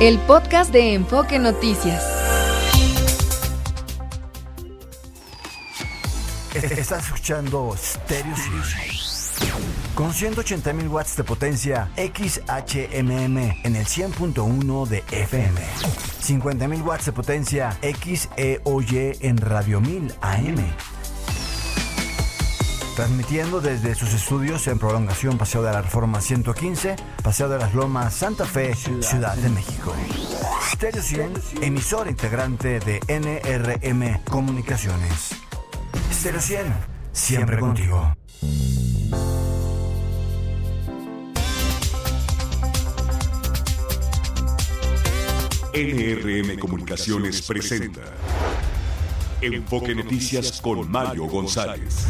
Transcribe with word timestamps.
el 0.00 0.18
podcast 0.18 0.72
de 0.72 0.92
Enfoque 0.92 1.38
Noticias. 1.38 2.04
Estás 6.54 7.06
escuchando 7.06 7.74
Stereo 7.76 8.34
con 9.94 10.12
180.000 10.12 10.90
watts 10.90 11.16
de 11.16 11.24
potencia 11.24 11.88
XHMM 11.96 13.38
en 13.38 13.76
el 13.76 13.86
100.1 13.86 14.86
de 14.86 15.02
FM. 15.10 15.60
50.000 16.20 16.86
watts 16.86 17.06
de 17.06 17.12
potencia 17.12 17.78
XEOY 17.80 19.16
en 19.20 19.38
Radio 19.38 19.80
1000 19.80 20.14
AM. 20.20 20.95
Transmitiendo 22.96 23.60
desde 23.60 23.94
sus 23.94 24.14
estudios 24.14 24.66
en 24.68 24.78
prolongación 24.78 25.36
Paseo 25.36 25.62
de 25.62 25.70
la 25.70 25.82
Reforma 25.82 26.22
115, 26.22 26.96
Paseo 27.22 27.46
de 27.50 27.58
las 27.58 27.74
Lomas, 27.74 28.14
Santa 28.14 28.46
Fe, 28.46 28.74
Ciudad 28.74 29.36
de 29.36 29.50
México. 29.50 29.94
Stereo 30.72 31.02
100, 31.02 31.34
emisor 31.60 32.08
integrante 32.08 32.80
de 32.80 33.00
NRM 33.06 34.24
Comunicaciones. 34.24 35.36
Stereo 36.10 36.40
100, 36.40 36.74
siempre 37.12 37.58
contigo. 37.58 38.16
NRM 45.74 46.58
Comunicaciones 46.58 47.42
presenta 47.42 48.00
Enfoque 49.42 49.94
Noticias 49.94 50.62
con 50.62 50.90
Mario 50.90 51.26
González. 51.26 52.06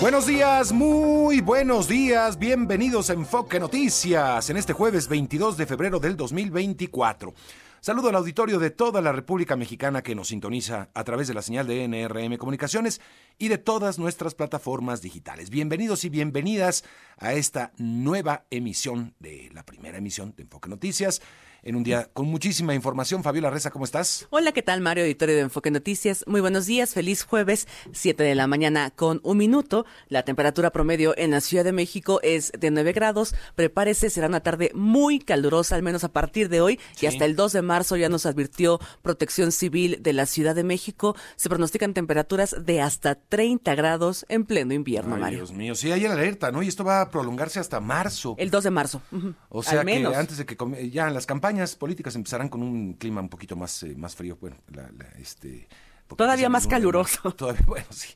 Buenos 0.00 0.26
días, 0.26 0.72
muy 0.72 1.40
buenos 1.40 1.88
días, 1.88 2.38
bienvenidos 2.38 3.10
a 3.10 3.14
Enfoque 3.14 3.58
Noticias 3.58 4.48
en 4.48 4.56
este 4.56 4.72
jueves 4.72 5.08
22 5.08 5.56
de 5.56 5.66
febrero 5.66 5.98
del 5.98 6.16
2024. 6.16 7.34
Saludo 7.80 8.08
al 8.08 8.14
auditorio 8.14 8.60
de 8.60 8.70
toda 8.70 9.00
la 9.00 9.10
República 9.10 9.56
Mexicana 9.56 10.02
que 10.02 10.14
nos 10.14 10.28
sintoniza 10.28 10.88
a 10.94 11.02
través 11.02 11.26
de 11.26 11.34
la 11.34 11.42
señal 11.42 11.66
de 11.66 11.88
NRM 11.88 12.36
Comunicaciones 12.36 13.00
y 13.38 13.48
de 13.48 13.58
todas 13.58 13.98
nuestras 13.98 14.36
plataformas 14.36 15.02
digitales. 15.02 15.50
Bienvenidos 15.50 16.04
y 16.04 16.10
bienvenidas 16.10 16.84
a 17.18 17.32
esta 17.32 17.72
nueva 17.76 18.44
emisión 18.50 19.16
de 19.18 19.50
la 19.52 19.64
primera 19.64 19.98
emisión 19.98 20.32
de 20.36 20.44
Enfoque 20.44 20.68
Noticias 20.68 21.20
en 21.62 21.76
un 21.76 21.82
día 21.82 22.08
con 22.12 22.26
muchísima 22.26 22.74
información. 22.74 23.22
Fabiola 23.22 23.50
Reza, 23.50 23.70
¿cómo 23.70 23.84
estás? 23.84 24.26
Hola, 24.30 24.52
¿qué 24.52 24.62
tal, 24.62 24.80
Mario, 24.80 25.04
editorio 25.04 25.34
de 25.34 25.42
Enfoque 25.42 25.70
Noticias? 25.70 26.24
Muy 26.26 26.40
buenos 26.40 26.66
días, 26.66 26.94
feliz 26.94 27.24
jueves, 27.24 27.66
7 27.92 28.22
de 28.22 28.34
la 28.34 28.46
mañana 28.46 28.90
con 28.90 29.20
un 29.24 29.38
minuto. 29.38 29.84
La 30.08 30.22
temperatura 30.22 30.70
promedio 30.70 31.14
en 31.16 31.30
la 31.30 31.40
Ciudad 31.40 31.64
de 31.64 31.72
México 31.72 32.20
es 32.22 32.52
de 32.58 32.70
9 32.70 32.92
grados. 32.92 33.34
Prepárese, 33.54 34.10
será 34.10 34.28
una 34.28 34.40
tarde 34.40 34.70
muy 34.74 35.18
calurosa, 35.18 35.74
al 35.74 35.82
menos 35.82 36.04
a 36.04 36.12
partir 36.12 36.48
de 36.48 36.60
hoy 36.60 36.80
y 37.00 37.06
hasta 37.06 37.24
el 37.24 37.36
2 37.36 37.52
de 37.52 37.62
marzo 37.62 37.96
ya 37.96 38.08
nos 38.08 38.26
advirtió 38.26 38.80
Protección 39.02 39.52
Civil 39.52 39.98
de 40.00 40.12
la 40.12 40.26
Ciudad 40.26 40.54
de 40.54 40.64
México. 40.64 41.16
Se 41.36 41.48
pronostican 41.48 41.94
temperaturas 41.94 42.54
de 42.64 42.80
hasta 42.80 43.16
30 43.16 43.74
grados 43.74 44.24
en 44.28 44.44
pleno 44.44 44.74
invierno, 44.74 45.16
Ay, 45.16 45.20
Mario. 45.20 45.38
Dios 45.38 45.52
mío, 45.52 45.74
sí, 45.74 45.90
hay 45.90 46.06
alerta, 46.06 46.52
¿no? 46.52 46.62
Y 46.62 46.68
esto 46.68 46.84
va 46.84 47.00
a 47.00 47.10
prolongarse 47.10 47.58
hasta 47.58 47.80
marzo. 47.80 48.34
El 48.38 48.50
2 48.50 48.64
de 48.64 48.70
marzo. 48.70 49.02
O 49.48 49.62
sea 49.62 49.80
al 49.80 49.86
que 49.86 50.06
antes 50.06 50.38
de 50.38 50.46
que 50.46 50.90
ya 50.90 51.10
las 51.10 51.26
campañas 51.26 51.47
políticas 51.78 52.14
empezarán 52.14 52.48
con 52.48 52.62
un 52.62 52.94
clima 52.94 53.20
un 53.20 53.28
poquito 53.28 53.56
más, 53.56 53.82
eh, 53.82 53.94
más 53.96 54.14
frío, 54.14 54.38
bueno, 54.40 54.56
la, 54.72 54.90
la, 54.92 55.06
este 55.18 55.68
Todavía 56.16 56.48
más 56.48 56.66
caluroso. 56.66 57.32
Todavía, 57.36 57.64
bueno, 57.66 57.86
sí. 57.90 58.08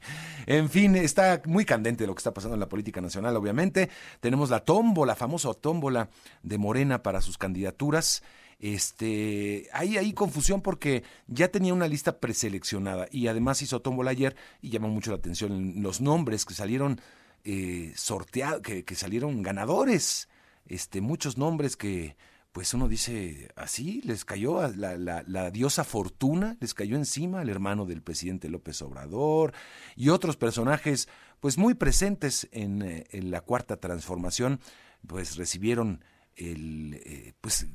En 0.47 0.71
fin, 0.71 0.97
está 0.97 1.43
muy 1.47 1.65
candente 1.65 2.07
lo 2.07 2.15
que 2.15 2.21
está 2.21 2.33
pasando 2.33 2.55
en 2.55 2.61
la 2.61 2.69
política 2.69 3.01
nacional, 3.01 3.37
obviamente. 3.37 3.91
Tenemos 4.21 4.51
la 4.51 4.61
tómbola, 4.61 5.15
famosa 5.15 5.53
tómbola 5.55 6.09
de 6.43 6.59
Morena 6.59 7.03
para 7.03 7.21
sus 7.21 7.39
candidaturas. 7.39 8.23
Este, 8.59 9.69
hay 9.73 9.99
ahí 9.99 10.13
confusión 10.13 10.63
porque 10.63 11.03
ya 11.27 11.49
tenía 11.49 11.75
una 11.75 11.89
lista 11.89 12.19
preseleccionada 12.19 13.09
y 13.11 13.27
además 13.27 13.61
hizo 13.61 13.83
tómbola 13.83 14.13
ayer 14.13 14.37
y 14.61 14.71
llamó 14.71 14.89
mucho 14.89 15.11
la 15.11 15.17
atención 15.17 15.83
los 15.83 16.01
nombres 16.01 16.45
que 16.45 16.55
salieron 16.55 17.01
eh, 17.45 17.93
sorteados, 17.97 18.63
que, 18.63 18.85
que 18.85 18.95
salieron 18.95 19.43
ganadores. 19.43 20.29
Este, 20.67 21.01
muchos 21.01 21.37
nombres 21.37 21.77
que, 21.77 22.17
pues 22.53 22.75
uno 22.75 22.87
dice, 22.89 23.49
así 23.57 24.03
les 24.05 24.25
cayó 24.25 24.61
la, 24.77 24.97
la- 24.99 25.25
la 25.27 25.51
diosa 25.51 25.85
Fortuna, 25.85 26.57
les 26.61 26.75
cayó 26.75 26.97
encima 26.97 27.41
el 27.43 27.49
hermano 27.49 27.87
del 27.87 28.03
presidente 28.03 28.49
López 28.51 28.81
Obrador 28.83 29.53
y 29.97 30.11
otros 30.11 30.37
personajes, 30.37 31.09
pues 31.41 31.57
muy 31.59 31.75
presentes 31.75 32.49
en, 32.53 32.83
eh, 32.83 33.07
en 33.11 33.31
la 33.31 33.41
cuarta 33.41 33.79
transformación, 33.79 34.61
pues 35.07 35.37
recibieron 35.37 36.05
el, 36.37 37.01
eh, 37.05 37.33
pues 37.41 37.67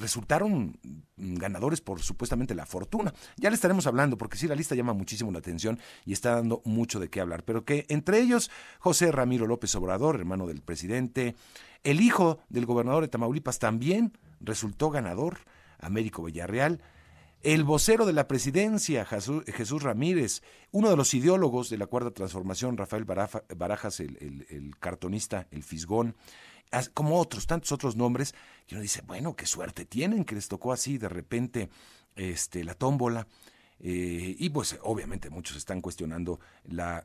resultaron 0.00 0.78
ganadores 1.16 1.80
por 1.80 2.02
supuestamente 2.02 2.54
la 2.54 2.66
fortuna. 2.66 3.12
Ya 3.36 3.50
le 3.50 3.54
estaremos 3.54 3.86
hablando 3.86 4.16
porque 4.18 4.36
sí, 4.38 4.46
la 4.48 4.54
lista 4.54 4.74
llama 4.74 4.92
muchísimo 4.94 5.30
la 5.32 5.38
atención 5.38 5.78
y 6.04 6.12
está 6.12 6.34
dando 6.36 6.60
mucho 6.64 6.98
de 7.00 7.08
qué 7.08 7.20
hablar, 7.20 7.44
pero 7.44 7.64
que 7.64 7.86
entre 7.88 8.20
ellos 8.20 8.50
José 8.80 9.12
Ramiro 9.12 9.46
López 9.46 9.74
Obrador, 9.76 10.16
hermano 10.16 10.46
del 10.46 10.62
presidente, 10.62 11.36
el 11.90 12.00
hijo 12.00 12.38
del 12.48 12.66
gobernador 12.66 13.02
de 13.02 13.08
Tamaulipas 13.08 13.58
también 13.58 14.12
resultó 14.40 14.90
ganador, 14.90 15.38
Américo 15.78 16.22
Villarreal, 16.24 16.82
el 17.42 17.64
vocero 17.64 18.06
de 18.06 18.12
la 18.12 18.26
presidencia, 18.26 19.04
Jesús, 19.04 19.82
Ramírez, 19.82 20.42
uno 20.72 20.90
de 20.90 20.96
los 20.96 21.14
ideólogos 21.14 21.70
de 21.70 21.78
la 21.78 21.86
Cuarta 21.86 22.10
Transformación, 22.10 22.76
Rafael 22.76 23.04
Barajas, 23.04 24.00
el, 24.00 24.46
el- 24.50 24.74
cartonista, 24.80 25.46
el 25.50 25.62
fisgón, 25.62 26.16
como 26.94 27.20
otros, 27.20 27.46
tantos 27.46 27.70
otros 27.70 27.94
nombres, 27.94 28.34
que 28.66 28.74
uno 28.74 28.82
dice, 28.82 29.02
bueno, 29.06 29.36
qué 29.36 29.46
suerte 29.46 29.84
tienen 29.84 30.24
que 30.24 30.34
les 30.34 30.48
tocó 30.48 30.72
así 30.72 30.98
de 30.98 31.08
repente 31.08 31.68
este, 32.16 32.64
la 32.64 32.74
tómbola. 32.74 33.28
Eh, 33.78 34.34
y 34.38 34.48
pues 34.50 34.78
obviamente 34.82 35.28
muchos 35.28 35.56
están 35.56 35.82
cuestionando 35.82 36.40
la, 36.64 37.04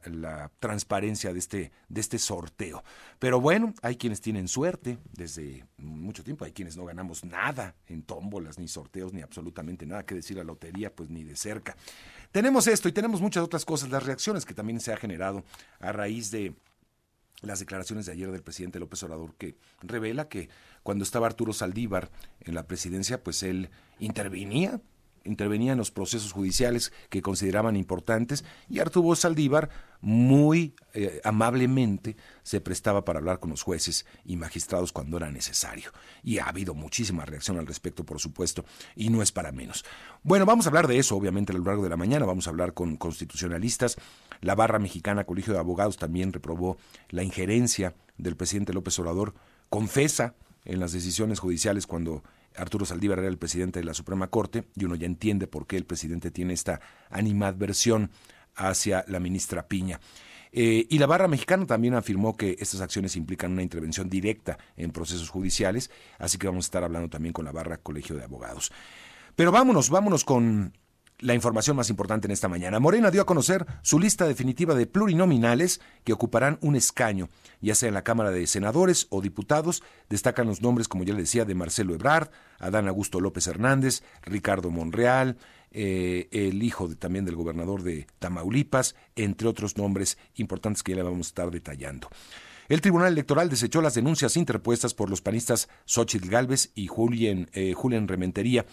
transparencia 0.59 1.33
de 1.33 1.39
este, 1.39 1.71
de 1.89 2.01
este 2.01 2.17
sorteo. 2.17 2.83
Pero 3.19 3.41
bueno, 3.41 3.73
hay 3.81 3.97
quienes 3.97 4.21
tienen 4.21 4.47
suerte 4.47 4.97
desde 5.11 5.65
mucho 5.77 6.23
tiempo, 6.23 6.45
hay 6.45 6.53
quienes 6.53 6.77
no 6.77 6.85
ganamos 6.85 7.25
nada 7.25 7.75
en 7.87 8.03
tómbolas, 8.03 8.57
ni 8.57 8.67
sorteos, 8.67 9.13
ni 9.13 9.21
absolutamente 9.21 9.85
nada 9.85 10.05
que 10.05 10.15
decir 10.15 10.37
la 10.37 10.43
lotería, 10.43 10.93
pues 10.93 11.09
ni 11.09 11.23
de 11.23 11.35
cerca. 11.35 11.75
Tenemos 12.31 12.67
esto 12.67 12.87
y 12.87 12.93
tenemos 12.93 13.21
muchas 13.21 13.43
otras 13.43 13.65
cosas, 13.65 13.89
las 13.89 14.05
reacciones 14.05 14.45
que 14.45 14.53
también 14.53 14.79
se 14.79 14.93
ha 14.93 14.97
generado 14.97 15.43
a 15.79 15.91
raíz 15.91 16.31
de 16.31 16.53
las 17.41 17.59
declaraciones 17.59 18.05
de 18.05 18.11
ayer 18.11 18.31
del 18.31 18.43
presidente 18.43 18.79
López 18.79 19.01
Obrador 19.03 19.35
que 19.35 19.55
revela 19.81 20.29
que 20.29 20.49
cuando 20.83 21.03
estaba 21.03 21.27
Arturo 21.27 21.53
Saldívar 21.53 22.11
en 22.41 22.55
la 22.55 22.67
presidencia, 22.67 23.23
pues 23.23 23.43
él 23.43 23.69
intervenía, 23.99 24.79
intervenía 25.23 25.73
en 25.73 25.77
los 25.77 25.91
procesos 25.91 26.31
judiciales 26.31 26.91
que 27.09 27.21
consideraban 27.21 27.75
importantes 27.75 28.43
y 28.69 28.79
Arturo 28.79 29.15
Saldívar 29.15 29.69
muy 30.01 30.73
eh, 30.93 31.21
amablemente 31.23 32.17
se 32.43 32.59
prestaba 32.59 33.05
para 33.05 33.19
hablar 33.19 33.39
con 33.39 33.51
los 33.51 33.61
jueces 33.61 34.05
y 34.25 34.35
magistrados 34.35 34.91
cuando 34.91 35.17
era 35.17 35.31
necesario. 35.31 35.91
Y 36.23 36.39
ha 36.39 36.45
habido 36.45 36.73
muchísima 36.73 37.23
reacción 37.23 37.59
al 37.59 37.67
respecto, 37.67 38.03
por 38.03 38.19
supuesto, 38.19 38.65
y 38.95 39.09
no 39.09 39.21
es 39.21 39.31
para 39.31 39.51
menos. 39.51 39.85
Bueno, 40.23 40.45
vamos 40.45 40.65
a 40.65 40.69
hablar 40.69 40.87
de 40.87 40.97
eso, 40.97 41.15
obviamente, 41.15 41.53
a 41.53 41.55
lo 41.55 41.63
largo 41.63 41.83
de 41.83 41.89
la 41.89 41.97
mañana. 41.97 42.25
Vamos 42.25 42.47
a 42.47 42.49
hablar 42.49 42.73
con 42.73 42.97
constitucionalistas. 42.97 43.97
La 44.41 44.55
barra 44.55 44.79
mexicana, 44.79 45.23
Colegio 45.23 45.53
de 45.53 45.59
Abogados, 45.59 45.97
también 45.97 46.33
reprobó 46.33 46.77
la 47.09 47.23
injerencia 47.23 47.93
del 48.17 48.35
presidente 48.35 48.73
López 48.73 48.97
Obrador. 48.97 49.35
Confesa 49.69 50.33
en 50.65 50.79
las 50.79 50.91
decisiones 50.91 51.39
judiciales 51.39 51.85
cuando 51.87 52.23
Arturo 52.55 52.85
Saldívar 52.85 53.19
era 53.19 53.27
el 53.27 53.37
presidente 53.37 53.79
de 53.79 53.85
la 53.85 53.93
Suprema 53.93 54.27
Corte, 54.27 54.65
y 54.75 54.85
uno 54.85 54.95
ya 54.95 55.05
entiende 55.05 55.47
por 55.47 55.67
qué 55.67 55.77
el 55.77 55.85
presidente 55.85 56.31
tiene 56.31 56.53
esta 56.53 56.81
animadversión 57.09 58.11
hacia 58.55 59.05
la 59.07 59.19
ministra 59.19 59.67
Piña. 59.67 59.99
Eh, 60.53 60.85
y 60.89 60.97
la 60.99 61.05
barra 61.05 61.29
mexicana 61.29 61.65
también 61.65 61.93
afirmó 61.93 62.35
que 62.35 62.57
estas 62.59 62.81
acciones 62.81 63.15
implican 63.15 63.53
una 63.53 63.63
intervención 63.63 64.09
directa 64.09 64.57
en 64.75 64.91
procesos 64.91 65.29
judiciales, 65.29 65.89
así 66.19 66.37
que 66.37 66.47
vamos 66.47 66.65
a 66.65 66.67
estar 66.67 66.83
hablando 66.83 67.09
también 67.09 67.31
con 67.31 67.45
la 67.45 67.53
barra 67.53 67.77
Colegio 67.77 68.17
de 68.17 68.23
Abogados. 68.23 68.71
Pero 69.35 69.51
vámonos, 69.51 69.89
vámonos 69.89 70.25
con 70.25 70.73
la 71.21 71.33
información 71.33 71.77
más 71.77 71.89
importante 71.89 72.27
en 72.27 72.31
esta 72.31 72.49
mañana. 72.49 72.79
Morena 72.79 73.11
dio 73.11 73.21
a 73.21 73.25
conocer 73.25 73.65
su 73.81 73.99
lista 73.99 74.27
definitiva 74.27 74.75
de 74.75 74.87
plurinominales 74.87 75.79
que 76.03 76.13
ocuparán 76.13 76.57
un 76.61 76.75
escaño, 76.75 77.29
ya 77.61 77.75
sea 77.75 77.87
en 77.87 77.93
la 77.93 78.03
Cámara 78.03 78.31
de 78.31 78.45
Senadores 78.47 79.07
o 79.09 79.21
Diputados. 79.21 79.83
Destacan 80.09 80.47
los 80.47 80.61
nombres, 80.61 80.87
como 80.87 81.03
ya 81.03 81.13
le 81.13 81.21
decía, 81.21 81.45
de 81.45 81.55
Marcelo 81.55 81.93
Ebrard, 81.93 82.29
Adán 82.59 82.87
Augusto 82.87 83.21
López 83.21 83.47
Hernández, 83.47 84.03
Ricardo 84.23 84.71
Monreal, 84.71 85.37
eh, 85.71 86.27
el 86.31 86.61
hijo 86.63 86.93
también 86.95 87.23
del 87.23 87.35
gobernador 87.35 87.83
de 87.83 88.07
Tamaulipas, 88.19 88.95
entre 89.15 89.47
otros 89.47 89.77
nombres 89.77 90.17
importantes 90.35 90.83
que 90.83 90.91
ya 90.91 90.97
le 90.97 91.03
vamos 91.03 91.27
a 91.27 91.29
estar 91.29 91.51
detallando. 91.51 92.09
El 92.67 92.79
Tribunal 92.79 93.11
Electoral 93.11 93.49
desechó 93.49 93.81
las 93.81 93.95
denuncias 93.95 94.37
interpuestas 94.37 94.93
por 94.93 95.09
los 95.09 95.21
panistas 95.21 95.67
Xochitl 95.85 96.29
Gálvez 96.29 96.71
y 96.73 96.87
Julien, 96.87 97.49
eh, 97.51 97.73
Julián 97.73 98.07
Rementería 98.07 98.65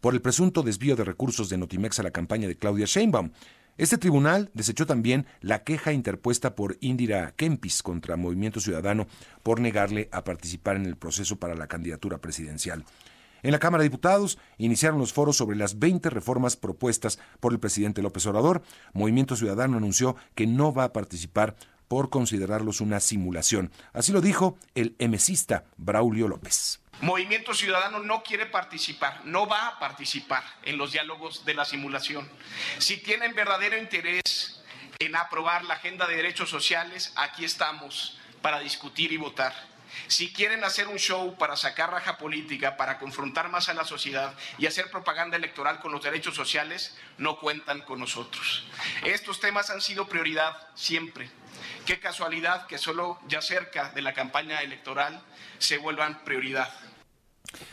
por 0.00 0.14
el 0.14 0.22
presunto 0.22 0.62
desvío 0.62 0.96
de 0.96 1.04
recursos 1.04 1.48
de 1.48 1.58
Notimex 1.58 1.98
a 1.98 2.02
la 2.02 2.10
campaña 2.10 2.48
de 2.48 2.56
Claudia 2.56 2.86
Sheinbaum. 2.86 3.30
Este 3.78 3.98
tribunal 3.98 4.50
desechó 4.54 4.86
también 4.86 5.26
la 5.40 5.62
queja 5.62 5.92
interpuesta 5.92 6.54
por 6.54 6.78
Indira 6.80 7.32
Kempis 7.36 7.82
contra 7.82 8.16
Movimiento 8.16 8.58
Ciudadano 8.58 9.06
por 9.42 9.60
negarle 9.60 10.08
a 10.12 10.24
participar 10.24 10.76
en 10.76 10.86
el 10.86 10.96
proceso 10.96 11.36
para 11.36 11.54
la 11.54 11.66
candidatura 11.66 12.18
presidencial. 12.18 12.84
En 13.42 13.52
la 13.52 13.58
Cámara 13.58 13.82
de 13.82 13.90
Diputados 13.90 14.38
iniciaron 14.56 14.98
los 14.98 15.12
foros 15.12 15.36
sobre 15.36 15.56
las 15.56 15.78
20 15.78 16.08
reformas 16.10 16.56
propuestas 16.56 17.18
por 17.38 17.52
el 17.52 17.60
presidente 17.60 18.02
López 18.02 18.26
Obrador. 18.26 18.62
Movimiento 18.94 19.36
Ciudadano 19.36 19.76
anunció 19.76 20.16
que 20.34 20.46
no 20.46 20.72
va 20.72 20.84
a 20.84 20.92
participar 20.92 21.54
por 21.86 22.10
considerarlos 22.10 22.80
una 22.80 22.98
simulación. 22.98 23.70
Así 23.92 24.10
lo 24.10 24.20
dijo 24.20 24.56
el 24.74 24.96
emesista 24.98 25.64
Braulio 25.76 26.28
López. 26.28 26.80
Movimiento 27.00 27.52
Ciudadano 27.52 27.98
no 27.98 28.22
quiere 28.22 28.46
participar, 28.46 29.20
no 29.24 29.46
va 29.46 29.68
a 29.68 29.78
participar 29.78 30.42
en 30.62 30.78
los 30.78 30.92
diálogos 30.92 31.44
de 31.44 31.54
la 31.54 31.66
simulación. 31.66 32.28
Si 32.78 32.96
tienen 32.96 33.34
verdadero 33.34 33.76
interés 33.76 34.62
en 34.98 35.14
aprobar 35.14 35.64
la 35.64 35.74
agenda 35.74 36.06
de 36.06 36.16
derechos 36.16 36.48
sociales, 36.48 37.12
aquí 37.16 37.44
estamos 37.44 38.18
para 38.40 38.60
discutir 38.60 39.12
y 39.12 39.18
votar. 39.18 39.54
Si 40.08 40.32
quieren 40.32 40.64
hacer 40.64 40.88
un 40.88 40.98
show 40.98 41.36
para 41.36 41.56
sacar 41.56 41.90
raja 41.90 42.16
política, 42.16 42.76
para 42.76 42.98
confrontar 42.98 43.50
más 43.50 43.68
a 43.68 43.74
la 43.74 43.84
sociedad 43.84 44.34
y 44.56 44.66
hacer 44.66 44.90
propaganda 44.90 45.36
electoral 45.36 45.80
con 45.80 45.92
los 45.92 46.02
derechos 46.02 46.34
sociales, 46.34 46.96
no 47.18 47.38
cuentan 47.38 47.82
con 47.82 48.00
nosotros. 48.00 48.66
Estos 49.04 49.40
temas 49.40 49.70
han 49.70 49.80
sido 49.80 50.08
prioridad 50.08 50.56
siempre. 50.74 51.30
Qué 51.84 52.00
casualidad 52.00 52.66
que 52.66 52.78
solo 52.78 53.18
ya 53.28 53.42
cerca 53.42 53.90
de 53.90 54.02
la 54.02 54.12
campaña 54.12 54.60
electoral 54.62 55.22
se 55.58 55.78
vuelvan 55.78 56.24
prioridad. 56.24 56.68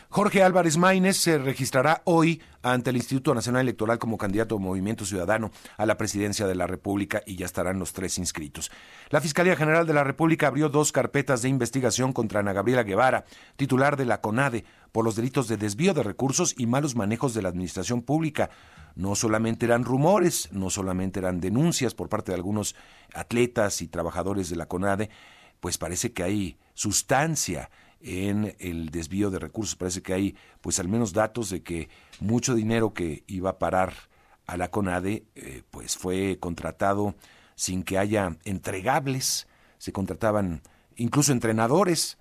Jorge 0.08 0.42
Álvarez 0.42 0.76
Maínez 0.76 1.16
se 1.16 1.38
registrará 1.38 2.02
hoy 2.04 2.40
ante 2.62 2.90
el 2.90 2.96
Instituto 2.96 3.34
Nacional 3.34 3.62
Electoral 3.62 3.98
como 3.98 4.16
candidato 4.16 4.56
a 4.56 4.60
Movimiento 4.60 5.04
Ciudadano 5.04 5.50
a 5.76 5.86
la 5.86 5.96
presidencia 5.96 6.46
de 6.46 6.54
la 6.54 6.66
República 6.66 7.22
y 7.26 7.36
ya 7.36 7.46
estarán 7.46 7.78
los 7.78 7.92
tres 7.92 8.18
inscritos. 8.18 8.70
La 9.10 9.20
Fiscalía 9.20 9.56
General 9.56 9.86
de 9.86 9.92
la 9.92 10.04
República 10.04 10.46
abrió 10.46 10.68
dos 10.68 10.92
carpetas 10.92 11.42
de 11.42 11.48
investigación 11.48 12.12
contra 12.12 12.40
Ana 12.40 12.52
Gabriela 12.52 12.84
Guevara, 12.84 13.24
titular 13.56 13.96
de 13.96 14.06
la 14.06 14.20
CONADE, 14.20 14.64
por 14.92 15.04
los 15.04 15.16
delitos 15.16 15.48
de 15.48 15.56
desvío 15.56 15.92
de 15.92 16.04
recursos 16.04 16.54
y 16.56 16.66
malos 16.66 16.94
manejos 16.94 17.34
de 17.34 17.42
la 17.42 17.48
administración 17.48 18.02
pública. 18.02 18.50
No 18.94 19.16
solamente 19.16 19.66
eran 19.66 19.84
rumores, 19.84 20.48
no 20.52 20.70
solamente 20.70 21.18
eran 21.18 21.40
denuncias 21.40 21.94
por 21.94 22.08
parte 22.08 22.30
de 22.30 22.36
algunos 22.36 22.76
atletas 23.12 23.82
y 23.82 23.88
trabajadores 23.88 24.48
de 24.48 24.56
la 24.56 24.66
CONADE, 24.66 25.10
pues 25.58 25.78
parece 25.78 26.12
que 26.12 26.22
hay 26.22 26.58
sustancia 26.74 27.70
en 28.00 28.54
el 28.58 28.90
desvío 28.90 29.30
de 29.30 29.38
recursos. 29.38 29.76
Parece 29.76 30.02
que 30.02 30.12
hay, 30.12 30.36
pues 30.60 30.78
al 30.78 30.88
menos 30.88 31.12
datos 31.12 31.50
de 31.50 31.62
que 31.62 31.88
mucho 32.20 32.54
dinero 32.54 32.92
que 32.92 33.24
iba 33.26 33.50
a 33.50 33.58
parar 33.58 33.94
a 34.46 34.56
la 34.56 34.70
CONADE, 34.70 35.24
eh, 35.34 35.62
pues 35.70 35.96
fue 35.96 36.38
contratado 36.38 37.14
sin 37.54 37.82
que 37.82 37.98
haya 37.98 38.36
entregables. 38.44 39.46
Se 39.78 39.92
contrataban 39.92 40.62
incluso 40.96 41.32
entrenadores 41.32 42.18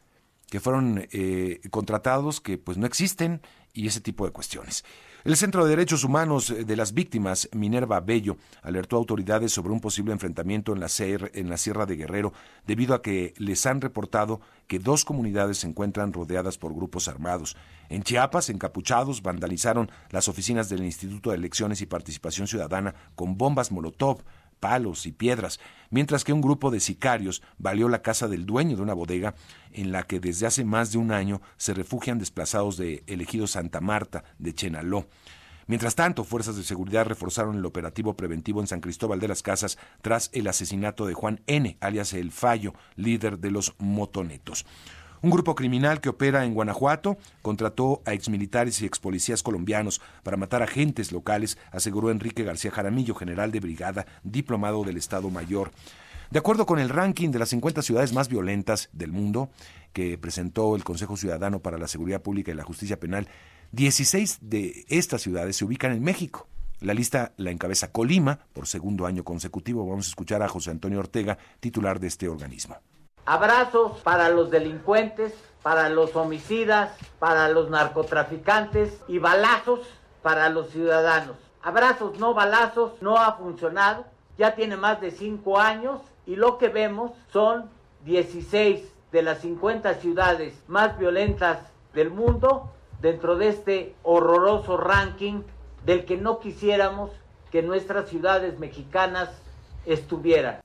que 0.49 0.59
fueron 0.59 1.07
eh, 1.11 1.59
contratados 1.69 2.39
que 2.39 2.57
pues 2.57 2.77
no 2.77 2.85
existen 2.85 3.41
y 3.73 3.87
ese 3.87 4.01
tipo 4.01 4.25
de 4.25 4.31
cuestiones. 4.31 4.85
El 5.23 5.37
Centro 5.37 5.63
de 5.63 5.69
Derechos 5.69 6.03
Humanos 6.03 6.53
de 6.65 6.75
las 6.75 6.93
Víctimas, 6.93 7.47
Minerva 7.53 8.01
Bello, 8.01 8.35
alertó 8.61 8.97
a 8.97 8.99
autoridades 8.99 9.53
sobre 9.53 9.71
un 9.71 9.79
posible 9.79 10.11
enfrentamiento 10.11 10.73
en 10.73 10.81
la, 10.81 10.87
en 10.99 11.49
la 11.49 11.55
Sierra 11.55 11.85
de 11.85 11.95
Guerrero 11.95 12.33
debido 12.67 12.93
a 12.93 13.01
que 13.01 13.33
les 13.37 13.65
han 13.65 13.79
reportado 13.79 14.41
que 14.67 14.79
dos 14.79 15.05
comunidades 15.05 15.59
se 15.59 15.67
encuentran 15.67 16.11
rodeadas 16.11 16.57
por 16.57 16.75
grupos 16.75 17.07
armados. 17.07 17.55
En 17.87 18.03
Chiapas, 18.03 18.49
encapuchados, 18.49 19.21
vandalizaron 19.21 19.89
las 20.09 20.27
oficinas 20.27 20.67
del 20.67 20.83
Instituto 20.83 21.29
de 21.29 21.37
Elecciones 21.37 21.79
y 21.79 21.85
Participación 21.85 22.47
Ciudadana 22.47 22.93
con 23.15 23.37
bombas 23.37 23.71
Molotov, 23.71 24.23
palos 24.63 25.05
y 25.05 25.11
piedras, 25.11 25.59
mientras 25.89 26.23
que 26.23 26.31
un 26.31 26.39
grupo 26.39 26.71
de 26.71 26.79
sicarios 26.79 27.43
valió 27.57 27.89
la 27.89 28.01
casa 28.01 28.29
del 28.29 28.45
dueño 28.45 28.77
de 28.77 28.81
una 28.81 28.93
bodega 28.93 29.35
en 29.73 29.91
la 29.91 30.03
que 30.03 30.21
desde 30.21 30.45
hace 30.45 30.63
más 30.63 30.93
de 30.93 30.99
un 30.99 31.11
año 31.11 31.41
se 31.57 31.73
refugian 31.73 32.17
desplazados 32.17 32.77
de 32.77 33.03
elegido 33.07 33.45
Santa 33.45 33.81
Marta 33.81 34.23
de 34.39 34.55
Chenaló. 34.55 35.05
Mientras 35.67 35.95
tanto, 35.95 36.23
fuerzas 36.23 36.55
de 36.55 36.63
seguridad 36.63 37.05
reforzaron 37.05 37.57
el 37.57 37.65
operativo 37.65 38.15
preventivo 38.15 38.61
en 38.61 38.67
San 38.67 38.79
Cristóbal 38.79 39.19
de 39.19 39.27
las 39.27 39.43
Casas 39.43 39.77
tras 40.01 40.29
el 40.31 40.47
asesinato 40.47 41.05
de 41.05 41.13
Juan 41.13 41.41
N., 41.45 41.75
alias 41.81 42.13
El 42.13 42.31
Fallo, 42.31 42.73
líder 42.95 43.39
de 43.39 43.51
los 43.51 43.75
motonetos. 43.79 44.65
Un 45.23 45.29
grupo 45.29 45.55
criminal 45.55 46.01
que 46.01 46.09
opera 46.09 46.43
en 46.43 46.53
Guanajuato 46.53 47.17
contrató 47.41 48.01
a 48.05 48.11
exmilitares 48.11 48.81
y 48.81 48.85
expolicías 48.85 49.41
colombianos 49.41 50.01
para 50.21 50.35
matar 50.35 50.61
agentes 50.61 51.13
locales, 51.13 51.57
aseguró 51.71 52.11
Enrique 52.11 52.43
García 52.43 52.71
Jaramillo, 52.71 53.15
general 53.15 53.49
de 53.53 53.61
brigada, 53.61 54.05
diplomado 54.25 54.83
del 54.83 54.97
Estado 54.97 55.29
Mayor. 55.29 55.71
De 56.29 56.39
acuerdo 56.39 56.65
con 56.65 56.77
el 56.77 56.89
ranking 56.89 57.29
de 57.29 57.39
las 57.39 57.47
50 57.49 57.83
ciudades 57.83 58.11
más 58.11 58.27
violentas 58.27 58.89
del 58.91 59.13
mundo 59.13 59.49
que 59.93 60.17
presentó 60.17 60.75
el 60.75 60.83
Consejo 60.83 61.15
Ciudadano 61.15 61.61
para 61.61 61.77
la 61.77 61.87
Seguridad 61.87 62.21
Pública 62.21 62.51
y 62.51 62.55
la 62.55 62.65
Justicia 62.65 62.99
Penal, 62.99 63.29
16 63.71 64.39
de 64.41 64.83
estas 64.89 65.21
ciudades 65.21 65.55
se 65.55 65.63
ubican 65.63 65.93
en 65.93 66.03
México. 66.03 66.49
La 66.81 66.93
lista 66.93 67.31
la 67.37 67.51
encabeza 67.51 67.93
Colima 67.93 68.39
por 68.51 68.67
segundo 68.67 69.05
año 69.05 69.23
consecutivo. 69.23 69.87
Vamos 69.87 70.07
a 70.07 70.09
escuchar 70.09 70.43
a 70.43 70.49
José 70.49 70.71
Antonio 70.71 70.99
Ortega, 70.99 71.37
titular 71.61 72.01
de 72.01 72.07
este 72.07 72.27
organismo. 72.27 72.75
Abrazos 73.25 73.99
para 74.01 74.29
los 74.29 74.51
delincuentes, 74.51 75.33
para 75.61 75.87
los 75.89 76.15
homicidas, 76.15 76.91
para 77.19 77.47
los 77.47 77.69
narcotraficantes 77.69 79.01
y 79.07 79.19
balazos 79.19 79.79
para 80.21 80.49
los 80.49 80.69
ciudadanos. 80.69 81.37
Abrazos, 81.61 82.19
no 82.19 82.33
balazos, 82.33 83.01
no 83.01 83.17
ha 83.17 83.33
funcionado. 83.33 84.05
Ya 84.37 84.55
tiene 84.55 84.75
más 84.75 84.99
de 84.99 85.11
cinco 85.11 85.59
años 85.59 86.01
y 86.25 86.35
lo 86.35 86.57
que 86.57 86.69
vemos 86.69 87.11
son 87.31 87.69
16 88.03 88.91
de 89.11 89.21
las 89.21 89.39
50 89.39 89.93
ciudades 89.95 90.53
más 90.67 90.97
violentas 90.97 91.59
del 91.93 92.09
mundo 92.09 92.73
dentro 92.99 93.37
de 93.37 93.49
este 93.49 93.95
horroroso 94.01 94.77
ranking 94.77 95.43
del 95.85 96.05
que 96.05 96.17
no 96.17 96.39
quisiéramos 96.39 97.11
que 97.51 97.61
nuestras 97.61 98.09
ciudades 98.09 98.57
mexicanas 98.57 99.29
estuvieran. 99.85 100.62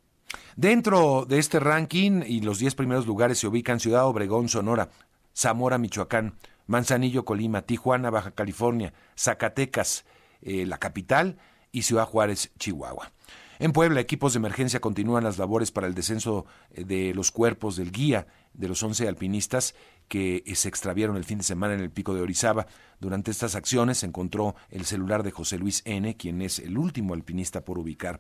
Dentro 0.58 1.25
de 1.25 1.38
este 1.38 1.60
ranking 1.60 2.22
y 2.26 2.40
los 2.40 2.58
10 2.58 2.75
primeros 2.75 3.06
lugares 3.06 3.38
se 3.38 3.46
ubican 3.46 3.78
Ciudad 3.78 4.06
Obregón, 4.06 4.49
Sonora, 4.49 4.90
Zamora, 5.32 5.78
Michoacán, 5.78 6.34
Manzanillo, 6.66 7.25
Colima, 7.25 7.62
Tijuana, 7.62 8.10
Baja 8.10 8.32
California, 8.32 8.93
Zacatecas, 9.16 10.05
eh, 10.43 10.66
la 10.66 10.78
capital, 10.78 11.37
y 11.70 11.82
Ciudad 11.82 12.06
Juárez, 12.06 12.50
Chihuahua. 12.58 13.12
En 13.60 13.72
Puebla, 13.72 14.00
equipos 14.00 14.32
de 14.32 14.38
emergencia 14.38 14.81
continúan 14.81 15.22
las 15.22 15.38
labores 15.38 15.70
para 15.70 15.87
el 15.87 15.94
descenso 15.94 16.44
eh, 16.72 16.82
de 16.82 17.14
los 17.14 17.31
cuerpos 17.31 17.76
del 17.76 17.93
guía 17.93 18.26
de 18.52 18.66
los 18.66 18.82
11 18.82 19.06
alpinistas 19.06 19.76
que 20.08 20.43
eh, 20.44 20.56
se 20.56 20.69
extraviaron 20.69 21.16
el 21.16 21.24
fin 21.24 21.38
de 21.38 21.44
semana 21.44 21.74
en 21.74 21.81
el 21.81 21.93
pico 21.93 22.15
de 22.15 22.20
Orizaba. 22.20 22.67
Durante 22.98 23.31
estas 23.31 23.55
acciones 23.55 23.98
se 23.98 24.06
encontró 24.06 24.56
el 24.70 24.86
celular 24.86 25.22
de 25.22 25.31
José 25.31 25.56
Luis 25.56 25.82
N., 25.84 26.17
quien 26.17 26.43
es 26.43 26.58
el 26.58 26.79
último 26.79 27.15
alpinista 27.15 27.65
por 27.65 27.79
ubicar. 27.79 28.19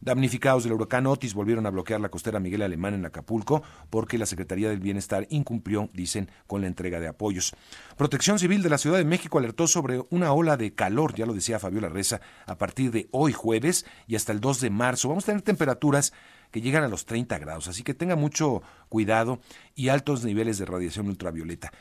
Damnificados 0.00 0.64
del 0.64 0.72
huracán 0.72 1.06
Otis 1.06 1.34
volvieron 1.34 1.66
a 1.66 1.70
bloquear 1.70 2.00
la 2.00 2.08
costera 2.08 2.40
Miguel 2.40 2.62
Alemán 2.62 2.94
en 2.94 3.06
Acapulco 3.06 3.62
porque 3.90 4.18
la 4.18 4.26
Secretaría 4.26 4.68
del 4.68 4.80
Bienestar 4.80 5.26
incumplió, 5.30 5.90
dicen, 5.92 6.30
con 6.46 6.60
la 6.60 6.66
entrega 6.66 7.00
de 7.00 7.08
apoyos. 7.08 7.54
Protección 7.96 8.38
Civil 8.38 8.62
de 8.62 8.70
la 8.70 8.78
Ciudad 8.78 8.98
de 8.98 9.04
México 9.04 9.38
alertó 9.38 9.66
sobre 9.66 10.02
una 10.10 10.32
ola 10.32 10.56
de 10.56 10.74
calor, 10.74 11.14
ya 11.14 11.26
lo 11.26 11.34
decía 11.34 11.58
Fabiola 11.58 11.88
Reza, 11.88 12.20
a 12.46 12.58
partir 12.58 12.90
de 12.90 13.08
hoy 13.10 13.32
jueves 13.32 13.86
y 14.06 14.16
hasta 14.16 14.32
el 14.32 14.40
2 14.40 14.60
de 14.60 14.70
marzo. 14.70 15.08
Vamos 15.08 15.24
a 15.24 15.26
tener 15.26 15.42
temperaturas 15.42 16.12
que 16.50 16.60
llegan 16.60 16.84
a 16.84 16.88
los 16.88 17.06
30 17.06 17.38
grados, 17.38 17.68
así 17.68 17.82
que 17.82 17.94
tenga 17.94 18.16
mucho 18.16 18.62
cuidado 18.88 19.40
y 19.74 19.88
altos 19.88 20.24
niveles 20.24 20.58
de 20.58 20.66
radiación 20.66 21.08
ultravioleta. 21.08 21.72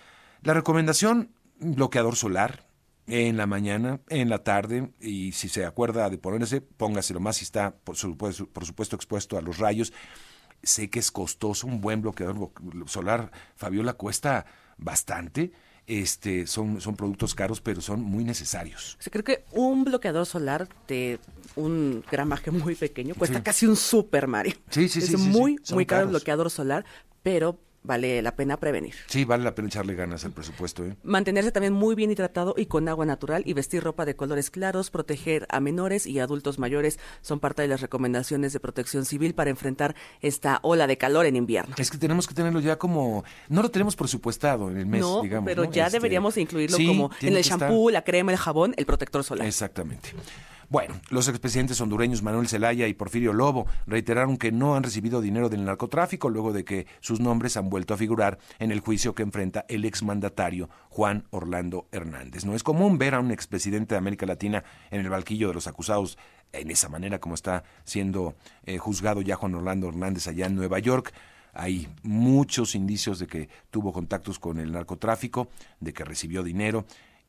La 0.41 0.53
recomendación, 0.53 1.31
bloqueador 1.59 2.15
solar, 2.15 2.65
en 3.07 3.37
la 3.37 3.45
mañana, 3.45 3.99
en 4.09 4.29
la 4.29 4.43
tarde, 4.43 4.89
y 4.99 5.31
si 5.33 5.49
se 5.49 5.65
acuerda 5.65 6.09
de 6.09 6.17
ponerse, 6.17 6.61
póngaselo 6.61 7.19
más 7.19 7.37
si 7.37 7.43
está, 7.43 7.75
por 7.75 7.95
supuesto, 7.95 8.47
por 8.47 8.65
supuesto, 8.65 8.95
expuesto 8.95 9.37
a 9.37 9.41
los 9.41 9.57
rayos. 9.59 9.93
Sé 10.63 10.89
que 10.89 10.99
es 10.99 11.11
costoso, 11.11 11.67
un 11.67 11.81
buen 11.81 12.01
bloqueador 12.01 12.51
solar, 12.87 13.31
Fabiola, 13.55 13.93
cuesta 13.93 14.45
bastante. 14.77 15.51
Este, 15.87 16.47
son, 16.47 16.81
son 16.81 16.95
productos 16.95 17.35
caros, 17.35 17.61
pero 17.61 17.79
son 17.79 18.01
muy 18.01 18.23
necesarios. 18.23 18.97
creo 19.11 19.23
que 19.23 19.45
un 19.51 19.83
bloqueador 19.83 20.25
solar 20.25 20.67
de 20.87 21.19
un 21.55 22.03
gramaje 22.09 22.49
muy 22.49 22.73
pequeño 22.73 23.13
cuesta 23.13 23.43
casi 23.43 23.67
un 23.67 23.75
Super 23.75 24.25
Mario. 24.25 24.55
Sí, 24.71 24.89
sí, 24.89 24.97
es 24.97 25.05
sí. 25.05 25.13
Es 25.13 25.19
muy, 25.19 25.59
muy 25.71 25.85
caro 25.85 26.05
el 26.05 26.09
bloqueador 26.09 26.49
solar, 26.49 26.85
pero 27.21 27.59
vale 27.85 28.21
la 28.21 28.35
pena 28.35 28.57
prevenir. 28.57 28.95
Sí, 29.07 29.25
vale 29.25 29.43
la 29.43 29.55
pena 29.55 29.67
echarle 29.67 29.95
ganas 29.95 30.25
al 30.25 30.31
presupuesto. 30.31 30.85
¿eh? 30.85 30.95
Mantenerse 31.03 31.51
también 31.51 31.73
muy 31.73 31.95
bien 31.95 32.11
hidratado 32.11 32.55
y 32.57 32.65
con 32.65 32.87
agua 32.89 33.05
natural 33.05 33.43
y 33.45 33.53
vestir 33.53 33.83
ropa 33.83 34.05
de 34.05 34.15
colores 34.15 34.49
claros, 34.49 34.89
proteger 34.89 35.45
a 35.49 35.59
menores 35.59 36.05
y 36.05 36.19
adultos 36.19 36.59
mayores 36.59 36.99
son 37.21 37.39
parte 37.39 37.61
de 37.61 37.67
las 37.67 37.81
recomendaciones 37.81 38.53
de 38.53 38.59
protección 38.59 39.05
civil 39.05 39.33
para 39.33 39.49
enfrentar 39.49 39.95
esta 40.21 40.59
ola 40.63 40.87
de 40.87 40.97
calor 40.97 41.25
en 41.25 41.35
invierno. 41.35 41.75
Es 41.77 41.91
que 41.91 41.97
tenemos 41.97 42.27
que 42.27 42.33
tenerlo 42.33 42.59
ya 42.59 42.77
como, 42.77 43.23
no 43.49 43.61
lo 43.61 43.69
tenemos 43.69 43.95
presupuestado 43.95 44.69
en 44.69 44.77
el 44.77 44.85
mes, 44.85 45.01
no, 45.01 45.21
digamos. 45.21 45.47
Pero 45.47 45.65
ya 45.65 45.87
este, 45.87 45.97
deberíamos 45.97 46.37
incluirlo 46.37 46.77
como 46.77 47.11
en 47.21 47.35
el 47.35 47.43
shampoo, 47.43 47.89
la 47.89 48.03
crema, 48.03 48.31
el 48.31 48.37
jabón, 48.37 48.73
el 48.77 48.85
protector 48.85 49.23
solar. 49.23 49.47
Exactamente. 49.47 50.09
Bueno, 50.69 50.95
los 51.09 51.27
expresidentes 51.27 51.79
hondureños 51.79 52.23
Manuel 52.23 52.47
Zelaya 52.47 52.87
y 52.87 52.95
Porfirio 52.95 53.33
Lobo 53.33 53.67
reiteraron 53.85 54.37
que 54.37 54.51
no 54.51 54.75
han 54.75 54.83
recibido 54.83 55.21
dinero 55.21 55.47
del 55.47 55.63
narcotráfico 55.63 56.29
luego 56.29 56.53
de 56.53 56.65
que 56.65 56.87
sus 57.01 57.19
nombres 57.19 57.55
han 57.55 57.69
vuelto 57.69 57.93
a 57.93 57.97
figurar 57.97 58.39
en 58.57 58.71
el 58.71 58.79
juicio 58.79 59.13
que 59.13 59.21
enfrenta 59.21 59.65
el 59.69 59.85
exmandatario 59.85 60.69
Juan 60.89 61.25
Orlando 61.29 61.87
Hernández. 61.91 62.45
No 62.45 62.55
es 62.55 62.63
común 62.63 62.97
ver 62.97 63.13
a 63.13 63.19
un 63.19 63.31
expresidente 63.31 63.93
de 63.93 63.99
América 63.99 64.25
Latina 64.25 64.63
en 64.89 65.01
el 65.01 65.09
balquillo 65.09 65.49
de 65.49 65.53
los 65.53 65.67
acusados 65.67 66.17
en 66.51 66.71
esa 66.71 66.89
manera 66.89 67.19
como 67.19 67.35
está 67.35 67.63
siendo 67.83 68.35
eh, 68.65 68.77
juzgado 68.79 69.21
ya 69.21 69.35
Juan 69.35 69.55
Orlando 69.55 69.87
Hernández 69.87 70.27
allá 70.27 70.47
en 70.47 70.55
Nueva 70.55 70.79
York. 70.79 71.13
Hay 71.53 71.87
muchos 72.03 72.75
indicios 72.75 73.19
de 73.19 73.27
que 73.27 73.49
tuvo 73.69 73.93
contactos 73.93 74.39
con 74.39 74.59
el 74.59 74.71
narcotráfico, 74.71 75.47
de 75.79 75.93
que 75.93 76.03
recibió 76.03 76.43
dinero, 76.43 76.85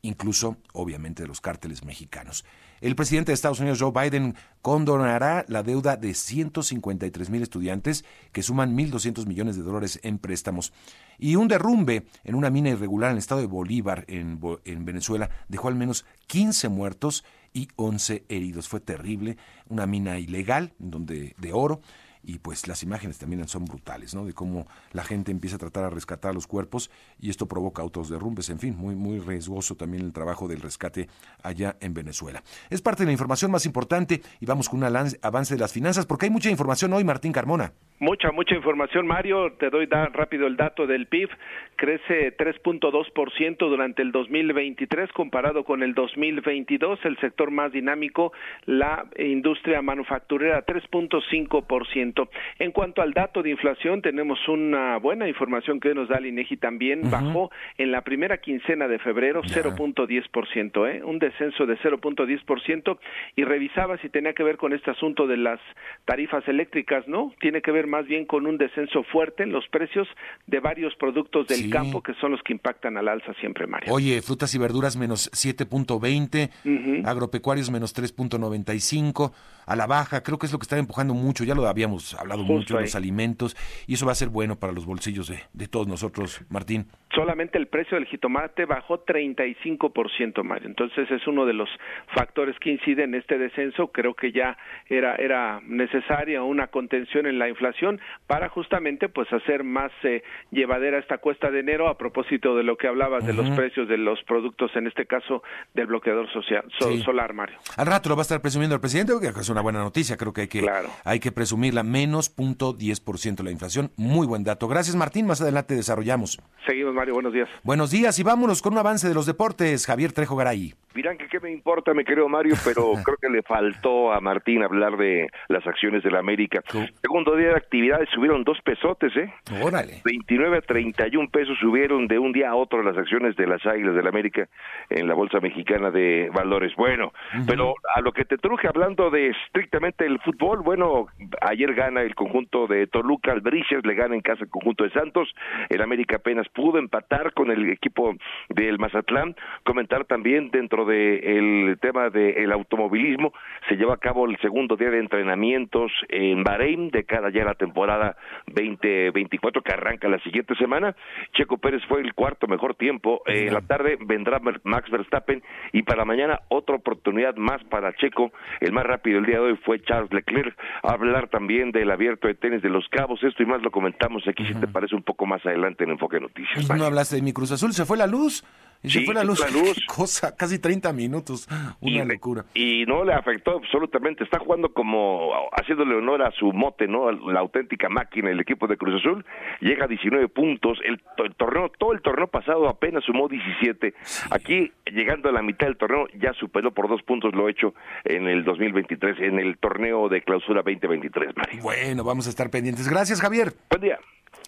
incluso 0.07 0.57
obviamente 0.73 1.23
de 1.23 1.29
los 1.29 1.41
cárteles 1.41 1.85
mexicanos. 1.85 2.45
El 2.81 2.95
presidente 2.95 3.31
de 3.31 3.35
Estados 3.35 3.61
Unidos, 3.61 3.81
Joe 3.81 3.91
Biden, 3.91 4.35
condonará 4.61 5.45
la 5.49 5.63
deuda 5.63 5.97
de 5.97 6.13
153 6.13 7.31
mil 7.31 7.43
estudiantes 7.43 8.05
que 8.33 8.43
suman 8.43 8.77
1.200 8.77 9.27
millones 9.27 9.57
de 9.57 9.63
dólares 9.63 9.99
en 10.03 10.19
préstamos. 10.19 10.73
Y 11.19 11.37
un 11.37 11.49
derrumbe 11.49 12.07
en 12.25 12.35
una 12.35 12.51
mina 12.51 12.71
irregular 12.71 13.11
en 13.11 13.17
el 13.17 13.21
estado 13.21 13.41
de 13.41 13.47
Bolívar, 13.47 14.05
en, 14.09 14.39
en 14.65 14.85
Venezuela, 14.85 15.31
dejó 15.49 15.69
al 15.69 15.75
menos 15.75 16.05
15 16.27 16.69
muertos 16.69 17.25
y 17.55 17.69
11 17.77 18.25
heridos. 18.29 18.69
Fue 18.69 18.81
terrible, 18.81 19.39
una 19.69 19.87
mina 19.87 20.19
ilegal 20.19 20.75
donde, 20.79 21.35
de 21.39 21.53
oro 21.53 21.81
y 22.26 22.38
pues 22.40 22.66
las 22.66 22.83
imágenes 22.83 23.18
también 23.18 23.47
son 23.47 23.64
brutales, 23.64 24.14
¿no? 24.14 24.26
De 24.26 24.35
cómo 24.35 24.66
la 24.92 25.04
gente 25.04 25.30
empieza 25.30 25.56
a 25.56 25.59
tratar 25.61 25.85
a 25.85 25.90
rescatar 25.90 26.35
los 26.35 26.47
cuerpos 26.47 26.90
y 27.21 27.30
esto 27.30 27.47
provoca 27.47 27.83
autos 27.83 28.11
derrumbes, 28.11 28.50
en 28.50 28.59
fin, 28.59 28.76
muy 28.76 28.97
muy 28.97 29.21
riesgoso 29.21 29.76
también 29.76 30.04
el 30.04 30.12
trabajo 30.12 30.49
del 30.49 30.61
rescate 30.61 31.09
allá 31.42 31.76
en 31.80 31.95
Venezuela. 31.95 32.42
Es 32.68 32.83
parte 32.83 33.04
de 33.04 33.06
la 33.06 33.12
información 33.12 33.50
más 33.50 33.64
importante 33.64 34.23
y 34.40 34.47
vamos 34.47 34.68
con 34.68 34.83
un 34.83 34.97
avance 35.23 35.54
de 35.54 35.61
las 35.61 35.73
finanzas 35.73 36.04
porque 36.04 36.26
hay 36.26 36.30
mucha 36.30 36.50
información 36.50 36.92
hoy, 36.92 37.04
Martín 37.04 37.33
Carmona. 37.33 37.73
Mucha, 37.99 38.30
mucha 38.30 38.54
información, 38.54 39.06
Mario. 39.06 39.52
Te 39.59 39.71
doy 39.71 39.87
rápido 39.87 40.47
el 40.47 40.56
dato 40.56 40.87
del 40.87 41.06
PIB. 41.06 41.30
Crece 41.76 42.37
3.2% 42.37 43.59
durante 43.59 44.02
el 44.02 44.11
2023 44.11 45.12
comparado 45.12 45.64
con 45.64 45.83
el 45.83 45.95
2022. 45.95 46.99
El 47.04 47.18
sector 47.18 47.50
más 47.50 47.73
dinámico, 47.73 48.33
la 48.64 49.06
industria 49.18 49.83
manufacturera, 49.83 50.64
3.5%. 50.64 52.28
En 52.59 52.73
cuanto 52.73 53.02
al 53.02 53.12
dato 53.12 53.42
de 53.42 53.50
inflación, 53.50 54.02
tenemos 54.02 54.38
una 54.49 54.97
buena 54.99 55.28
información 55.28 55.78
que 55.78 55.95
nos 55.95 56.09
da 56.09 56.16
el 56.16 56.26
INEGI 56.26 56.56
también. 56.56 57.11
Bajó 57.11 57.50
en 57.76 57.92
la 57.92 58.02
primera 58.02 58.38
quincena 58.38 58.88
de 58.88 58.99
febrero 58.99 59.42
0.10%, 59.42 60.90
¿eh? 60.90 61.04
un 61.04 61.18
descenso 61.18 61.66
de 61.66 61.76
0.10%. 61.78 62.99
Y 63.37 63.45
revisaba 63.45 63.99
si 63.99 64.09
tenía 64.09 64.33
que 64.33 64.42
ver 64.42 64.56
con 64.56 64.73
este 64.73 64.90
asunto 64.90 65.26
de 65.26 65.37
las 65.37 65.61
tarifas 66.04 66.47
eléctricas, 66.49 67.06
¿no? 67.06 67.35
Tiene 67.40 67.61
que 67.62 67.71
ver 67.71 67.87
más 67.87 68.06
bien 68.06 68.25
con 68.25 68.47
un 68.47 68.56
descenso 68.56 69.02
fuerte 69.04 69.42
en 69.42 69.52
los 69.52 69.68
precios 69.68 70.09
de 70.47 70.61
varios 70.61 70.95
productos 70.97 71.47
del 71.47 71.65
campo 71.70 72.02
que 72.02 72.14
son 72.14 72.32
los 72.32 72.42
que 72.42 72.52
impactan 72.52 72.96
al 72.96 73.08
alza 73.08 73.32
siempre, 73.40 73.66
Mario. 73.66 73.92
Oye, 73.92 74.20
frutas 74.23 74.54
y 74.54 74.58
verduras 74.58 74.96
menos 74.96 75.30
7.20, 75.32 77.04
agropecuarios 77.06 77.70
menos 77.70 77.94
3.95, 77.94 79.32
a 79.66 79.76
la 79.76 79.87
baja, 79.87 80.23
creo 80.23 80.38
que 80.38 80.46
es 80.46 80.52
lo 80.52 80.58
que 80.58 80.64
está 80.64 80.78
empujando 80.78 81.14
mucho, 81.14 81.44
ya 81.44 81.54
lo 81.54 81.66
habíamos 81.66 82.14
hablado 82.14 82.44
mucho, 82.44 82.80
los 82.80 82.94
alimentos, 82.94 83.56
y 83.87 83.94
eso 83.94 84.06
va 84.06 84.12
a 84.12 84.16
ser 84.16 84.28
bueno 84.28 84.56
para 84.56 84.73
los 84.73 84.87
bolsillos 84.87 85.28
de, 85.28 85.40
de 85.52 85.68
todos 85.68 85.88
nosotros, 85.88 86.44
Martín. 86.50 86.87
Solamente 87.14 87.56
el 87.58 87.66
precio 87.68 87.96
del 87.96 88.06
jitomate 88.06 88.66
bajó 88.66 89.04
35%, 89.04 90.42
Mario. 90.42 90.68
Entonces 90.68 91.11
es 91.11 91.26
uno 91.26 91.46
de 91.46 91.54
los 91.54 91.68
factores 92.14 92.58
que 92.58 92.70
inciden 92.70 93.06
en 93.06 93.14
este 93.14 93.38
descenso. 93.38 93.88
Creo 93.88 94.14
que 94.14 94.32
ya 94.32 94.56
era, 94.88 95.16
era 95.16 95.61
necesaria 95.64 96.42
una 96.42 96.68
contención 96.68 97.26
en 97.26 97.38
la 97.38 97.49
inflación 97.49 98.00
para 98.26 98.49
justamente 98.49 99.08
pues 99.08 99.32
hacer 99.32 99.64
más 99.64 99.92
eh, 100.02 100.23
llevadera 100.50 100.99
esta 100.99 101.18
cuesta 101.18 101.50
de 101.50 101.56
enero 101.61 101.89
a 101.89 101.97
propósito 101.97 102.57
de 102.57 102.63
lo 102.63 102.77
que 102.77 102.89
hablabas 102.89 103.27
de 103.27 103.33
los 103.33 103.49
precios 103.51 103.89
de 103.89 103.99
los 103.99 104.23
productos, 104.25 104.71
en 104.77 104.87
este 104.87 105.07
caso 105.07 105.43
del 105.75 105.87
bloqueador 105.87 106.31
social, 106.33 106.65
solar, 107.05 107.33
Mario. 107.33 107.59
Al 107.77 107.87
rato 107.87 108.09
lo 108.09 108.17
va 108.17 108.21
a 108.21 108.23
estar 108.23 108.41
presumiendo 108.41 108.75
el 108.75 108.81
presidente, 108.81 109.13
que 109.21 109.29
es 109.29 109.49
una 109.49 109.61
buena 109.61 109.81
noticia, 109.81 110.17
creo 110.17 110.33
que 110.33 110.43
hay 110.43 110.49
que, 110.49 110.67
hay 111.05 111.21
que 111.21 111.33
presumirla, 111.33 111.83
menos 111.83 112.29
punto 112.29 112.77
10% 112.77 113.43
la 113.43 113.51
inflación, 113.51 113.91
muy 113.97 114.27
buen 114.27 114.45
dato. 114.45 114.69
Gracias 114.69 114.97
Martín, 114.97 115.27
más 115.27 115.41
adelante 115.41 115.75
desarrollamos. 115.75 116.41
Seguimos 116.67 116.95
Mario, 116.95 117.15
buenos 117.15 117.33
días. 117.33 117.49
Buenos 117.63 117.91
días 117.91 118.19
y 118.19 118.23
vámonos 118.23 118.63
con 118.63 118.73
un 118.73 118.79
avance 118.79 119.09
de 119.09 119.15
los 119.15 119.27
deportes, 119.27 119.87
Javier 119.87 120.13
Trejo 120.13 120.37
Garay. 120.37 120.75
Dirán 120.95 121.19
que 121.19 121.29
qué 121.29 121.41
me 121.41 121.53
importa, 121.53 121.93
me 121.93 122.05
creo 122.05 122.29
Mario, 122.29 122.55
pero 122.65 122.93
creo 123.05 123.19
que 123.21 123.29
le 123.29 123.43
faltó 123.43 124.13
a 124.13 124.21
Martín 124.21 124.63
hablar 124.63 124.97
de 124.97 125.29
las 125.49 125.67
acciones 125.67 126.03
de 126.03 126.11
la 126.11 126.21
América. 126.21 126.63
Segundo 127.03 127.37
día 127.37 127.49
de 127.49 127.57
actividades 127.57 128.09
subieron 128.15 128.45
dos 128.45 128.59
pesotes, 128.65 129.15
¿eh? 129.17 129.33
Órale. 129.63 130.01
29 130.05 130.57
a 130.57 130.61
31 130.63 131.29
pesos 131.29 131.46
subieron 131.55 132.07
de 132.07 132.19
un 132.19 132.33
día 132.33 132.50
a 132.50 132.55
otro 132.55 132.83
las 132.83 132.97
acciones 132.97 133.37
de 133.37 133.47
las 133.47 133.65
Águilas 133.67 133.95
de 133.95 134.03
la 134.03 134.09
América 134.11 134.49
en 134.91 135.09
la 135.09 135.15
Bolsa 135.15 135.41
Mexicana 135.41 135.91
de 135.91 136.31
Valores. 136.33 136.75
Bueno, 136.76 137.12
pero 137.47 137.75
a 137.95 138.00
lo 138.00 138.12
que 138.12 138.25
te 138.25 138.38
truje 138.38 138.69
hablando 138.69 139.11
de 139.11 139.29
estrictamente 139.29 140.05
el 140.05 140.19
fútbol, 140.21 140.62
bueno, 140.62 141.07
ayer 141.41 141.75
gana 141.75 142.03
el 142.03 142.15
conjunto 142.15 142.67
de 142.67 142.87
Toluca, 142.87 143.33
al 143.33 143.43
le 143.43 143.95
gana 143.95 144.15
en 144.15 144.21
casa 144.21 144.45
el 144.45 144.50
conjunto 144.50 144.85
de 144.85 144.91
Santos, 144.91 145.33
el 145.69 145.81
América 145.81 146.17
apenas 146.17 146.49
pudo 146.49 146.79
empatar 146.79 147.33
con 147.33 147.50
el 147.50 147.71
equipo 147.71 148.15
del 148.49 148.79
Mazatlán, 148.79 149.35
comentar 149.65 150.05
también 150.05 150.50
dentro 150.50 150.85
del 150.85 151.79
tema 151.81 152.11
del 152.11 152.53
automovilismo. 152.53 153.33
Se 153.69 153.76
lleva 153.76 153.95
a 153.95 153.99
cabo 153.99 154.26
el 154.26 154.38
segundo 154.38 154.76
día 154.76 154.91
de 154.91 154.99
entrenamientos 154.99 155.93
en 156.09 156.43
Bahrein 156.43 156.91
de 156.91 157.05
cada 157.05 157.31
ya 157.31 157.45
la 157.45 157.55
temporada 157.55 158.17
2024 158.47 159.62
que 159.62 159.73
arranca 159.73 160.09
la 160.09 160.19
siguiente 160.21 160.55
semana. 160.57 160.95
Checo 161.37 161.59
Pérez 161.59 161.83
fue 161.88 162.00
el 162.00 162.14
cuarto 162.14 162.47
mejor 162.47 162.75
tiempo. 162.75 163.21
en 163.26 163.52
la 163.52 163.61
tarde 163.61 163.99
vendrá 164.00 164.40
Max 164.64 164.90
Verstappen 164.90 165.43
y 165.73 165.83
para 165.83 166.05
mañana 166.05 166.40
otra 166.49 166.76
oportunidad 166.76 167.37
más 167.37 167.62
para 167.64 167.95
Checo. 167.95 168.33
El 168.61 168.73
más 168.73 168.85
rápido 168.85 169.19
el 169.19 169.26
día 169.26 169.37
de 169.37 169.52
hoy 169.52 169.59
fue 169.64 169.83
Charles 169.83 170.12
Leclerc. 170.12 170.57
hablar 170.83 171.28
también 171.28 171.73
del 171.73 171.90
abierto 171.90 172.28
de 172.28 172.35
tenis 172.35 172.62
de 172.62 172.71
los 172.71 172.88
cabos. 172.88 173.23
Esto 173.23 173.43
y 173.43 173.47
más 173.47 173.62
lo 173.62 173.71
comentamos 173.71 174.26
aquí, 174.26 174.47
si 174.47 174.55
te 174.55 174.66
parece 174.66 174.95
un 174.95 175.02
poco 175.02 175.26
más 175.26 175.45
adelante 175.45 175.85
en 175.85 175.90
Enfoque 175.90 176.21
Noticias. 176.21 176.69
No 176.76 176.85
hablaste 176.85 177.16
de 177.16 177.23
mi 177.23 177.33
Cruz 177.33 177.52
Azul, 177.52 177.73
se 177.73 177.85
fue 177.85 177.97
la 177.97 178.07
luz. 178.07 178.45
Y 178.83 178.90
se 178.90 179.04
fue 179.04 179.14
la 179.14 179.25
luz. 179.25 179.40
cosa, 179.87 180.35
casi 180.37 180.59
30 180.59 180.92
minutos. 180.92 181.49
Una 181.80 182.04
locura. 182.04 182.45
Y 182.54 182.85
no 182.87 183.04
le 183.04 183.14
afectó 183.14 183.56
absolutamente. 183.56 184.25
Está 184.25 184.38
jugando 184.38 184.73
como 184.73 185.33
haciéndole 185.52 185.97
honor 185.97 186.23
a 186.23 186.30
su 186.33 186.52
mote, 186.52 186.87
¿no? 186.87 187.11
La 187.11 187.40
auténtica 187.40 187.88
máquina, 187.88 188.30
el 188.30 188.40
equipo 188.40 188.66
de 188.66 188.76
Cruz 188.76 189.00
Azul. 189.00 189.25
Llega 189.61 189.85
a 189.85 189.88
19 189.88 190.28
puntos. 190.28 190.78
El, 190.85 191.00
torneo, 191.37 191.71
todo 191.78 191.92
el 191.92 192.02
torneo 192.02 192.28
pasado 192.28 192.68
apenas 192.68 193.04
sumó 193.04 193.28
17. 193.28 193.95
Aquí, 194.30 194.73
llegando 194.87 195.28
a 195.28 195.33
la 195.33 195.42
mitad 195.42 195.66
del 195.66 195.76
torneo, 195.76 196.06
ya 196.18 196.33
superó 196.35 196.73
por 196.73 196.88
dos 196.88 197.02
puntos 197.02 197.35
lo 197.35 197.49
hecho 197.49 197.75
en 198.04 198.26
el 198.26 198.45
2023, 198.45 199.18
en 199.21 199.38
el 199.38 199.59
torneo 199.59 200.09
de 200.09 200.23
clausura 200.23 200.62
2023, 200.62 201.37
Mario. 201.37 201.62
Bueno, 201.62 202.04
vamos 202.04 202.26
a 202.26 202.30
estar 202.30 202.50
pendientes. 202.50 202.88
Gracias, 202.88 203.21
Javier. 203.21 203.52
Buen 203.71 203.83
día. 203.83 203.99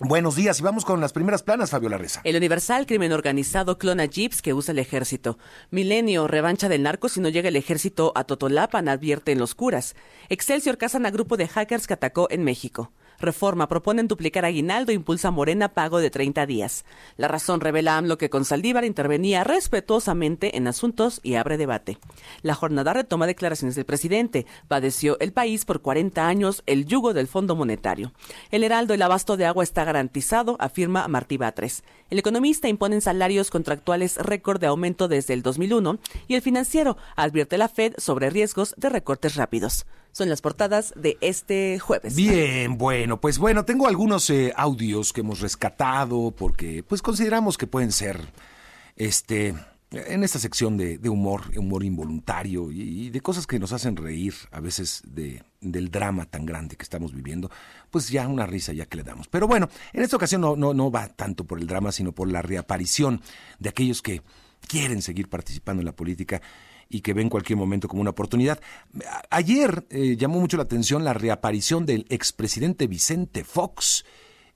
Buenos 0.01 0.37
días 0.37 0.61
y 0.61 0.63
vamos 0.63 0.85
con 0.85 1.01
las 1.01 1.13
primeras 1.13 1.43
planas, 1.43 1.71
Fabiola 1.71 1.99
Reza. 1.99 2.21
El 2.23 2.37
Universal, 2.37 2.87
crimen 2.87 3.11
organizado, 3.11 3.79
clona 3.79 4.07
que 4.43 4.53
usa 4.53 4.73
el 4.73 4.81
ejército. 4.81 5.39
Milenio, 5.71 6.27
revancha 6.27 6.69
del 6.69 6.83
narco 6.83 7.09
si 7.09 7.21
no 7.21 7.29
llega 7.29 7.49
el 7.49 7.55
ejército 7.55 8.13
a 8.17 8.25
Totolapan, 8.25 8.89
advierte 8.89 9.31
en 9.31 9.39
los 9.39 9.55
curas. 9.55 9.95
Excelsior 10.29 10.77
cazan 10.77 11.07
a 11.07 11.13
grupo 11.13 11.37
de 11.37 11.47
hackers 11.47 11.87
que 11.87 11.95
atacó 11.95 12.27
en 12.31 12.43
México. 12.43 12.91
Reforma 13.21 13.69
proponen 13.69 14.07
duplicar 14.07 14.45
aguinaldo, 14.45 14.93
impulsa 14.93 15.31
Morena 15.31 15.69
pago 15.71 15.99
de 15.99 16.11
30 16.11 16.47
días. 16.47 16.85
La 17.17 17.27
razón 17.27 17.61
revela 17.61 17.97
AMLO 17.97 18.17
que 18.17 18.31
con 18.31 18.45
Saldívar 18.45 18.85
intervenía 18.85 19.45
respetuosamente 19.45 20.57
en 20.57 20.69
asuntos 20.69 21.21
y 21.23 21.35
abre 21.35 21.57
debate. 21.57 21.99
La 22.43 22.55
jornada 22.55 22.93
retoma 22.93 23.27
declaraciones 23.27 23.75
del 23.75 23.87
presidente. 23.87 24.47
Padeció 24.69 25.19
el 25.21 25.33
país 25.33 25.65
por 25.65 25.83
40 25.83 26.27
años 26.27 26.63
el 26.67 26.87
yugo 26.87 27.13
del 27.13 27.27
Fondo 27.27 27.57
Monetario. 27.57 28.13
El 28.51 28.63
heraldo, 28.63 28.95
el 28.95 29.03
abasto 29.03 29.37
de 29.37 29.47
agua 29.47 29.65
está 29.65 29.85
garantizado, 29.85 30.57
afirma 30.61 31.09
Martí 31.09 31.37
Batres. 31.37 31.83
El 32.11 32.19
economista 32.19 32.69
impone 32.69 33.01
salarios 33.01 33.51
contractuales 33.51 34.17
récord 34.17 34.61
de 34.61 34.67
aumento 34.69 35.09
desde 35.09 35.35
el 35.35 35.43
2001 35.43 35.99
y 36.27 36.35
el 36.35 36.43
financiero 36.43 36.97
advierte 37.17 37.59
la 37.59 37.69
Fed 37.69 37.95
sobre 37.99 38.31
riesgos 38.31 38.75
de 38.77 38.89
recortes 38.89 39.35
rápidos 39.35 39.87
son 40.19 40.29
las 40.29 40.41
portadas 40.41 40.93
de 40.97 41.17
este 41.21 41.79
jueves. 41.79 42.17
Bien, 42.17 42.77
bueno, 42.77 43.08
pues 43.17 43.39
bueno, 43.39 43.65
tengo 43.65 43.89
algunos 43.89 44.29
eh, 44.31 44.53
audios 44.55 45.13
que 45.13 45.23
hemos 45.23 45.41
rescatado 45.41 46.31
porque 46.37 46.83
pues 46.83 47.01
consideramos 47.03 47.57
que 47.57 47.67
pueden 47.67 47.93
ser 47.93 48.21
este 48.97 49.55
en 49.91 50.23
esta 50.23 50.39
sección 50.39 50.77
de, 50.77 51.01
humor, 51.09 51.45
humor 51.57 51.83
involuntario 51.83 52.71
y, 52.71 53.09
de 53.09 53.21
cosas 53.23 53.47
que 53.47 53.59
nos 53.59 53.73
hacen 53.73 53.97
reír 53.97 54.35
a 54.51 54.61
veces 54.61 55.03
de, 55.07 55.43
del 55.63 55.91
drama 55.91 56.27
tan 56.27 56.45
grande 56.45 56.77
que 56.77 56.83
estamos 56.83 57.15
viviendo, 57.15 57.51
pues 57.91 58.11
ya 58.11 58.29
una 58.29 58.45
risa 58.45 58.75
ya 58.75 58.85
que 58.85 58.99
le 58.99 59.03
damos. 59.03 59.29
Pero 59.29 59.49
bueno, 59.49 59.71
en 59.95 60.03
esta 60.03 60.17
ocasión 60.17 60.43
no, 60.43 60.57
no, 60.57 60.75
no 60.75 60.91
va 60.91 61.09
tanto 61.09 61.45
por 61.45 61.59
el 61.59 61.67
drama, 61.67 61.91
sino 61.91 62.13
por 62.13 62.31
la 62.31 62.43
reaparición 62.43 63.23
de 63.59 63.71
aquellos 63.71 64.03
que 64.03 64.23
quieren 64.67 65.01
seguir 65.01 65.29
participando 65.31 65.81
en 65.81 65.87
la 65.87 65.97
política 65.97 66.43
y 66.89 67.01
que 67.01 67.13
ve 67.13 67.23
en 67.23 67.29
cualquier 67.29 67.59
momento 67.59 67.89
como 67.89 68.01
una 68.01 68.11
oportunidad. 68.11 68.61
Ayer 69.31 69.87
eh, 69.91 70.17
llamó 70.17 70.41
mucho 70.41 70.57
la 70.57 70.63
atención 70.65 71.05
la 71.05 71.13
reaparición 71.13 71.87
del 71.87 72.07
expresidente 72.09 72.87
Vicente 72.87 73.45
Fox 73.45 74.05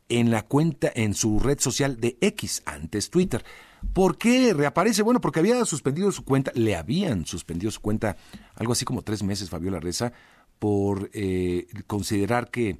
en 0.09 0.31
la 0.31 0.43
cuenta, 0.43 0.91
en 0.95 1.15
su 1.15 1.39
red 1.39 1.59
social 1.59 1.99
de 2.01 2.17
X, 2.21 2.63
antes 2.67 3.11
Twitter. 3.11 3.45
¿Por 3.93 4.17
qué 4.17 4.55
reaparece? 4.55 5.03
Bueno, 5.03 5.21
porque 5.21 5.41
había 5.41 5.65
suspendido 5.65 6.13
su 6.13 6.25
cuenta, 6.25 6.53
le 6.55 6.77
habían 6.77 7.27
suspendido 7.27 7.71
su 7.71 7.81
cuenta 7.81 8.17
algo 8.55 8.73
así 8.73 8.85
como 8.85 9.03
tres 9.03 9.23
meses, 9.23 9.51
Fabiola 9.51 9.81
Reza, 9.81 10.13
por 10.59 11.11
eh, 11.13 11.67
considerar 11.87 12.51
que 12.51 12.79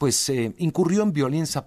pues 0.00 0.30
eh, 0.30 0.54
incurrió 0.56 1.02
en 1.02 1.12
violencia, 1.12 1.66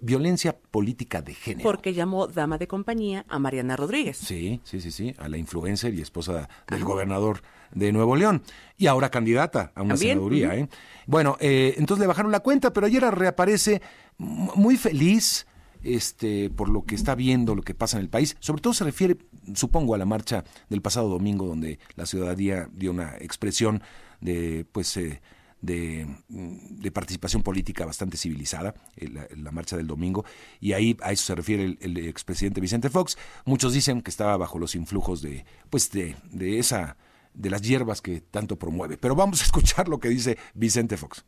violencia 0.00 0.56
política 0.70 1.22
de 1.22 1.34
género. 1.34 1.64
Porque 1.68 1.92
llamó 1.92 2.28
dama 2.28 2.56
de 2.56 2.68
compañía 2.68 3.26
a 3.28 3.40
Mariana 3.40 3.74
Rodríguez. 3.74 4.16
Sí, 4.16 4.60
sí, 4.62 4.80
sí, 4.80 4.92
sí, 4.92 5.12
a 5.18 5.28
la 5.28 5.38
influencer 5.38 5.92
y 5.92 6.00
esposa 6.00 6.48
del 6.68 6.84
gobernador 6.84 7.42
de 7.72 7.90
Nuevo 7.90 8.14
León 8.14 8.44
y 8.78 8.86
ahora 8.86 9.10
candidata 9.10 9.72
a 9.74 9.82
una 9.82 9.96
senaduría. 9.96 10.54
¿eh? 10.54 10.68
Bueno, 11.08 11.36
eh, 11.40 11.74
entonces 11.76 12.02
le 12.02 12.06
bajaron 12.06 12.30
la 12.30 12.38
cuenta, 12.38 12.72
pero 12.72 12.86
ayer 12.86 13.02
reaparece 13.02 13.82
muy 14.18 14.76
feliz 14.76 15.44
este, 15.82 16.50
por 16.50 16.68
lo 16.68 16.84
que 16.84 16.94
está 16.94 17.16
viendo, 17.16 17.56
lo 17.56 17.62
que 17.62 17.74
pasa 17.74 17.96
en 17.96 18.04
el 18.04 18.08
país. 18.08 18.36
Sobre 18.38 18.62
todo 18.62 18.72
se 18.72 18.84
refiere, 18.84 19.16
supongo, 19.52 19.96
a 19.96 19.98
la 19.98 20.06
marcha 20.06 20.44
del 20.68 20.80
pasado 20.80 21.08
domingo, 21.08 21.44
donde 21.44 21.80
la 21.96 22.06
ciudadanía 22.06 22.68
dio 22.72 22.92
una 22.92 23.16
expresión 23.16 23.82
de, 24.20 24.64
pues, 24.70 24.96
eh, 24.96 25.20
Mm, 25.64 26.80
de, 26.80 26.90
participación 26.90 27.42
política 27.42 27.86
bastante 27.86 28.16
civilizada, 28.16 28.74
eh, 28.96 29.08
la, 29.36 29.50
marcha 29.50 29.76
del 29.76 29.86
domingo, 29.86 30.24
y 30.60 30.72
ahí 30.72 30.96
a 31.02 31.12
eso 31.12 31.24
se 31.24 31.34
refiere 31.34 31.76
el, 31.80 31.96
expresidente 31.98 32.60
Vicente 32.60 32.90
Fox. 32.90 33.16
Muchos 33.44 33.72
dicen 33.72 34.02
que 34.02 34.10
estaba 34.10 34.36
bajo 34.36 34.58
los 34.58 34.74
influjos 34.74 35.22
de, 35.22 35.44
pues 35.70 35.90
de, 35.90 36.16
de 36.30 36.58
esa, 36.58 36.96
de 37.32 37.50
las 37.50 37.62
hierbas 37.62 38.02
que 38.02 38.20
tanto 38.20 38.56
promueve. 38.56 38.98
Pero 38.98 39.14
vamos 39.14 39.40
a 39.40 39.44
escuchar 39.44 39.88
lo 39.88 39.98
que 39.98 40.08
dice 40.08 40.38
Vicente 40.54 40.96
Fox. 40.96 41.24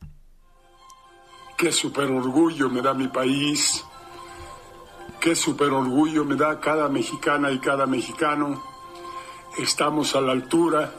Qué 1.57 1.73
super 1.73 2.11
orgullo 2.11 2.69
me 2.69 2.83
da 2.83 2.93
mi 2.93 3.09
país, 3.09 3.83
qué 5.21 5.35
super 5.35 5.71
orgullo 5.71 6.25
me 6.25 6.37
da 6.37 6.61
cada 6.61 6.89
mexicana 6.89 7.51
y 7.51 7.59
cada 7.59 7.87
mexicano. 7.87 8.63
Estamos 9.59 10.15
a 10.15 10.21
la 10.21 10.33
altura 10.33 10.93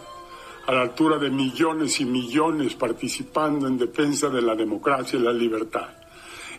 a 0.68 0.74
la 0.74 0.82
altura 0.82 1.18
de 1.18 1.30
millones 1.30 2.00
y 2.02 2.06
millones 2.06 2.76
participando 2.76 3.68
en 3.68 3.78
defensa 3.78 4.30
de 4.30 4.42
la 4.42 4.54
democracia 4.54 5.18
y 5.18 5.22
la 5.22 5.32
libertad. 5.32 5.88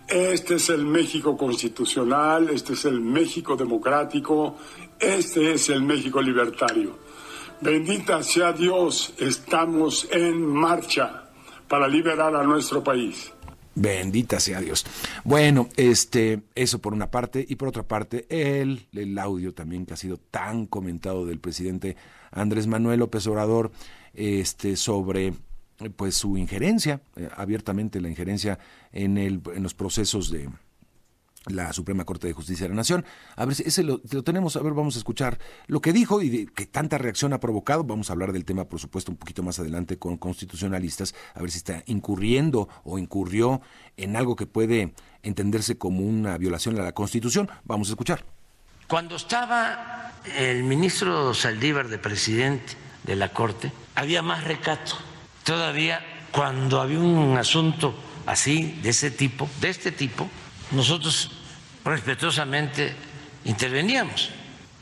Este 0.09 0.55
es 0.55 0.71
el 0.71 0.87
México 0.87 1.37
constitucional, 1.37 2.49
este 2.49 2.73
es 2.73 2.87
el 2.87 3.03
México 3.03 3.55
democrático, 3.55 4.57
este 4.99 5.53
es 5.53 5.69
el 5.69 5.83
México 5.83 6.23
libertario. 6.23 6.97
Bendita 7.61 8.23
sea 8.23 8.55
Dios, 8.55 9.13
estamos 9.19 10.09
en 10.11 10.47
marcha 10.47 11.29
para 11.69 11.87
liberar 11.87 12.35
a 12.35 12.43
nuestro 12.43 12.83
país. 12.83 13.31
Bendita 13.75 14.41
sea 14.41 14.61
Dios. 14.61 14.87
Bueno, 15.23 15.69
este, 15.77 16.41
eso 16.55 16.79
por 16.79 16.95
una 16.95 17.11
parte, 17.11 17.45
y 17.47 17.57
por 17.57 17.69
otra 17.69 17.83
parte, 17.83 18.27
el, 18.31 18.87
el 18.93 19.19
audio 19.19 19.53
también 19.53 19.85
que 19.85 19.93
ha 19.93 19.99
sido 19.99 20.17
tan 20.17 20.65
comentado 20.65 21.27
del 21.27 21.39
presidente 21.39 21.97
Andrés 22.31 22.67
Manuel 22.67 23.01
López 23.01 23.27
Obrador, 23.27 23.71
este, 24.19 24.77
sobre 24.77 25.33
pues 25.97 26.17
su 26.17 26.37
injerencia, 26.37 27.01
eh, 27.17 27.29
abiertamente 27.37 28.01
la 28.01 28.09
injerencia 28.09 28.59
en, 28.93 29.17
el, 29.17 29.41
en 29.55 29.63
los 29.63 29.75
procesos 29.75 30.31
de 30.31 30.51
la 31.47 31.73
Suprema 31.73 32.05
Corte 32.05 32.27
de 32.27 32.33
Justicia 32.33 32.65
de 32.65 32.71
la 32.71 32.75
Nación. 32.75 33.05
A 33.37 33.45
ver, 33.45 33.57
ese 33.65 33.85
lo, 33.85 34.01
tenemos, 34.01 34.57
a 34.57 34.61
ver, 34.61 34.73
vamos 34.73 34.97
a 34.97 34.99
escuchar 34.99 35.39
lo 35.69 35.81
que 35.81 35.93
dijo 35.93 36.21
y 36.21 36.29
de, 36.31 36.47
que 36.47 36.67
tanta 36.67 36.99
reacción 36.99 37.33
ha 37.33 37.39
provocado. 37.39 37.85
Vamos 37.85 38.11
a 38.11 38.15
hablar 38.15 38.33
del 38.33 38.45
tema, 38.45 38.65
por 38.65 38.81
supuesto, 38.81 39.13
un 39.13 39.19
poquito 39.19 39.45
más 39.45 39.61
adelante 39.61 39.99
con 39.99 40.17
constitucionalistas, 40.17 41.15
a 41.35 41.41
ver 41.41 41.53
si 41.53 41.59
está 41.59 41.85
incurriendo 41.87 42.69
o 42.83 42.99
incurrió 42.99 43.61
en 43.97 44.17
algo 44.17 44.35
que 44.35 44.47
puede 44.47 44.95
entenderse 45.23 45.79
como 45.79 46.01
una 46.01 46.37
violación 46.39 46.79
a 46.81 46.83
la 46.83 46.93
Constitución. 46.93 47.49
Vamos 47.65 47.89
a 47.89 47.93
escuchar. 47.93 48.25
Cuando 48.89 49.15
estaba 49.15 50.13
el 50.37 50.65
ministro 50.65 51.33
Saldívar 51.35 51.89
de 51.89 51.99
presidente 51.99 52.88
de 53.09 53.17
la 53.17 53.31
Corte, 53.31 53.73
había 53.95 54.21
más 54.21 54.45
recato. 54.45 54.93
Todavía 55.43 56.05
cuando 56.31 56.81
había 56.81 56.99
un 56.99 57.39
asunto 57.39 57.95
así, 58.27 58.79
de 58.83 58.91
ese 58.91 59.11
tipo, 59.11 59.49
de 59.63 59.71
este 59.71 59.93
tipo, 59.93 60.29
nosotros 60.73 61.31
respetuosamente 61.85 62.95
interveníamos. 63.47 64.29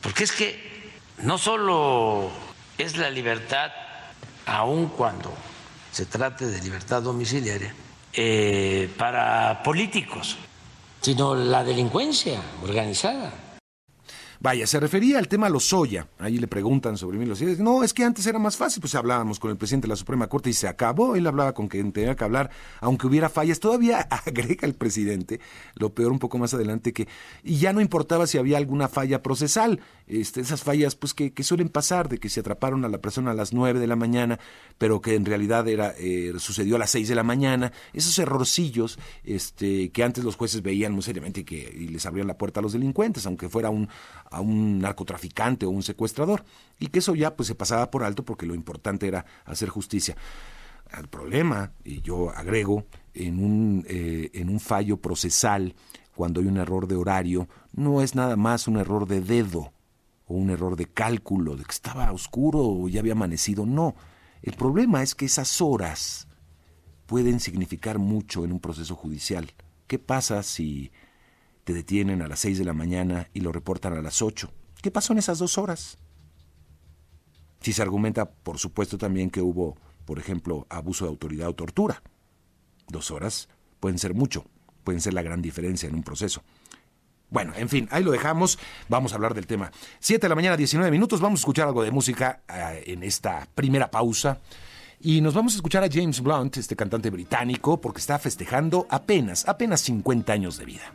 Porque 0.01 0.25
es 0.25 0.33
que 0.33 0.91
no 1.23 1.39
solo 1.39 2.31
es 2.77 2.97
la 2.97 3.11
libertad, 3.11 3.71
aun 4.45 4.89
cuando 4.89 5.33
se 5.93 6.07
trate 6.07 6.47
de 6.47 6.61
libertad 6.61 7.03
domiciliaria, 7.03 7.73
eh, 8.13 8.91
para 8.99 9.63
políticos, 9.63 10.37
sino 11.01 11.37
la 11.37 11.63
delincuencia 11.63 12.41
organizada 12.63 13.46
Vaya, 14.47 14.65
se 14.69 14.79
refería 14.79 15.19
al 15.19 15.27
tema 15.27 15.49
Lozoya. 15.49 16.07
Ahí 16.21 16.39
le 16.39 16.47
preguntan 16.47 16.97
sobre 16.97 17.19
mí 17.19 17.27
Lozoya. 17.27 17.57
No, 17.59 17.83
es 17.83 17.93
que 17.93 18.05
antes 18.05 18.25
era 18.29 18.39
más 18.39 18.57
fácil, 18.57 18.81
pues 18.81 18.95
hablábamos 18.95 19.41
con 19.41 19.51
el 19.51 19.57
presidente 19.57 19.87
de 19.87 19.89
la 19.89 19.97
Suprema 19.97 20.29
Corte 20.29 20.51
y 20.51 20.53
se 20.53 20.69
acabó. 20.69 21.17
Él 21.17 21.27
hablaba 21.27 21.53
con 21.53 21.67
quien 21.67 21.91
tenía 21.91 22.15
que 22.15 22.23
hablar, 22.23 22.51
aunque 22.81 23.09
hubiera 23.09 23.29
fallas. 23.29 23.59
Todavía 23.59 23.99
agrega 24.25 24.69
el 24.69 24.75
presidente, 24.75 25.41
lo 25.75 25.93
peor 25.93 26.13
un 26.13 26.21
poco 26.21 26.39
más 26.39 26.55
adelante, 26.55 26.93
que 26.93 27.09
y 27.43 27.57
ya 27.57 27.73
no 27.73 27.81
importaba 27.81 28.29
si 28.29 28.39
había 28.39 28.57
alguna 28.59 28.87
falla 28.87 29.21
procesal. 29.21 29.81
Este, 30.07 30.43
esas 30.43 30.63
fallas 30.63 30.95
pues 30.95 31.13
que, 31.13 31.33
suelen 31.43 31.69
pasar, 31.69 32.09
de 32.09 32.19
que 32.19 32.29
se 32.29 32.39
atraparon 32.39 32.85
a 32.85 32.89
la 32.89 32.99
persona 32.99 33.33
a 33.33 33.35
las 33.35 33.53
nueve 33.53 33.81
de 33.81 33.89
la 33.89 33.97
mañana, 33.97 34.39
pero 34.79 35.01
que 35.01 35.17
en 35.17 35.25
realidad 35.25 35.67
era 35.67 35.93
eh, 35.99 36.33
sucedió 36.39 36.77
a 36.77 36.79
las 36.79 36.93
seis 36.93 37.09
de 37.09 37.17
la 37.17 37.25
mañana. 37.25 37.73
Esos 37.93 38.17
errorcillos 38.21 38.97
este, 39.25 39.91
que 39.91 40.05
antes 40.05 40.23
los 40.23 40.37
jueces 40.37 40.63
veían 40.63 40.93
muy 40.93 41.03
seriamente 41.03 41.41
y 41.41 41.45
que 41.45 41.57
y 41.57 41.89
les 41.89 42.07
abrían 42.07 42.29
la 42.29 42.39
puerta 42.39 42.61
a 42.61 42.63
los 42.63 42.75
delincuentes, 42.75 43.27
aunque 43.27 43.49
fuera 43.49 43.71
un 43.71 43.89
a 44.37 44.41
un 44.41 44.79
narcotraficante 44.79 45.67
o 45.67 45.71
un 45.71 45.83
secuestrador, 45.83 46.45
y 46.79 46.89
que 46.89 47.01
eso 47.01 47.15
ya 47.15 47.35
pues 47.37 47.47
se 47.49 47.55
pasaba 47.55 47.91
por 47.91 48.05
alto 48.05 48.25
porque 48.25 48.47
lo 48.47 48.55
importante 48.55 49.09
era 49.09 49.25
hacer 49.45 49.69
justicia. 49.69 50.17
El 50.97 51.09
problema, 51.09 51.73
y 51.85 52.01
yo 52.03 52.31
agrego, 52.31 52.87
en 53.15 53.43
un, 53.43 53.85
eh, 53.89 54.31
en 54.35 54.49
un 54.49 54.61
fallo 54.61 54.99
procesal, 54.99 55.75
cuando 56.15 56.41
hay 56.41 56.47
un 56.47 56.59
error 56.59 56.87
de 56.87 56.97
horario, 56.97 57.49
no 57.73 58.03
es 58.03 58.15
nada 58.15 58.37
más 58.37 58.69
un 58.69 58.77
error 58.77 59.07
de 59.07 59.21
dedo 59.21 59.73
o 60.27 60.35
un 60.35 60.51
error 60.51 60.77
de 60.77 60.87
cálculo, 60.87 61.57
de 61.57 61.65
que 61.65 61.73
estaba 61.73 62.13
oscuro 62.13 62.61
o 62.61 62.89
ya 62.89 63.01
había 63.01 63.13
amanecido, 63.13 63.67
no. 63.67 63.95
El 64.43 64.55
problema 64.55 65.03
es 65.03 65.15
que 65.15 65.27
esas 65.27 65.61
horas 65.61 66.29
pueden 67.07 67.41
significar 67.41 67.99
mucho 67.99 68.45
en 68.45 68.53
un 68.53 68.61
proceso 68.61 68.95
judicial. 68.95 69.53
¿Qué 69.87 69.99
pasa 69.99 70.43
si 70.43 70.91
te 71.67 71.75
detienen 71.75 72.23
a 72.23 72.29
las 72.29 72.39
6 72.39 72.59
de 72.59 72.65
la 72.65 72.75
mañana 72.75 73.29
y 73.35 73.41
lo 73.41 73.51
reportan 73.51 73.93
a 73.95 74.01
las 74.01 74.23
8. 74.23 74.49
¿Qué 74.81 74.93
pasó 74.93 75.13
en 75.13 75.19
esas 75.19 75.41
dos 75.41 75.59
horas? 75.59 75.99
Si 77.61 77.73
se 77.73 77.83
argumenta, 77.83 78.31
por 78.31 78.59
supuesto, 78.59 78.99
también 78.99 79.31
que 79.31 79.43
hubo, 79.43 79.77
por 80.05 80.21
ejemplo, 80.21 80.69
abuso 80.71 81.07
de 81.07 81.11
autoridad 81.11 81.49
o 81.49 81.57
tortura. 81.57 82.05
Dos 82.87 83.11
horas 83.11 83.49
pueden 83.81 83.99
ser 83.99 84.15
mucho, 84.15 84.45
pueden 84.85 85.01
ser 85.01 85.13
la 85.13 85.23
gran 85.23 85.43
diferencia 85.43 85.89
en 85.89 85.97
un 85.97 86.05
proceso. 86.05 86.45
Bueno, 87.31 87.53
en 87.57 87.69
fin, 87.69 87.89
ahí 87.91 88.05
lo 88.05 88.13
dejamos. 88.13 88.61
Vamos 88.89 89.11
a 89.11 89.17
hablar 89.17 89.35
del 89.35 89.49
tema. 89.49 89.73
7 89.99 90.23
de 90.25 90.29
la 90.29 90.37
mañana, 90.37 90.57
19 90.57 90.89
minutos. 90.93 91.21
Vamos 91.21 91.41
a 91.41 91.43
escuchar 91.43 91.67
algo 91.67 91.83
de 91.83 91.91
música 91.91 92.43
eh, 92.49 92.85
en 92.87 93.03
esta 93.03 93.49
primera 93.57 93.91
pausa. 93.91 94.39
Y 95.01 95.21
nos 95.21 95.35
vamos 95.35 95.55
a 95.55 95.57
escuchar 95.57 95.83
a 95.83 95.89
James 95.91 96.21
Blunt, 96.21 96.59
este 96.59 96.77
cantante 96.77 97.11
británico, 97.11 97.81
porque 97.81 97.99
está 97.99 98.21
festejando 98.21 98.87
apenas, 98.89 99.49
apenas 99.49 99.81
50 99.81 100.33
años 100.33 100.59
de 100.59 100.65
vida. 100.65 100.95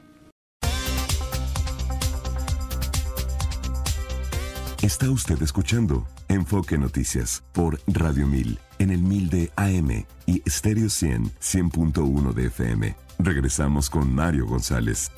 Está 4.81 5.11
usted 5.11 5.39
escuchando 5.43 6.07
Enfoque 6.27 6.75
Noticias 6.75 7.43
por 7.51 7.79
Radio 7.85 8.25
1000 8.25 8.57
en 8.79 8.89
el 8.89 9.03
1000 9.03 9.29
de 9.29 9.51
AM 9.55 10.05
y 10.25 10.41
Stereo 10.49 10.89
100 10.89 11.33
100.1 11.39 12.33
de 12.33 12.47
FM. 12.47 12.95
Regresamos 13.19 13.91
con 13.91 14.11
Mario 14.11 14.47
González. 14.47 15.11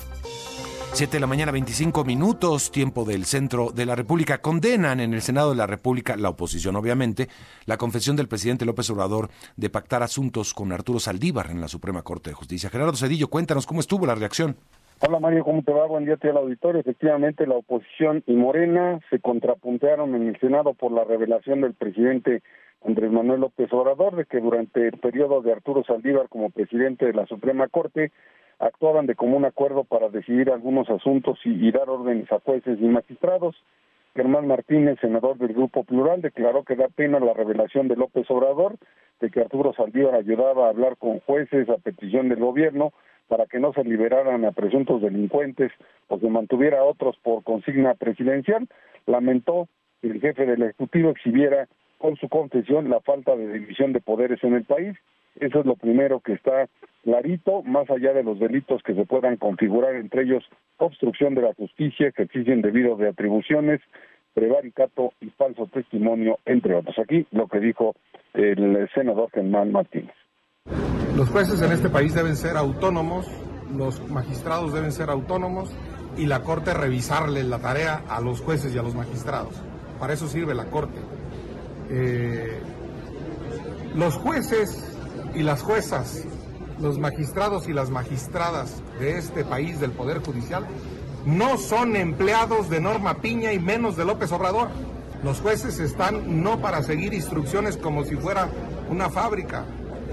7 0.92 1.16
de 1.16 1.20
la 1.20 1.26
mañana, 1.26 1.50
25 1.50 2.04
minutos, 2.04 2.70
tiempo 2.70 3.06
del 3.06 3.24
centro 3.24 3.70
de 3.74 3.86
la 3.86 3.94
República. 3.94 4.42
Condenan 4.42 5.00
en 5.00 5.14
el 5.14 5.22
Senado 5.22 5.48
de 5.50 5.56
la 5.56 5.66
República, 5.66 6.14
la 6.18 6.28
oposición 6.28 6.76
obviamente, 6.76 7.30
la 7.64 7.78
confesión 7.78 8.16
del 8.16 8.28
presidente 8.28 8.66
López 8.66 8.90
Obrador 8.90 9.30
de 9.56 9.70
pactar 9.70 10.02
asuntos 10.02 10.52
con 10.52 10.72
Arturo 10.72 11.00
Saldívar 11.00 11.50
en 11.50 11.62
la 11.62 11.68
Suprema 11.68 12.02
Corte 12.02 12.28
de 12.28 12.34
Justicia. 12.34 12.68
Gerardo 12.68 12.96
Cedillo, 12.98 13.28
cuéntanos 13.28 13.64
cómo 13.64 13.80
estuvo 13.80 14.04
la 14.04 14.14
reacción. 14.14 14.58
Hola 15.00 15.18
Mario, 15.18 15.44
¿cómo 15.44 15.62
te 15.62 15.72
va? 15.72 15.86
Buen 15.86 16.04
día 16.04 16.16
a 16.22 16.28
al 16.28 16.36
auditorio. 16.36 16.80
Efectivamente, 16.80 17.46
la 17.46 17.56
oposición 17.56 18.22
y 18.26 18.34
Morena 18.34 19.00
se 19.10 19.18
contrapuntearon 19.18 20.14
en 20.14 20.28
el 20.28 20.38
Senado 20.38 20.72
por 20.72 20.92
la 20.92 21.04
revelación 21.04 21.60
del 21.60 21.74
presidente 21.74 22.42
Andrés 22.86 23.10
Manuel 23.10 23.40
López 23.40 23.72
Obrador 23.72 24.14
de 24.14 24.24
que 24.24 24.40
durante 24.40 24.86
el 24.86 24.98
periodo 24.98 25.42
de 25.42 25.52
Arturo 25.52 25.82
Saldívar 25.84 26.28
como 26.28 26.50
presidente 26.50 27.06
de 27.06 27.12
la 27.12 27.26
Suprema 27.26 27.66
Corte 27.68 28.12
actuaban 28.60 29.06
de 29.06 29.16
común 29.16 29.44
acuerdo 29.44 29.82
para 29.84 30.08
decidir 30.08 30.50
algunos 30.50 30.88
asuntos 30.88 31.38
y, 31.44 31.70
dar 31.72 31.90
órdenes 31.90 32.30
a 32.30 32.38
jueces 32.38 32.78
y 32.80 32.84
magistrados. 32.84 33.56
Germán 34.14 34.46
Martínez, 34.46 34.98
senador 35.00 35.38
del 35.38 35.54
Grupo 35.54 35.82
Plural, 35.82 36.22
declaró 36.22 36.62
que 36.62 36.76
da 36.76 36.88
pena 36.88 37.18
la 37.18 37.34
revelación 37.34 37.88
de 37.88 37.96
López 37.96 38.30
Obrador 38.30 38.76
de 39.20 39.30
que 39.30 39.40
Arturo 39.40 39.72
Saldívar 39.74 40.14
ayudaba 40.14 40.66
a 40.66 40.70
hablar 40.70 40.96
con 40.96 41.18
jueces 41.20 41.68
a 41.68 41.78
petición 41.78 42.28
del 42.28 42.38
gobierno 42.38 42.92
para 43.26 43.46
que 43.46 43.58
no 43.58 43.72
se 43.72 43.82
liberaran 43.82 44.44
a 44.44 44.52
presuntos 44.52 45.02
delincuentes 45.02 45.72
o 46.08 46.18
se 46.18 46.28
mantuviera 46.28 46.80
a 46.80 46.84
otros 46.84 47.16
por 47.22 47.42
consigna 47.42 47.94
presidencial. 47.94 48.68
Lamentó 49.06 49.68
que 50.00 50.08
el 50.08 50.20
jefe 50.20 50.46
del 50.46 50.62
Ejecutivo 50.62 51.10
exhibiera 51.10 51.66
con 52.04 52.16
su 52.16 52.28
confesión 52.28 52.90
la 52.90 53.00
falta 53.00 53.34
de 53.34 53.50
división 53.50 53.94
de 53.94 54.00
poderes 54.02 54.44
en 54.44 54.52
el 54.52 54.64
país. 54.64 54.94
Eso 55.40 55.60
es 55.60 55.64
lo 55.64 55.74
primero 55.74 56.20
que 56.20 56.34
está 56.34 56.68
clarito, 57.02 57.62
más 57.62 57.88
allá 57.88 58.12
de 58.12 58.22
los 58.22 58.38
delitos 58.38 58.82
que 58.82 58.94
se 58.94 59.06
puedan 59.06 59.38
configurar, 59.38 59.94
entre 59.94 60.24
ellos 60.24 60.44
obstrucción 60.76 61.34
de 61.34 61.40
la 61.40 61.54
justicia, 61.54 62.08
ejercicio 62.08 62.52
indebido 62.52 62.96
de 62.96 63.08
atribuciones, 63.08 63.80
prevaricato 64.34 65.14
y 65.22 65.30
falso 65.30 65.66
testimonio, 65.72 66.40
entre 66.44 66.74
otros. 66.74 66.94
Aquí 66.98 67.26
lo 67.30 67.48
que 67.48 67.60
dijo 67.60 67.94
el 68.34 68.86
senador 68.94 69.30
Germán 69.30 69.72
Martínez. 69.72 70.14
Los 71.16 71.30
jueces 71.30 71.62
en 71.62 71.72
este 71.72 71.88
país 71.88 72.14
deben 72.14 72.36
ser 72.36 72.58
autónomos, 72.58 73.26
los 73.74 74.06
magistrados 74.10 74.74
deben 74.74 74.92
ser 74.92 75.08
autónomos 75.08 75.74
y 76.18 76.26
la 76.26 76.40
Corte 76.40 76.74
revisarle 76.74 77.44
la 77.44 77.60
tarea 77.60 78.02
a 78.10 78.20
los 78.20 78.42
jueces 78.42 78.74
y 78.74 78.78
a 78.78 78.82
los 78.82 78.94
magistrados. 78.94 79.64
Para 79.98 80.12
eso 80.12 80.26
sirve 80.26 80.54
la 80.54 80.66
Corte. 80.66 81.00
Eh, 81.90 82.60
los 83.94 84.14
jueces 84.14 84.82
y 85.34 85.42
las 85.42 85.62
juezas, 85.62 86.24
los 86.80 86.98
magistrados 86.98 87.68
y 87.68 87.72
las 87.72 87.90
magistradas 87.90 88.82
de 88.98 89.18
este 89.18 89.44
país 89.44 89.80
del 89.80 89.92
Poder 89.92 90.18
Judicial 90.18 90.66
no 91.26 91.56
son 91.58 91.96
empleados 91.96 92.68
de 92.68 92.80
Norma 92.80 93.14
Piña 93.14 93.52
y 93.52 93.58
menos 93.58 93.96
de 93.96 94.04
López 94.04 94.32
Obrador. 94.32 94.68
Los 95.22 95.40
jueces 95.40 95.78
están 95.78 96.42
no 96.42 96.60
para 96.60 96.82
seguir 96.82 97.14
instrucciones 97.14 97.76
como 97.76 98.04
si 98.04 98.16
fuera 98.16 98.48
una 98.90 99.08
fábrica, 99.08 99.64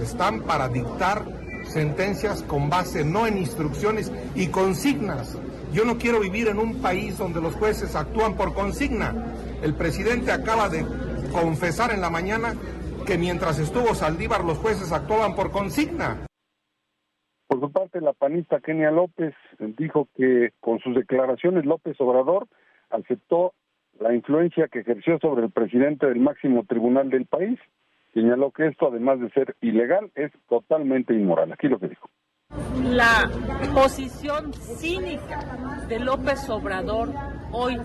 están 0.02 0.42
para 0.42 0.70
dictar 0.70 1.26
sentencias 1.68 2.44
con 2.44 2.70
base 2.70 3.04
no 3.04 3.28
en 3.28 3.38
instrucciones 3.38 4.12
y 4.36 4.48
consignas. 4.48 5.38
Yo 5.74 5.86
no 5.86 5.98
quiero 5.98 6.20
vivir 6.20 6.48
en 6.48 6.60
un 6.60 6.82
país 6.82 7.18
donde 7.18 7.42
los 7.42 7.56
jueces 7.56 7.96
actúan 7.96 8.36
por 8.36 8.54
consigna. 8.54 9.34
El 9.62 9.74
presidente 9.74 10.32
acaba 10.32 10.70
de 10.70 10.86
confesar 11.32 11.92
en 11.92 12.02
la 12.02 12.10
mañana 12.10 12.54
que 13.06 13.18
mientras 13.18 13.60
estuvo 13.60 13.96
Saldívar 13.96 14.44
los 14.44 14.58
jueces 14.58 14.92
actuaban 14.92 15.36
por 15.36 15.52
consigna. 15.52 16.26
Por 17.48 17.60
su 17.60 17.72
parte, 17.72 18.00
la 18.00 18.14
panista 18.14 18.60
Kenia 18.62 18.92
López 18.92 19.34
dijo 19.60 20.08
que 20.16 20.52
con 20.60 20.80
sus 20.80 20.96
declaraciones 20.96 21.66
López 21.66 22.00
Obrador 22.00 22.48
aceptó 22.90 23.54
la 24.00 24.14
influencia 24.14 24.68
que 24.68 24.80
ejerció 24.80 25.20
sobre 25.20 25.46
el 25.46 25.52
presidente 25.52 26.08
del 26.08 26.20
máximo 26.20 26.64
tribunal 26.66 27.10
del 27.10 27.26
país. 27.26 27.60
Señaló 28.14 28.52
que 28.52 28.68
esto, 28.68 28.88
además 28.88 29.20
de 29.20 29.30
ser 29.32 29.56
ilegal, 29.62 30.12
es 30.16 30.32
totalmente 30.50 31.14
inmoral. 31.14 31.52
Aquí 31.52 31.68
lo 31.68 31.80
que 31.80 31.90
dijo. 31.90 32.10
La 32.84 33.30
posición 33.74 34.54
cínica 34.54 35.86
de 35.88 36.00
López 36.00 36.50
Obrador 36.50 37.10
hoy 37.54 37.78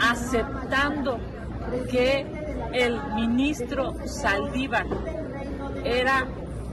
aceptando 0.00 1.18
que 1.90 2.26
el 2.72 3.00
ministro 3.14 3.94
Saldívar 4.06 4.86
era 5.84 6.26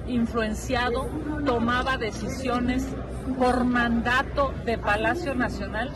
influenciado, 0.07 1.07
tomaba 1.45 1.97
decisiones 1.97 2.87
por 3.37 3.63
mandato 3.63 4.53
de 4.65 4.77
Palacio 4.77 5.35
Nacional, 5.35 5.91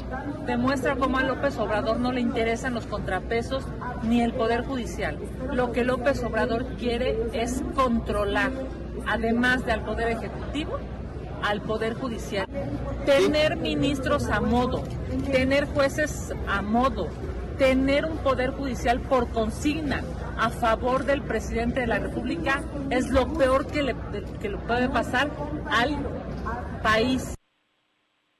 demuestra 0.46 0.96
cómo 0.96 1.18
a 1.18 1.24
López 1.24 1.58
Obrador 1.58 2.00
no 2.00 2.12
le 2.12 2.22
interesan 2.22 2.74
los 2.74 2.86
contrapesos 2.86 3.66
ni 4.04 4.22
el 4.22 4.34
Poder 4.34 4.66
Judicial. 4.66 5.18
Lo 5.52 5.72
que 5.72 5.84
López 5.84 6.24
Obrador 6.24 6.66
quiere 6.78 7.18
es 7.34 7.64
controlar, 7.76 8.52
además 9.08 9.66
del 9.66 9.82
Poder 9.82 10.10
Ejecutivo, 10.10 10.78
al 11.44 11.62
Poder 11.62 11.96
Judicial. 11.96 12.48
Tener 13.06 13.58
ministros 13.58 14.30
a 14.30 14.40
modo, 14.40 14.84
tener 15.32 15.66
jueces 15.66 16.34
a 16.48 16.62
modo, 16.62 17.08
tener 17.58 18.06
un 18.06 18.18
poder 18.18 18.52
judicial 18.52 19.00
por 19.02 19.30
consigna 19.32 20.02
a 20.38 20.50
favor 20.50 21.06
del 21.06 21.22
presidente 21.22 21.82
de 21.82 21.88
la 21.88 22.00
República 22.00 22.62
es 22.90 23.10
lo 23.12 23.32
peor 23.34 23.68
que 23.68 23.84
le, 23.84 23.96
que 24.42 24.50
le 24.50 24.58
puede 24.58 24.90
pasar 24.90 25.30
al 25.70 25.98
país. 26.82 27.36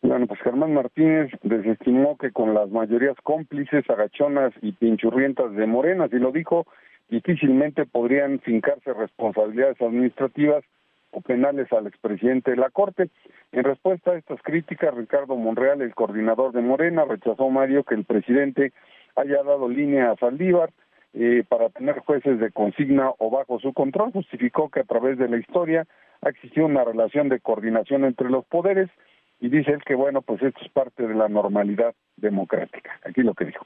Bueno, 0.02 0.28
pues 0.28 0.42
Germán 0.42 0.74
Martínez 0.74 1.32
desestimó 1.44 2.18
que 2.18 2.32
con 2.32 2.54
las 2.54 2.70
mayorías 2.70 3.16
cómplices, 3.24 3.90
agachonas 3.90 4.54
y 4.62 4.74
pinchurrientas 4.74 5.56
de 5.56 5.66
Morena, 5.66 6.10
y 6.12 6.18
lo 6.18 6.32
dijo, 6.32 6.66
difícilmente 7.10 7.86
podrían 7.86 8.40
fincarse 8.42 8.94
responsabilidades 8.94 9.82
administrativas 9.82 10.64
o 11.12 11.22
penales 11.22 11.72
al 11.72 11.88
expresidente 11.88 12.52
de 12.52 12.58
la 12.58 12.70
Corte. 12.70 13.10
En 13.52 13.64
respuesta 13.64 14.12
a 14.12 14.18
estas 14.18 14.42
críticas, 14.42 14.94
Ricardo 14.94 15.38
Monreal, 15.38 15.82
el 15.82 15.96
coordinador 15.96 16.52
de 16.52 16.62
Morena, 16.62 17.06
rechazó 17.06 17.50
Mario 17.50 17.84
que 17.84 17.96
el 17.96 18.04
presidente 18.04 18.74
haya 19.16 19.44
dado 19.44 19.68
línea 19.68 20.12
a 20.12 20.16
Saldívar 20.18 20.72
eh, 21.14 21.44
para 21.48 21.70
tener 21.70 22.00
jueces 22.00 22.40
de 22.40 22.52
consigna 22.52 23.12
o 23.20 23.30
bajo 23.30 23.60
su 23.60 23.74
control. 23.74 24.12
Justificó 24.12 24.70
que 24.70 24.82
a 24.82 24.86
través 24.86 25.18
de 25.18 25.30
la 25.30 25.38
historia 25.38 25.86
ha 26.22 26.30
existido 26.30 26.66
una 26.66 26.84
relación 26.84 27.30
de 27.30 27.40
coordinación 27.40 28.06
entre 28.06 28.30
los 28.30 28.46
poderes 28.46 28.90
y 29.40 29.50
dice 29.50 29.72
él 29.72 29.84
que, 29.86 29.96
bueno, 29.96 30.22
pues 30.22 30.42
esto 30.42 30.60
es 30.64 30.72
parte 30.72 31.06
de 31.06 31.14
la 31.14 31.28
normalidad 31.28 31.94
democrática. 32.16 32.92
Aquí 33.06 33.22
lo 33.22 33.34
que 33.34 33.46
dijo. 33.46 33.66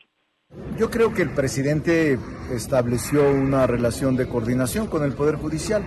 Yo 0.77 0.89
creo 0.89 1.13
que 1.13 1.21
el 1.21 1.33
presidente 1.33 2.17
estableció 2.51 3.29
una 3.29 3.67
relación 3.67 4.15
de 4.15 4.27
coordinación 4.27 4.88
con 4.88 5.03
el 5.03 5.13
Poder 5.13 5.36
Judicial. 5.36 5.83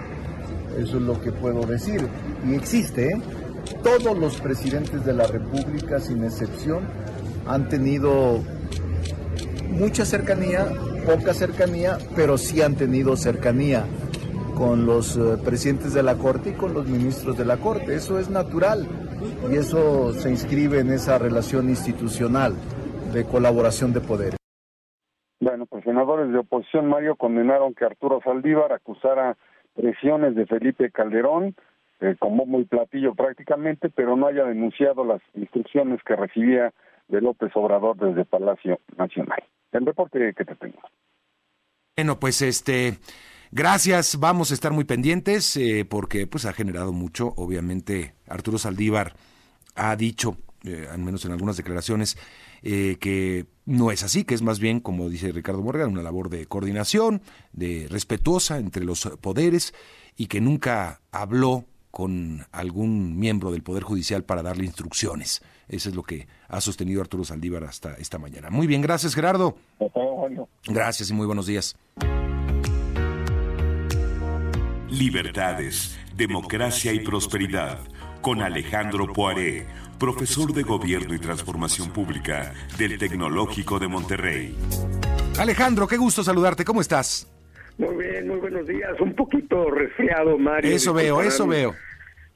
Eso 0.79 0.99
es 0.99 1.03
lo 1.03 1.21
que 1.21 1.33
puedo 1.33 1.67
decir. 1.67 2.03
Y 2.47 2.55
existe, 2.55 3.07
¿eh? 3.07 3.21
Todos 3.83 4.19
los 4.19 4.41
presidentes 4.41 5.05
de 5.05 5.13
la 5.13 5.27
República, 5.27 5.99
sin 5.99 6.25
excepción, 6.25 6.85
han 7.47 7.69
tenido 7.69 8.43
mucha 9.71 10.05
cercanía, 10.05 10.67
poca 11.07 11.33
cercanía, 11.33 11.99
pero 12.15 12.37
sí 12.37 12.63
han 12.63 12.77
tenido 12.77 13.17
cercanía 13.17 13.85
con 14.57 14.85
los 14.85 15.17
eh, 15.17 15.39
presidentes 15.43 15.95
de 15.95 16.03
la 16.03 16.17
Corte 16.17 16.51
y 16.51 16.53
con 16.53 16.75
los 16.75 16.87
ministros 16.87 17.39
de 17.39 17.47
la 17.47 17.57
Corte. 17.57 17.95
Eso 17.95 18.19
es 18.19 18.29
natural 18.29 18.87
y 19.51 19.57
eso 19.57 20.13
se 20.13 20.31
inscribe 20.31 20.81
en 20.81 20.91
esa 20.91 21.19
relación 21.19 21.69
institucional 21.69 22.55
de 23.13 23.25
colaboración 23.25 23.93
de 23.93 24.01
poderes. 24.01 24.37
Bueno, 25.41 25.65
pues 25.65 25.85
senadores 25.85 26.31
de 26.31 26.39
oposición, 26.39 26.89
Mario, 26.89 27.17
condenaron 27.17 27.75
que 27.75 27.87
Arturo 27.87 28.21
Saldívar 28.23 28.73
acusara 28.73 29.39
presiones 29.75 30.35
de 30.35 30.45
Felipe 30.45 30.91
Calderón, 30.91 31.55
eh, 32.01 32.17
como 32.19 32.45
muy 32.45 32.65
platillo 32.65 33.15
prácticamente, 33.15 33.89
pero 33.89 34.17
no 34.17 34.27
haya 34.27 34.45
denunciado 34.45 35.05
las 35.05 35.23
instrucciones 35.35 36.03
que 36.05 36.17
recibía 36.17 36.73
de 37.09 37.21
López 37.23 37.51
Obrador 37.55 37.97
desde 37.97 38.27
Palacio 38.27 38.79
Nacional 38.99 39.43
el 39.73 39.87
reporte 39.87 40.35
que 40.37 40.45
te 40.45 40.55
tengo. 40.57 40.81
Bueno, 41.97 42.19
pues 42.19 42.41
este, 42.43 42.99
gracias, 43.51 44.19
vamos 44.19 44.51
a 44.51 44.55
estar 44.55 44.73
muy 44.73 44.85
pendientes 44.85 45.57
eh, 45.57 45.85
porque 45.89 46.27
pues 46.27 46.47
ha 46.47 46.53
generado 46.53 46.93
mucho, 46.93 47.35
obviamente 47.37 48.15
Arturo 48.27 48.59
Saldívar 48.59 49.15
ha 49.75 49.97
dicho, 49.97 50.39
eh, 50.65 50.89
al 50.91 50.99
menos 50.99 51.25
en 51.25 51.33
algunas 51.33 51.57
declaraciones, 51.57 52.17
eh, 52.63 52.97
que 53.01 53.47
no 53.65 53.91
es 53.91 54.03
así, 54.03 54.25
que 54.25 54.35
es 54.35 54.43
más 54.43 54.61
bien, 54.61 54.81
como 54.81 55.09
dice 55.09 55.33
Ricardo 55.33 55.63
Morgan, 55.63 55.91
una 55.91 56.03
labor 56.03 56.29
de 56.29 56.47
coordinación, 56.47 57.23
de 57.53 57.87
respetuosa 57.91 58.59
entre 58.59 58.85
los 58.85 59.07
poderes 59.21 59.75
y 60.17 60.27
que 60.27 60.41
nunca 60.41 61.01
habló 61.13 61.65
con 61.91 62.47
algún 62.53 63.19
miembro 63.19 63.51
del 63.51 63.63
Poder 63.63 63.83
Judicial 63.83 64.25
para 64.25 64.43
darle 64.43 64.65
instrucciones. 64.65 65.43
Eso 65.71 65.89
es 65.89 65.95
lo 65.95 66.03
que 66.03 66.27
ha 66.49 66.61
sostenido 66.61 67.01
Arturo 67.01 67.25
Saldívar 67.25 67.63
hasta 67.63 67.95
esta 67.95 68.19
mañana. 68.19 68.51
Muy 68.51 68.67
bien, 68.67 68.83
gracias 68.83 69.15
Gerardo. 69.15 69.57
Gracias 70.67 71.11
y 71.11 71.15
muy 71.15 71.27
buenos 71.27 71.47
días. 71.47 71.77
Libertades, 74.91 75.97
democracia 76.17 76.93
y 76.93 77.01
prosperidad. 77.01 77.79
Con 78.21 78.43
Alejandro 78.43 79.13
Poiré, 79.13 79.67
profesor 79.99 80.53
de 80.53 80.65
Gobierno 80.65 81.15
y 81.15 81.19
Transformación 81.21 81.91
Pública 81.91 82.53
del 82.77 82.99
Tecnológico 82.99 83.79
de 83.79 83.89
Monterrey. 83.89 84.57
Alejandro, 85.39 85.87
qué 85.87 85.97
gusto 85.97 86.25
saludarte. 86.25 86.65
¿Cómo 86.65 86.81
estás? 86.81 87.33
Muy 87.79 87.97
bien, 88.05 88.27
muy 88.27 88.39
buenos 88.41 88.67
días. 88.67 88.91
Un 89.01 89.15
poquito 89.15 89.71
resfriado, 89.71 90.37
Mario. 90.37 90.75
Eso 90.75 90.93
veo, 90.93 91.23
eso 91.23 91.47
veo. 91.47 91.75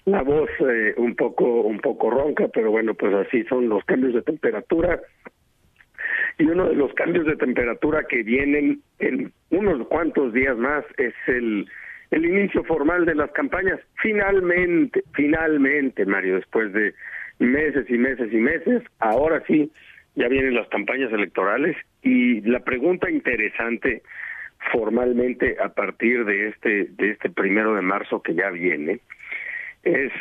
La 0.07 0.23
voz 0.23 0.51
eh, 0.61 0.95
un 0.99 1.15
poco 1.17 1.63
un 1.63 1.79
poco 1.81 2.11
ronca, 2.11 2.49
pero 2.49 2.71
bueno, 2.71 2.95
pues 2.95 3.15
así 3.15 3.43
son 3.45 3.69
los 3.69 3.85
cambios 3.85 4.15
de 4.15 4.23
temperatura. 4.23 5.01
Y 6.39 6.45
uno 6.45 6.69
de 6.69 6.75
los 6.75 6.93
cambios 6.95 7.27
de 7.27 7.37
temperatura 7.37 8.05
que 8.09 8.23
vienen 8.23 8.83
en 8.99 9.33
unos 9.51 9.87
cuantos 9.89 10.33
días 10.33 10.57
más 10.59 10.85
es 10.99 11.15
el 11.27 11.67
el 12.11 12.27
inicio 12.27 12.63
formal 12.65 13.07
de 13.07 13.15
las 13.15 13.31
campañas. 13.33 13.81
Finalmente, 14.01 15.03
finalmente, 15.15 16.05
Mario, 16.05 16.37
después 16.37 16.73
de 16.73 16.95
meses 17.39 17.87
y 17.89 17.99
meses 17.99 18.33
y 18.33 18.37
meses, 18.37 18.83
ahora 19.01 19.43
sí 19.47 19.73
ya 20.15 20.29
vienen 20.29 20.55
las 20.55 20.69
campañas 20.69 21.13
electorales 21.13 21.77
y 22.03 22.41
la 22.43 22.61
pregunta 22.61 23.11
interesante 23.11 24.03
formalmente 24.71 25.57
a 25.61 25.71
partir 25.71 26.25
de 26.25 26.49
este 26.49 26.85
de 26.97 27.11
este 27.11 27.31
primero 27.31 27.75
de 27.75 27.83
marzo 27.83 28.23
que 28.23 28.35
ya 28.35 28.51
viene 28.51 29.01
es 29.85 30.13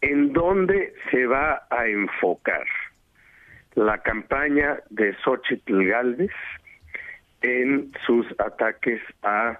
en 0.00 0.32
dónde 0.32 0.94
se 1.10 1.26
va 1.26 1.66
a 1.70 1.86
enfocar 1.86 2.64
la 3.74 3.98
campaña 3.98 4.80
de 4.90 5.14
Xochitl 5.24 5.84
Galvez 5.86 6.32
en 7.42 7.92
sus 8.06 8.26
ataques 8.38 9.00
a 9.22 9.58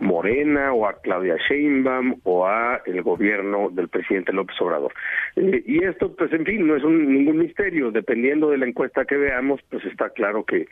Morena 0.00 0.72
o 0.72 0.86
a 0.86 1.00
Claudia 1.00 1.36
Sheinbaum 1.48 2.20
o 2.24 2.46
a 2.46 2.82
el 2.84 3.00
gobierno 3.02 3.70
del 3.70 3.88
presidente 3.88 4.32
López 4.32 4.60
Obrador. 4.60 4.92
Eh, 5.36 5.62
y 5.64 5.84
esto, 5.84 6.14
pues 6.14 6.32
en 6.32 6.44
fin, 6.44 6.66
no 6.66 6.76
es 6.76 6.82
un, 6.82 7.12
ningún 7.12 7.38
misterio. 7.38 7.90
Dependiendo 7.90 8.50
de 8.50 8.58
la 8.58 8.66
encuesta 8.66 9.04
que 9.04 9.16
veamos, 9.16 9.60
pues 9.70 9.84
está 9.84 10.10
claro 10.10 10.44
que 10.44 10.66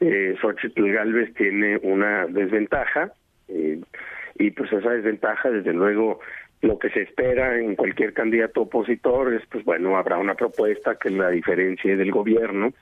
eh, 0.00 0.36
Xochitl 0.40 0.92
Galvez 0.92 1.32
tiene 1.34 1.78
una 1.78 2.26
desventaja 2.26 3.12
eh, 3.48 3.80
y 4.38 4.50
pues 4.50 4.72
esa 4.72 4.90
desventaja, 4.90 5.50
desde 5.50 5.72
luego, 5.72 6.20
lo 6.60 6.78
que 6.78 6.90
se 6.90 7.02
espera 7.02 7.58
en 7.58 7.76
cualquier 7.76 8.12
candidato 8.12 8.62
opositor 8.62 9.32
es, 9.34 9.46
pues 9.46 9.64
bueno, 9.64 9.96
habrá 9.96 10.18
una 10.18 10.34
propuesta 10.34 10.96
que 10.96 11.10
la 11.10 11.30
diferencie 11.30 11.96
del 11.96 12.10
gobierno, 12.10 12.72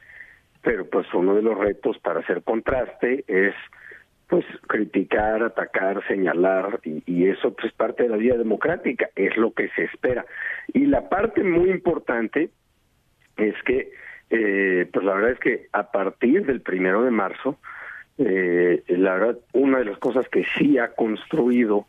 pero 0.63 0.87
pues 0.87 1.07
uno 1.13 1.35
de 1.35 1.43
los 1.43 1.59
retos 1.59 1.99
para 1.99 2.21
hacer 2.21 2.43
contraste 2.43 3.25
es 3.27 3.55
pues 4.29 4.45
criticar, 4.67 5.43
atacar, 5.43 6.05
señalar 6.09 6.81
y, 6.83 7.29
eso 7.29 7.55
pues 7.55 7.73
parte 7.73 8.05
de 8.05 8.09
la 8.09 8.17
vida 8.17 8.37
democrática, 8.37 9.09
es 9.15 9.37
lo 9.37 9.53
que 9.53 9.69
se 9.71 9.85
espera. 9.85 10.27
Y 10.73 10.87
la 10.87 11.09
parte 11.09 11.45
muy 11.45 11.71
importante 11.71 12.51
es 13.37 13.55
que 13.65 13.93
eh, 14.31 14.89
pues 14.93 15.05
la 15.05 15.15
verdad 15.15 15.31
es 15.33 15.39
que 15.39 15.69
a 15.73 15.93
partir 15.93 16.45
del 16.47 16.61
primero 16.61 17.05
de 17.05 17.11
marzo, 17.13 17.59
eh, 18.19 18.83
la 18.89 19.15
verdad 19.15 19.39
una 19.53 19.79
de 19.79 19.85
las 19.85 19.99
cosas 19.99 20.29
que 20.29 20.45
sí 20.57 20.79
ha 20.79 20.89
construido 20.95 21.87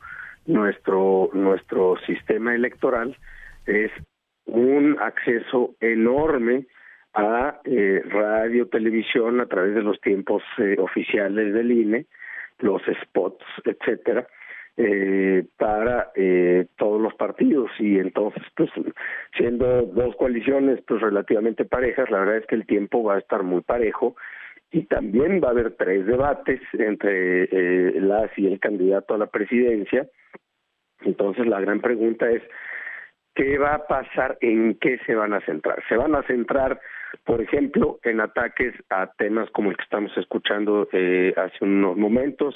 nuestro 0.47 1.29
nuestro 1.33 1.97
sistema 2.05 2.55
electoral 2.55 3.15
es 3.65 3.91
un 4.45 4.97
acceso 4.99 5.75
enorme 5.79 6.65
a 7.13 7.61
eh, 7.65 8.01
radio, 8.05 8.67
televisión 8.67 9.41
a 9.41 9.45
través 9.47 9.75
de 9.75 9.81
los 9.81 9.99
tiempos 10.01 10.43
eh, 10.57 10.77
oficiales 10.79 11.53
del 11.53 11.71
INE, 11.71 12.05
los 12.59 12.81
spots, 13.03 13.43
etcétera, 13.65 14.27
eh, 14.79 15.43
para 15.57 16.11
eh, 16.15 16.67
todos 16.77 17.01
los 17.01 17.15
partidos. 17.15 17.71
Y 17.79 17.97
entonces 17.97 18.43
pues 18.55 18.69
siendo 19.35 19.81
dos 19.81 20.15
coaliciones 20.15 20.79
pues 20.87 21.01
relativamente 21.01 21.65
parejas 21.65 22.09
la 22.11 22.19
verdad 22.19 22.37
es 22.37 22.45
que 22.45 22.55
el 22.55 22.67
tiempo 22.67 23.03
va 23.03 23.15
a 23.15 23.19
estar 23.19 23.43
muy 23.43 23.61
parejo. 23.61 24.15
Y 24.69 24.83
también 24.83 25.41
va 25.41 25.47
a 25.47 25.51
haber 25.51 25.75
tres 25.77 26.05
debates 26.05 26.59
entre 26.73 27.45
eh, 27.45 28.01
las 28.01 28.29
y 28.37 28.47
el 28.47 28.59
candidato 28.59 29.15
a 29.15 29.17
la 29.17 29.27
presidencia 29.27 30.07
entonces 31.01 31.47
la 31.47 31.59
gran 31.59 31.79
pregunta 31.81 32.29
es 32.29 32.43
qué 33.35 33.57
va 33.57 33.75
a 33.75 33.87
pasar 33.87 34.37
en 34.41 34.75
qué 34.75 34.99
se 35.05 35.15
van 35.15 35.33
a 35.33 35.41
centrar 35.41 35.83
se 35.87 35.97
van 35.97 36.15
a 36.15 36.23
centrar 36.23 36.79
por 37.23 37.41
ejemplo, 37.41 37.99
en 38.03 38.21
ataques 38.21 38.73
a 38.89 39.11
temas 39.17 39.49
como 39.51 39.69
el 39.69 39.77
que 39.77 39.83
estamos 39.83 40.15
escuchando 40.17 40.87
eh, 40.91 41.33
hace 41.35 41.63
unos 41.63 41.97
momentos, 41.97 42.55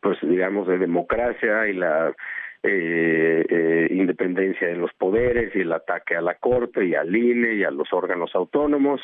pues 0.00 0.18
digamos 0.22 0.66
de 0.68 0.78
democracia 0.78 1.68
y 1.68 1.74
la 1.74 2.14
eh, 2.62 3.44
eh, 3.48 3.88
independencia 3.90 4.68
de 4.68 4.76
los 4.76 4.92
poderes 4.94 5.54
y 5.54 5.60
el 5.60 5.72
ataque 5.72 6.16
a 6.16 6.20
la 6.20 6.34
Corte 6.34 6.84
y 6.84 6.94
al 6.94 7.14
INE 7.14 7.54
y 7.54 7.64
a 7.64 7.70
los 7.70 7.92
órganos 7.92 8.34
autónomos. 8.34 9.00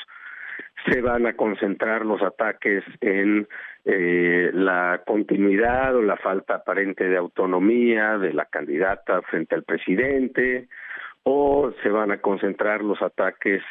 Se 0.87 1.01
van 1.01 1.27
a 1.27 1.35
concentrar 1.35 2.05
los 2.05 2.23
ataques 2.23 2.85
en 3.01 3.47
eh, 3.85 4.51
la 4.53 5.03
continuidad 5.07 5.97
o 5.97 6.03
la 6.03 6.17
falta 6.17 6.57
aparente 6.57 7.09
de 7.09 7.17
autonomía 7.17 8.19
de 8.19 8.33
la 8.33 8.47
candidata 8.47 9.23
frente 9.23 9.55
al 9.55 9.65
presidente, 9.65 10.69
o 11.23 11.73
se 11.83 11.89
van 11.91 12.11
a 12.11 12.19
concentrar 12.19 12.83
los 12.83 13.03
ataques 13.03 13.63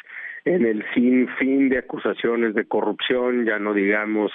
en 0.54 0.64
el 0.64 0.84
sinfín 0.94 1.68
de 1.68 1.78
acusaciones 1.78 2.54
de 2.54 2.66
corrupción, 2.66 3.44
ya 3.44 3.58
no 3.58 3.74
digamos 3.74 4.32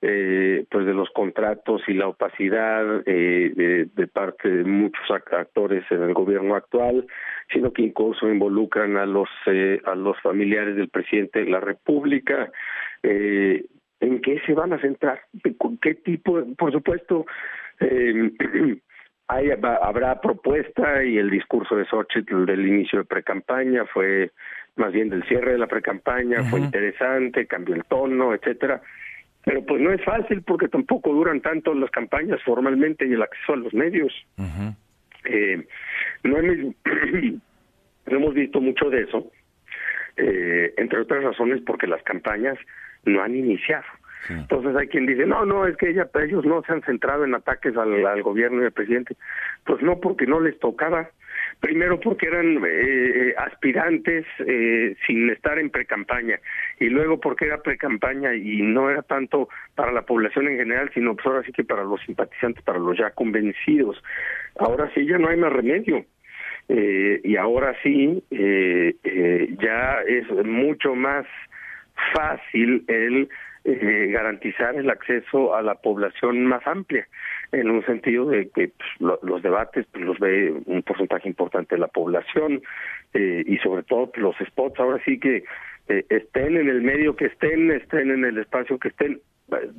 eh, 0.00 0.64
pues 0.70 0.86
de 0.86 0.94
los 0.94 1.10
contratos 1.10 1.82
y 1.86 1.92
la 1.92 2.08
opacidad 2.08 3.02
eh, 3.04 3.86
de, 3.94 4.06
parte 4.06 4.48
de 4.48 4.64
muchos 4.64 5.04
actores 5.10 5.84
en 5.90 6.02
el 6.02 6.14
gobierno 6.14 6.54
actual, 6.54 7.06
sino 7.52 7.72
que 7.72 7.82
incluso 7.82 8.26
involucran 8.26 8.96
a 8.96 9.04
los 9.04 9.28
eh, 9.46 9.80
a 9.84 9.94
los 9.94 10.18
familiares 10.22 10.76
del 10.76 10.88
presidente 10.88 11.40
de 11.40 11.50
la 11.50 11.60
República. 11.60 12.50
Eh, 13.02 13.66
¿En 14.00 14.22
qué 14.22 14.40
se 14.46 14.54
van 14.54 14.72
a 14.72 14.80
centrar? 14.80 15.20
¿Qué 15.82 15.94
tipo? 15.96 16.42
Por 16.56 16.72
supuesto. 16.72 17.26
Eh, 17.80 18.30
hay, 19.28 19.50
habrá 19.50 20.20
propuesta 20.20 21.04
y 21.04 21.18
el 21.18 21.30
discurso 21.30 21.76
de 21.76 21.84
Xochitl 21.84 22.46
del 22.46 22.66
inicio 22.66 23.00
de 23.00 23.04
precampaña 23.04 23.84
fue 23.84 24.30
más 24.76 24.92
bien 24.92 25.08
del 25.08 25.24
cierre 25.24 25.52
de 25.52 25.58
la 25.58 25.66
precampaña, 25.66 26.42
fue 26.44 26.60
interesante, 26.60 27.46
cambió 27.46 27.74
el 27.74 27.84
tono, 27.84 28.34
etcétera. 28.34 28.80
Pero 29.44 29.64
pues 29.64 29.80
no 29.80 29.92
es 29.92 30.04
fácil 30.04 30.42
porque 30.42 30.68
tampoco 30.68 31.12
duran 31.12 31.40
tanto 31.40 31.74
las 31.74 31.90
campañas 31.90 32.42
formalmente 32.42 33.06
y 33.06 33.12
el 33.12 33.22
acceso 33.22 33.54
a 33.54 33.56
los 33.56 33.72
medios. 33.72 34.12
eh, 35.24 35.66
no, 36.24 36.38
hemos, 36.38 36.74
no 38.06 38.16
hemos 38.16 38.34
visto 38.34 38.60
mucho 38.60 38.90
de 38.90 39.02
eso, 39.02 39.30
eh, 40.16 40.74
entre 40.76 41.00
otras 41.00 41.22
razones 41.22 41.62
porque 41.66 41.86
las 41.86 42.02
campañas 42.02 42.58
no 43.04 43.22
han 43.22 43.34
iniciado. 43.34 43.84
Entonces 44.28 44.76
hay 44.76 44.86
quien 44.88 45.06
dice, 45.06 45.26
no, 45.26 45.44
no, 45.46 45.66
es 45.66 45.76
que 45.76 45.90
ella, 45.90 46.08
ellos 46.22 46.44
no 46.44 46.62
se 46.62 46.72
han 46.72 46.82
centrado 46.82 47.24
en 47.24 47.34
ataques 47.34 47.76
al, 47.76 48.06
al 48.06 48.22
gobierno 48.22 48.62
y 48.62 48.66
al 48.66 48.72
presidente. 48.72 49.16
Pues 49.64 49.82
no, 49.82 49.98
porque 49.98 50.26
no 50.26 50.40
les 50.40 50.58
tocaba. 50.58 51.08
Primero 51.58 51.98
porque 51.98 52.26
eran 52.26 52.56
eh, 52.58 52.60
eh, 52.64 53.34
aspirantes 53.36 54.24
eh, 54.46 54.94
sin 55.06 55.28
estar 55.30 55.58
en 55.58 55.70
precampaña 55.70 56.38
y 56.78 56.86
luego 56.86 57.18
porque 57.20 57.46
era 57.46 57.62
precampaña 57.62 58.34
y 58.34 58.62
no 58.62 58.88
era 58.88 59.02
tanto 59.02 59.48
para 59.74 59.92
la 59.92 60.02
población 60.02 60.48
en 60.48 60.58
general, 60.58 60.90
sino 60.94 61.14
pues 61.14 61.26
ahora 61.26 61.42
sí 61.42 61.52
que 61.52 61.64
para 61.64 61.84
los 61.84 62.00
simpatizantes, 62.02 62.62
para 62.64 62.78
los 62.78 62.96
ya 62.96 63.10
convencidos. 63.10 64.02
Ahora 64.58 64.90
sí 64.94 65.06
ya 65.06 65.18
no 65.18 65.28
hay 65.28 65.36
más 65.36 65.52
remedio. 65.52 66.04
Eh, 66.72 67.20
y 67.24 67.34
ahora 67.34 67.74
sí 67.82 68.22
eh, 68.30 68.94
eh, 69.02 69.56
ya 69.60 70.02
es 70.06 70.30
mucho 70.46 70.94
más 70.94 71.26
fácil 72.14 72.84
el 72.86 73.28
garantizar 73.62 74.74
el 74.76 74.88
acceso 74.88 75.54
a 75.54 75.62
la 75.62 75.74
población 75.74 76.46
más 76.46 76.66
amplia, 76.66 77.06
en 77.52 77.70
un 77.70 77.84
sentido 77.84 78.26
de 78.26 78.48
que 78.50 78.68
pues, 78.68 79.20
los 79.22 79.42
debates 79.42 79.86
pues, 79.92 80.04
los 80.04 80.18
ve 80.18 80.52
un 80.66 80.82
porcentaje 80.82 81.28
importante 81.28 81.74
de 81.74 81.80
la 81.80 81.88
población 81.88 82.62
eh, 83.14 83.42
y 83.46 83.58
sobre 83.58 83.82
todo 83.82 84.10
pues, 84.10 84.22
los 84.22 84.36
spots 84.46 84.78
ahora 84.78 85.02
sí 85.04 85.18
que 85.18 85.44
eh, 85.88 86.04
estén 86.08 86.56
en 86.56 86.68
el 86.68 86.82
medio 86.82 87.16
que 87.16 87.26
estén, 87.26 87.70
estén 87.72 88.10
en 88.10 88.24
el 88.24 88.38
espacio 88.38 88.78
que 88.78 88.88
estén, 88.88 89.20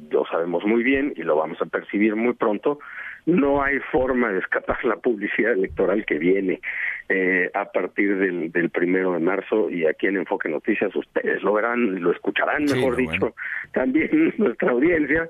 lo 0.10 0.26
sabemos 0.26 0.66
muy 0.66 0.84
bien 0.84 1.14
y 1.16 1.24
lo 1.24 1.38
vamos 1.38 1.62
a 1.62 1.66
percibir 1.66 2.16
muy 2.16 2.34
pronto, 2.34 2.80
no 3.26 3.64
hay 3.64 3.80
forma 3.92 4.32
de 4.32 4.40
escapar 4.40 4.84
la 4.84 4.98
publicidad 4.98 5.54
electoral 5.54 6.06
que 6.06 6.18
viene 6.18 6.60
eh, 7.08 7.50
a 7.54 7.72
partir 7.72 8.18
del, 8.18 8.52
del, 8.52 8.70
primero 8.70 9.14
de 9.14 9.20
marzo 9.20 9.70
y 9.70 9.86
aquí 9.86 10.08
en 10.08 10.18
Enfoque 10.18 10.50
Noticias 10.50 10.94
ustedes 10.96 11.42
lo 11.44 11.54
verán, 11.54 12.02
lo 12.02 12.12
escucharán, 12.12 12.66
mejor 12.66 12.96
sí, 12.96 13.04
dicho, 13.04 13.20
bueno. 13.20 13.36
también 13.72 14.34
nuestra 14.38 14.72
audiencia. 14.72 15.30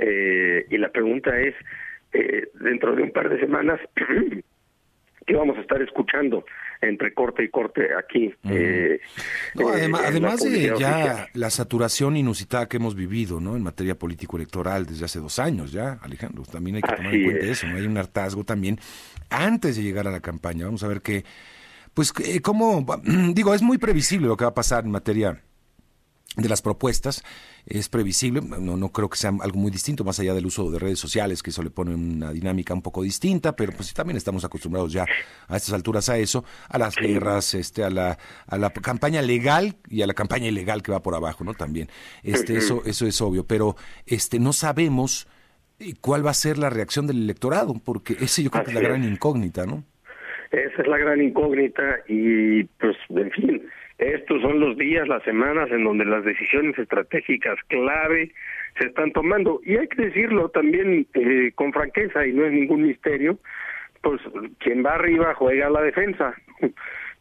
Eh, 0.00 0.66
y 0.70 0.78
la 0.78 0.90
pregunta 0.90 1.38
es, 1.38 1.54
eh, 2.12 2.48
dentro 2.60 2.94
de 2.96 3.02
un 3.02 3.12
par 3.12 3.28
de 3.28 3.38
semanas, 3.38 3.80
¿qué 5.26 5.34
vamos 5.34 5.56
a 5.58 5.60
estar 5.60 5.80
escuchando? 5.82 6.44
entre 6.82 7.12
corte 7.12 7.44
y 7.44 7.48
corte 7.48 7.88
aquí. 7.96 8.32
Eh, 8.44 9.00
no, 9.54 9.68
además, 9.68 10.02
eh, 10.02 10.06
además 10.06 10.42
de 10.42 10.62
ya 10.62 10.72
oficial. 10.72 11.28
la 11.34 11.50
saturación 11.50 12.16
inusitada 12.16 12.68
que 12.68 12.78
hemos 12.78 12.94
vivido 12.94 13.40
¿no? 13.40 13.56
en 13.56 13.62
materia 13.62 13.98
político-electoral 13.98 14.86
desde 14.86 15.04
hace 15.04 15.18
dos 15.18 15.38
años 15.38 15.72
ya, 15.72 15.98
Alejandro, 16.02 16.44
también 16.50 16.76
hay 16.76 16.82
que 16.82 16.96
tomar 16.96 17.14
en 17.14 17.24
cuenta 17.24 17.44
es. 17.44 17.50
eso, 17.50 17.66
¿no? 17.66 17.76
hay 17.76 17.86
un 17.86 17.98
hartazgo 17.98 18.44
también 18.44 18.78
antes 19.28 19.76
de 19.76 19.82
llegar 19.82 20.08
a 20.08 20.10
la 20.10 20.20
campaña. 20.20 20.64
Vamos 20.64 20.82
a 20.82 20.88
ver 20.88 21.02
qué, 21.02 21.24
pues, 21.92 22.12
eh, 22.24 22.40
cómo, 22.40 22.86
digo, 23.34 23.54
es 23.54 23.62
muy 23.62 23.78
previsible 23.78 24.26
lo 24.26 24.36
que 24.36 24.44
va 24.44 24.50
a 24.50 24.54
pasar 24.54 24.84
en 24.84 24.90
materia 24.90 25.42
de 26.36 26.48
las 26.48 26.62
propuestas 26.62 27.24
es 27.66 27.88
previsible, 27.88 28.40
no, 28.40 28.76
no 28.76 28.88
creo 28.90 29.08
que 29.08 29.16
sea 29.16 29.32
algo 29.40 29.58
muy 29.58 29.70
distinto, 29.70 30.04
más 30.04 30.20
allá 30.20 30.32
del 30.32 30.46
uso 30.46 30.70
de 30.70 30.78
redes 30.78 30.98
sociales, 30.98 31.42
que 31.42 31.50
eso 31.50 31.62
le 31.62 31.70
pone 31.70 31.94
una 31.94 32.32
dinámica 32.32 32.72
un 32.72 32.82
poco 32.82 33.02
distinta, 33.02 33.56
pero 33.56 33.72
pues 33.72 33.92
también 33.92 34.16
estamos 34.16 34.44
acostumbrados 34.44 34.92
ya 34.92 35.04
a 35.48 35.56
estas 35.56 35.74
alturas 35.74 36.08
a 36.08 36.18
eso, 36.18 36.44
a 36.68 36.78
las 36.78 36.94
guerras, 36.96 37.54
este, 37.54 37.82
a 37.82 37.90
la, 37.90 38.16
a 38.46 38.58
la 38.58 38.70
campaña 38.70 39.22
legal 39.22 39.76
y 39.88 40.02
a 40.02 40.06
la 40.06 40.14
campaña 40.14 40.46
ilegal 40.46 40.82
que 40.82 40.92
va 40.92 41.02
por 41.02 41.14
abajo, 41.14 41.44
¿no? 41.44 41.54
También. 41.54 41.88
Este, 42.22 42.56
eso, 42.56 42.82
eso 42.86 43.06
es 43.06 43.20
obvio, 43.20 43.44
pero 43.44 43.76
este, 44.06 44.38
no 44.38 44.52
sabemos 44.52 45.26
cuál 46.00 46.24
va 46.24 46.30
a 46.30 46.34
ser 46.34 46.58
la 46.58 46.70
reacción 46.70 47.06
del 47.06 47.22
electorado, 47.22 47.74
porque 47.84 48.14
ese 48.20 48.42
yo 48.42 48.50
creo 48.50 48.64
que 48.64 48.70
es 48.70 48.74
la 48.74 48.82
gran 48.82 49.04
incógnita, 49.04 49.66
¿no? 49.66 49.84
Esa 50.52 50.82
es 50.82 50.88
la 50.88 50.98
gran 50.98 51.22
incógnita 51.22 51.98
y 52.08 52.64
pues, 52.64 52.96
en 53.10 53.30
fin, 53.30 53.62
estos 54.00 54.40
son 54.40 54.60
los 54.60 54.76
días, 54.78 55.06
las 55.06 55.22
semanas 55.24 55.70
en 55.70 55.84
donde 55.84 56.06
las 56.06 56.24
decisiones 56.24 56.78
estratégicas 56.78 57.58
clave 57.68 58.32
se 58.78 58.86
están 58.86 59.12
tomando. 59.12 59.60
Y 59.64 59.76
hay 59.76 59.88
que 59.88 60.02
decirlo 60.02 60.48
también 60.48 61.06
eh, 61.14 61.52
con 61.54 61.72
franqueza, 61.72 62.26
y 62.26 62.32
no 62.32 62.46
es 62.46 62.52
ningún 62.52 62.86
misterio, 62.86 63.38
pues 64.02 64.20
quien 64.58 64.84
va 64.84 64.94
arriba 64.94 65.34
juega 65.34 65.66
a 65.66 65.70
la 65.70 65.82
defensa. 65.82 66.34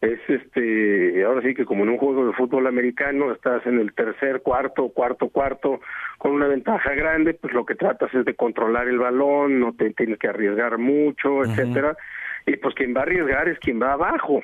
Es 0.02 0.20
este, 0.30 1.26
ahora 1.26 1.42
sí 1.42 1.54
que 1.54 1.66
como 1.66 1.84
en 1.84 1.90
un 1.90 1.98
juego 1.98 2.26
de 2.26 2.32
fútbol 2.32 2.68
americano 2.68 3.34
estás 3.34 3.66
en 3.66 3.80
el 3.80 3.94
tercer, 3.94 4.42
cuarto, 4.42 4.88
cuarto, 4.88 5.28
cuarto, 5.28 5.82
con 6.18 6.32
una 6.32 6.48
ventaja 6.48 6.94
grande, 6.94 7.34
pues 7.34 7.54
lo 7.54 7.66
que 7.66 7.76
tratas 7.76 8.14
es 8.14 8.24
de 8.24 8.34
controlar 8.34 8.88
el 8.88 8.98
balón, 8.98 9.60
no 9.60 9.74
te 9.74 9.90
tienes 9.90 10.18
que 10.18 10.30
arriesgar 10.30 10.78
mucho, 10.78 11.44
etcétera. 11.44 11.98
Y 12.46 12.56
pues 12.56 12.76
quien 12.76 12.96
va 12.96 13.02
a 13.02 13.04
arriesgar 13.04 13.50
es 13.50 13.60
quien 13.60 13.82
va 13.82 13.92
abajo. 13.92 14.42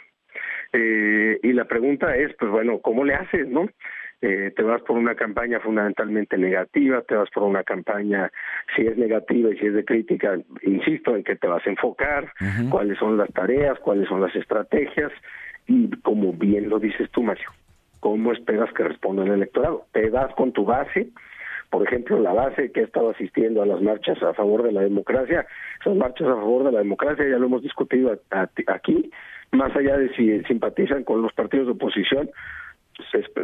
Eh, 0.78 1.40
y 1.42 1.54
la 1.54 1.66
pregunta 1.66 2.16
es, 2.18 2.36
pues 2.38 2.52
bueno, 2.52 2.80
¿cómo 2.80 3.06
le 3.06 3.14
haces, 3.14 3.48
no? 3.48 3.70
Eh, 4.22 4.52
te 4.56 4.64
vas 4.64 4.82
por 4.82 4.98
una 4.98 5.16
campaña 5.16 5.60
fundamentalmente 5.62 6.38
negativa, 6.38 7.02
te 7.02 7.16
vas 7.16 7.30
por 7.30 7.44
una 7.44 7.64
campaña, 7.64 8.30
si 8.76 8.86
es 8.86 8.98
negativa 8.98 9.52
y 9.54 9.58
si 9.58 9.68
es 9.68 9.74
de 9.74 9.86
crítica, 9.86 10.38
insisto 10.64 11.16
en 11.16 11.24
que 11.24 11.36
te 11.36 11.48
vas 11.48 11.66
a 11.66 11.70
enfocar, 11.70 12.32
cuáles 12.70 12.98
son 12.98 13.18
las 13.18 13.32
tareas, 13.34 13.80
cuáles 13.80 14.08
son 14.10 14.22
las 14.22 14.36
estrategias, 14.36 15.12
y 15.68 15.90
como 16.02 16.34
bien 16.34 16.70
lo 16.70 16.80
dices 16.80 17.10
tú, 17.12 17.24
Mario, 17.24 17.50
¿cómo 18.00 18.32
esperas 18.32 18.72
que 18.74 18.84
responda 18.84 19.24
el 19.24 19.32
electorado? 19.32 19.86
Te 19.92 20.10
das 20.10 20.34
con 20.36 20.52
tu 20.52 20.66
base, 20.66 21.10
por 21.70 21.86
ejemplo, 21.86 22.20
la 22.20 22.34
base 22.34 22.72
que 22.72 22.82
ha 22.82 22.86
estado 22.86 23.12
asistiendo 23.12 23.62
a 23.62 23.66
las 23.66 23.82
marchas 23.82 24.22
a 24.24 24.34
favor 24.34 24.64
de 24.64 24.72
la 24.72 24.82
democracia, 24.82 25.46
esas 25.82 25.96
marchas 25.96 26.28
a 26.28 26.36
favor 26.36 26.64
de 26.64 26.72
la 26.72 26.80
democracia 26.80 27.28
ya 27.30 27.38
lo 27.38 27.46
hemos 27.46 27.64
discutido 27.64 28.18
aquí, 28.68 29.12
más 29.52 29.76
allá 29.76 29.98
de 29.98 30.14
si 30.16 30.44
simpatizan 30.44 31.04
con 31.04 31.22
los 31.22 31.34
partidos 31.34 31.68
de 31.68 31.74
oposición, 31.74 32.30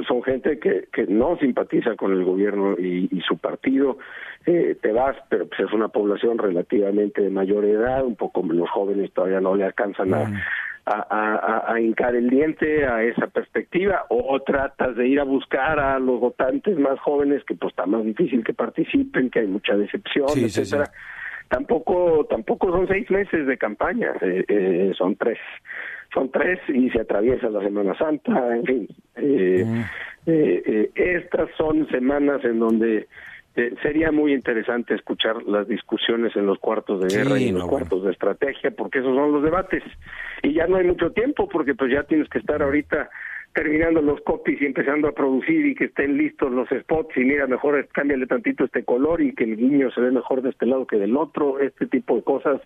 son 0.07 0.23
gente 0.23 0.59
que, 0.59 0.87
que 0.93 1.07
no 1.07 1.37
simpatiza 1.37 1.95
con 1.95 2.11
el 2.13 2.23
gobierno 2.23 2.75
y, 2.77 3.21
su 3.27 3.37
partido. 3.37 3.97
Eh, 4.45 4.75
te 4.81 4.91
vas, 4.91 5.15
pero 5.29 5.47
pues 5.47 5.59
es 5.59 5.73
una 5.73 5.89
población 5.89 6.37
relativamente 6.37 7.21
de 7.21 7.29
mayor 7.29 7.65
edad, 7.65 8.03
un 8.03 8.15
poco 8.15 8.41
los 8.43 8.69
jóvenes 8.69 9.11
todavía 9.13 9.39
no 9.39 9.55
le 9.55 9.65
alcanzan 9.65 10.13
a, 10.13 10.31
a, 10.85 11.73
a, 11.73 11.79
hincar 11.79 12.15
el 12.15 12.29
diente 12.29 12.87
a 12.87 13.03
esa 13.03 13.27
perspectiva, 13.27 14.05
o, 14.09 14.39
tratas 14.41 14.95
de 14.95 15.07
ir 15.07 15.19
a 15.19 15.25
buscar 15.25 15.79
a 15.79 15.99
los 15.99 16.19
votantes 16.19 16.77
más 16.79 16.99
jóvenes 16.99 17.43
que 17.43 17.55
pues 17.55 17.71
está 17.71 17.85
más 17.85 18.03
difícil 18.03 18.43
que 18.43 18.53
participen, 18.53 19.29
que 19.29 19.39
hay 19.39 19.47
mucha 19.47 19.75
decepción, 19.75 20.29
etcétera. 20.35 20.89
Tampoco, 21.51 22.25
tampoco 22.29 22.71
son 22.71 22.87
seis 22.87 23.11
meses 23.11 23.45
de 23.45 23.57
campaña, 23.57 24.13
eh, 24.21 24.45
eh, 24.47 24.91
son 24.97 25.15
tres 25.17 25.37
son 26.13 26.29
tres 26.29 26.59
y 26.67 26.89
se 26.89 27.01
atraviesa 27.01 27.49
la 27.49 27.61
Semana 27.61 27.97
Santa, 27.97 28.55
en 28.55 28.65
fin. 28.65 28.87
Eh, 29.15 29.65
eh, 30.25 30.63
eh, 30.65 30.91
estas 30.95 31.49
son 31.57 31.87
semanas 31.89 32.43
en 32.43 32.59
donde 32.59 33.07
sería 33.81 34.13
muy 34.13 34.33
interesante 34.33 34.95
escuchar 34.95 35.43
las 35.43 35.67
discusiones 35.67 36.33
en 36.37 36.45
los 36.45 36.57
cuartos 36.59 37.01
de 37.01 37.17
guerra 37.17 37.37
y 37.37 37.49
en 37.49 37.55
los 37.55 37.67
cuartos 37.67 38.03
de 38.05 38.11
estrategia, 38.11 38.71
porque 38.71 38.99
esos 38.99 39.13
son 39.13 39.33
los 39.33 39.43
debates. 39.43 39.83
Y 40.41 40.53
ya 40.53 40.67
no 40.67 40.77
hay 40.77 40.85
mucho 40.85 41.11
tiempo, 41.11 41.49
porque 41.49 41.75
pues 41.75 41.91
ya 41.91 42.03
tienes 42.03 42.29
que 42.29 42.39
estar 42.39 42.61
ahorita 42.61 43.09
terminando 43.53 44.01
los 44.01 44.21
copies 44.21 44.61
y 44.61 44.65
empezando 44.65 45.07
a 45.07 45.11
producir 45.11 45.65
y 45.65 45.75
que 45.75 45.85
estén 45.85 46.17
listos 46.17 46.51
los 46.51 46.69
spots 46.69 47.17
y 47.17 47.21
mira, 47.21 47.47
mejor 47.47 47.87
cámbiale 47.91 48.25
tantito 48.27 48.65
este 48.65 48.83
color 48.83 49.21
y 49.21 49.33
que 49.33 49.43
el 49.43 49.57
guiño 49.57 49.91
se 49.91 50.01
ve 50.01 50.11
mejor 50.11 50.41
de 50.41 50.49
este 50.49 50.65
lado 50.65 50.87
que 50.87 50.97
del 50.97 51.17
otro, 51.17 51.59
este 51.59 51.87
tipo 51.87 52.15
de 52.15 52.23
cosas, 52.23 52.61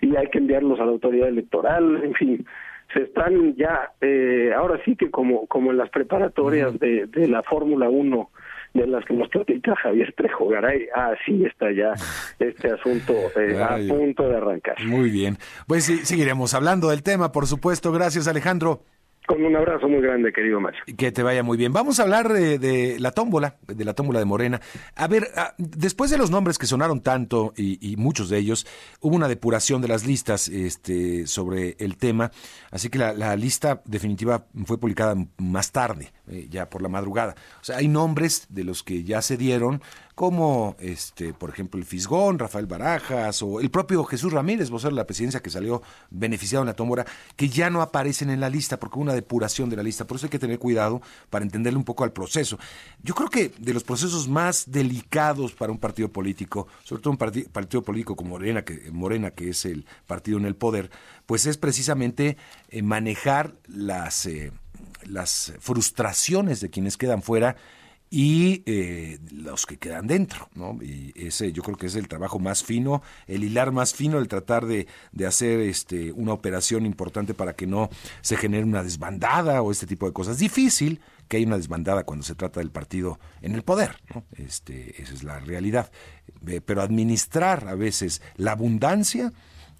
y 0.00 0.14
hay 0.16 0.28
que 0.28 0.38
enviarlos 0.38 0.78
a 0.80 0.84
la 0.84 0.92
autoridad 0.92 1.28
electoral, 1.28 2.02
en 2.04 2.14
fin, 2.14 2.46
se 2.92 3.02
están 3.02 3.54
ya, 3.56 3.92
eh, 4.00 4.52
ahora 4.56 4.80
sí 4.84 4.96
que 4.96 5.10
como, 5.10 5.46
como 5.46 5.70
en 5.70 5.78
las 5.78 5.90
preparatorias 5.90 6.78
de, 6.78 7.06
de 7.06 7.28
la 7.28 7.42
Fórmula 7.42 7.88
1, 7.88 8.30
de 8.74 8.86
las 8.86 9.04
que 9.04 9.14
nos 9.14 9.28
platica 9.28 9.74
Javier 9.76 10.14
Trejo 10.16 10.48
Garay, 10.48 10.86
así 10.94 11.44
está 11.44 11.72
ya 11.72 11.94
este 12.38 12.70
asunto 12.70 13.12
eh, 13.36 13.60
a 13.60 13.76
punto 13.88 14.28
de 14.28 14.36
arrancar. 14.36 14.76
Muy 14.84 15.10
bien, 15.10 15.36
pues 15.66 15.84
sí, 15.84 15.98
seguiremos 16.04 16.54
hablando 16.54 16.90
del 16.90 17.02
tema, 17.02 17.32
por 17.32 17.46
supuesto. 17.46 17.92
Gracias, 17.92 18.28
Alejandro. 18.28 18.82
Con 19.28 19.44
un 19.44 19.54
abrazo 19.54 19.90
muy 19.90 20.00
grande, 20.00 20.32
querido 20.32 20.58
Mario. 20.58 20.80
Que 20.96 21.12
te 21.12 21.22
vaya 21.22 21.42
muy 21.42 21.58
bien. 21.58 21.70
Vamos 21.70 22.00
a 22.00 22.04
hablar 22.04 22.32
de, 22.32 22.96
la 22.98 23.10
tómbola, 23.10 23.56
de 23.66 23.84
la 23.84 23.92
tómbola 23.92 24.20
de 24.20 24.24
Morena. 24.24 24.58
A 24.96 25.06
ver, 25.06 25.28
ah, 25.36 25.52
después 25.58 26.10
de 26.10 26.16
los 26.16 26.30
nombres 26.30 26.56
que 26.56 26.64
sonaron 26.64 27.02
tanto 27.02 27.52
y, 27.54 27.96
muchos 27.98 28.30
de 28.30 28.38
ellos, 28.38 28.66
hubo 29.02 29.14
una 29.14 29.28
depuración 29.28 29.82
de 29.82 29.88
las 29.88 30.06
listas 30.06 30.48
este, 30.48 31.26
sobre 31.26 31.76
el 31.78 31.98
tema, 31.98 32.30
así 32.70 32.88
que 32.88 32.96
la, 32.96 33.36
lista 33.36 33.82
definitiva 33.84 34.46
fue 34.64 34.80
publicada 34.80 35.14
más 35.36 35.72
tarde, 35.72 36.10
eh, 36.30 36.48
ya 36.50 36.68
por 36.68 36.82
la 36.82 36.88
madrugada. 36.88 37.34
O 37.60 37.64
sea, 37.64 37.78
hay 37.78 37.88
nombres 37.88 38.46
de 38.48 38.64
los 38.64 38.82
que 38.82 39.04
ya 39.04 39.22
se 39.22 39.36
dieron, 39.36 39.82
como 40.14 40.74
este, 40.80 41.32
por 41.32 41.50
ejemplo, 41.50 41.78
el 41.78 41.86
Fisgón, 41.86 42.40
Rafael 42.40 42.66
Barajas 42.66 43.40
o 43.42 43.60
el 43.60 43.70
propio 43.70 44.02
Jesús 44.04 44.32
Ramírez, 44.32 44.68
vocero 44.68 44.90
de 44.90 44.96
la 44.96 45.06
presidencia 45.06 45.40
que 45.40 45.48
salió 45.48 45.80
beneficiado 46.10 46.62
en 46.64 46.66
la 46.66 46.74
tómbola, 46.74 47.06
que 47.36 47.48
ya 47.48 47.70
no 47.70 47.82
aparecen 47.82 48.30
en 48.30 48.40
la 48.40 48.50
lista 48.50 48.78
porque 48.78 48.96
hubo 48.96 49.04
una 49.04 49.14
depuración 49.14 49.70
de 49.70 49.76
la 49.76 49.82
lista. 49.84 50.06
Por 50.06 50.16
eso 50.16 50.26
hay 50.26 50.30
que 50.30 50.40
tener 50.40 50.58
cuidado 50.58 51.00
para 51.30 51.44
entenderle 51.44 51.78
un 51.78 51.84
poco 51.84 52.02
al 52.02 52.12
proceso. 52.12 52.58
Yo 53.02 53.14
creo 53.14 53.30
que 53.30 53.52
de 53.58 53.72
los 53.72 53.84
procesos 53.84 54.28
más 54.28 54.70
delicados 54.70 55.52
para 55.52 55.70
un 55.70 55.78
partido 55.78 56.08
político, 56.08 56.66
sobre 56.82 57.00
todo 57.02 57.12
un 57.12 57.18
partido 57.52 57.82
político 57.82 58.16
como 58.16 58.30
Morena 58.30 58.64
que, 58.64 58.90
Morena, 58.90 59.30
que 59.30 59.50
es 59.50 59.64
el 59.64 59.86
partido 60.06 60.38
en 60.38 60.46
el 60.46 60.56
poder, 60.56 60.90
pues 61.26 61.46
es 61.46 61.58
precisamente 61.58 62.36
eh, 62.70 62.82
manejar 62.82 63.54
las, 63.66 64.26
eh, 64.26 64.52
las 65.06 65.52
frustraciones 65.60 66.60
de 66.60 66.70
quienes 66.70 66.96
quedan 66.96 67.22
fuera 67.22 67.56
y 68.10 68.62
eh, 68.64 69.18
los 69.30 69.66
que 69.66 69.76
quedan 69.76 70.06
dentro, 70.06 70.48
¿no? 70.54 70.78
Y 70.82 71.12
ese 71.14 71.52
yo 71.52 71.62
creo 71.62 71.76
que 71.76 71.86
es 71.86 71.94
el 71.94 72.08
trabajo 72.08 72.38
más 72.38 72.64
fino, 72.64 73.02
el 73.26 73.44
hilar 73.44 73.70
más 73.70 73.94
fino, 73.94 74.18
el 74.18 74.28
tratar 74.28 74.66
de, 74.66 74.86
de, 75.12 75.26
hacer 75.26 75.60
este, 75.60 76.12
una 76.12 76.32
operación 76.32 76.86
importante 76.86 77.34
para 77.34 77.52
que 77.52 77.66
no 77.66 77.90
se 78.22 78.36
genere 78.36 78.64
una 78.64 78.82
desbandada 78.82 79.60
o 79.60 79.70
este 79.70 79.86
tipo 79.86 80.06
de 80.06 80.12
cosas. 80.12 80.38
Difícil 80.38 81.00
que 81.28 81.36
haya 81.36 81.46
una 81.46 81.58
desbandada 81.58 82.04
cuando 82.04 82.24
se 82.24 82.34
trata 82.34 82.60
del 82.60 82.70
partido 82.70 83.18
en 83.42 83.54
el 83.54 83.62
poder, 83.62 83.96
¿no? 84.14 84.24
Este, 84.36 85.02
esa 85.02 85.12
es 85.12 85.22
la 85.22 85.38
realidad. 85.40 85.90
Eh, 86.46 86.62
pero 86.64 86.80
administrar 86.80 87.68
a 87.68 87.74
veces 87.74 88.22
la 88.36 88.52
abundancia 88.52 89.32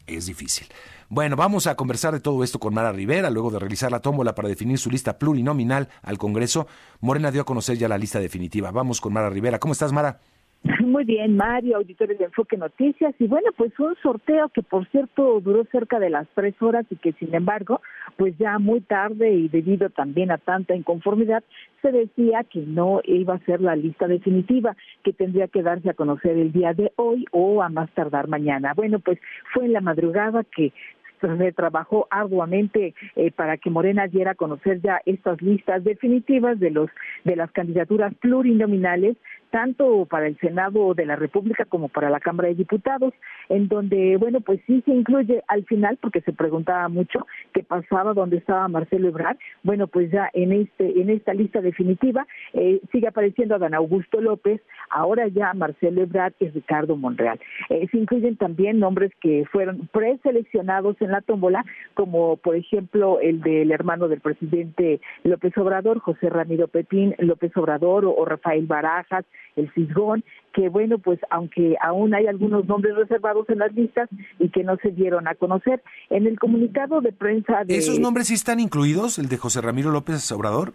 es 0.08 0.26
difícil. 0.26 0.66
Bueno, 1.08 1.36
vamos 1.36 1.66
a 1.66 1.74
conversar 1.74 2.12
de 2.12 2.20
todo 2.20 2.44
esto 2.44 2.58
con 2.58 2.74
Mara 2.74 2.92
Rivera, 2.92 3.30
luego 3.30 3.50
de 3.50 3.58
realizar 3.58 3.90
la 3.90 4.00
tómbola 4.00 4.34
para 4.34 4.48
definir 4.48 4.78
su 4.78 4.90
lista 4.90 5.18
plurinominal 5.18 5.88
al 6.02 6.18
Congreso. 6.18 6.66
Morena 7.00 7.30
dio 7.30 7.42
a 7.42 7.46
conocer 7.46 7.78
ya 7.78 7.88
la 7.88 7.98
lista 7.98 8.20
definitiva. 8.20 8.70
Vamos 8.70 9.00
con 9.00 9.12
Mara 9.12 9.30
Rivera. 9.30 9.58
¿Cómo 9.58 9.72
estás, 9.72 9.92
Mara? 9.92 10.20
Muy 10.84 11.04
bien, 11.04 11.36
Mario, 11.36 11.76
auditores 11.76 12.18
de 12.18 12.26
Enfoque 12.26 12.56
Noticias. 12.56 13.14
Y 13.18 13.26
bueno, 13.26 13.50
pues 13.56 13.72
un 13.78 13.94
sorteo 14.02 14.48
que 14.48 14.62
por 14.62 14.86
cierto 14.88 15.40
duró 15.40 15.64
cerca 15.70 15.98
de 15.98 16.10
las 16.10 16.26
tres 16.34 16.54
horas 16.60 16.84
y 16.90 16.96
que 16.96 17.12
sin 17.12 17.34
embargo, 17.34 17.80
pues 18.16 18.36
ya 18.38 18.58
muy 18.58 18.80
tarde 18.80 19.32
y 19.32 19.48
debido 19.48 19.90
también 19.90 20.30
a 20.30 20.38
tanta 20.38 20.74
inconformidad, 20.74 21.44
se 21.80 21.92
decía 21.92 22.44
que 22.44 22.60
no 22.60 23.00
iba 23.04 23.34
a 23.34 23.44
ser 23.44 23.60
la 23.60 23.76
lista 23.76 24.08
definitiva, 24.08 24.76
que 25.04 25.12
tendría 25.12 25.46
que 25.46 25.62
darse 25.62 25.90
a 25.90 25.94
conocer 25.94 26.36
el 26.36 26.52
día 26.52 26.74
de 26.74 26.92
hoy 26.96 27.24
o 27.30 27.62
a 27.62 27.68
más 27.68 27.90
tardar 27.90 28.26
mañana. 28.28 28.74
Bueno, 28.74 28.98
pues 28.98 29.18
fue 29.54 29.66
en 29.66 29.72
la 29.72 29.80
madrugada 29.80 30.44
que 30.44 30.72
se 31.20 31.52
trabajó 31.52 32.06
arduamente 32.10 32.94
eh, 33.16 33.30
para 33.30 33.56
que 33.56 33.70
Morena 33.70 34.06
diera 34.06 34.32
a 34.32 34.36
conocer 34.36 34.80
ya 34.80 35.00
estas 35.04 35.40
listas 35.42 35.84
definitivas 35.84 36.58
de 36.60 36.70
los 36.70 36.90
de 37.24 37.36
las 37.36 37.50
candidaturas 37.50 38.14
plurinominales 38.20 39.16
tanto 39.50 40.06
para 40.06 40.26
el 40.26 40.38
Senado 40.38 40.94
de 40.94 41.06
la 41.06 41.16
República 41.16 41.64
como 41.64 41.88
para 41.88 42.10
la 42.10 42.20
Cámara 42.20 42.48
de 42.48 42.54
Diputados, 42.54 43.14
en 43.48 43.68
donde, 43.68 44.16
bueno, 44.16 44.40
pues 44.40 44.60
sí 44.66 44.82
se 44.84 44.92
incluye 44.92 45.42
al 45.48 45.64
final, 45.64 45.98
porque 46.00 46.20
se 46.20 46.32
preguntaba 46.32 46.88
mucho 46.88 47.26
qué 47.52 47.62
pasaba, 47.62 48.14
dónde 48.14 48.36
estaba 48.36 48.68
Marcelo 48.68 49.08
Ebrard. 49.08 49.36
Bueno, 49.62 49.86
pues 49.86 50.10
ya 50.10 50.30
en 50.32 50.52
este 50.52 51.00
en 51.00 51.10
esta 51.10 51.34
lista 51.34 51.60
definitiva 51.60 52.26
eh, 52.52 52.80
sigue 52.92 53.08
apareciendo 53.08 53.54
Adán 53.54 53.74
Augusto 53.74 54.20
López, 54.20 54.60
ahora 54.90 55.28
ya 55.28 55.52
Marcelo 55.54 56.02
Ebrard 56.02 56.34
y 56.38 56.48
Ricardo 56.48 56.96
Monreal. 56.96 57.40
Eh, 57.70 57.86
se 57.90 57.98
incluyen 57.98 58.36
también 58.36 58.78
nombres 58.78 59.12
que 59.20 59.44
fueron 59.50 59.88
preseleccionados 59.92 61.00
en 61.00 61.10
la 61.10 61.20
tómbola, 61.20 61.64
como 61.94 62.36
por 62.36 62.56
ejemplo 62.56 63.20
el 63.20 63.40
del 63.40 63.70
hermano 63.70 64.08
del 64.08 64.20
presidente 64.20 65.00
López 65.24 65.56
Obrador, 65.56 65.98
José 66.00 66.28
Ramiro 66.30 66.68
Pepín 66.68 67.14
López 67.18 67.56
Obrador 67.56 68.04
o 68.04 68.24
Rafael 68.24 68.66
Barajas, 68.66 69.24
el 69.58 69.70
Fisgón, 69.70 70.24
que 70.52 70.68
bueno, 70.68 70.98
pues 70.98 71.18
aunque 71.30 71.76
aún 71.80 72.14
hay 72.14 72.26
algunos 72.26 72.66
nombres 72.66 72.96
reservados 72.96 73.48
en 73.48 73.58
las 73.58 73.72
listas 73.74 74.08
y 74.38 74.48
que 74.48 74.64
no 74.64 74.76
se 74.82 74.90
dieron 74.90 75.28
a 75.28 75.34
conocer, 75.34 75.82
en 76.10 76.26
el 76.26 76.38
comunicado 76.38 77.00
de 77.00 77.12
prensa 77.12 77.64
de... 77.64 77.76
¿Esos 77.76 77.98
nombres 77.98 78.28
sí 78.28 78.34
están 78.34 78.60
incluidos, 78.60 79.18
el 79.18 79.28
de 79.28 79.36
José 79.36 79.60
Ramiro 79.60 79.90
López 79.90 80.30
Obrador? 80.32 80.72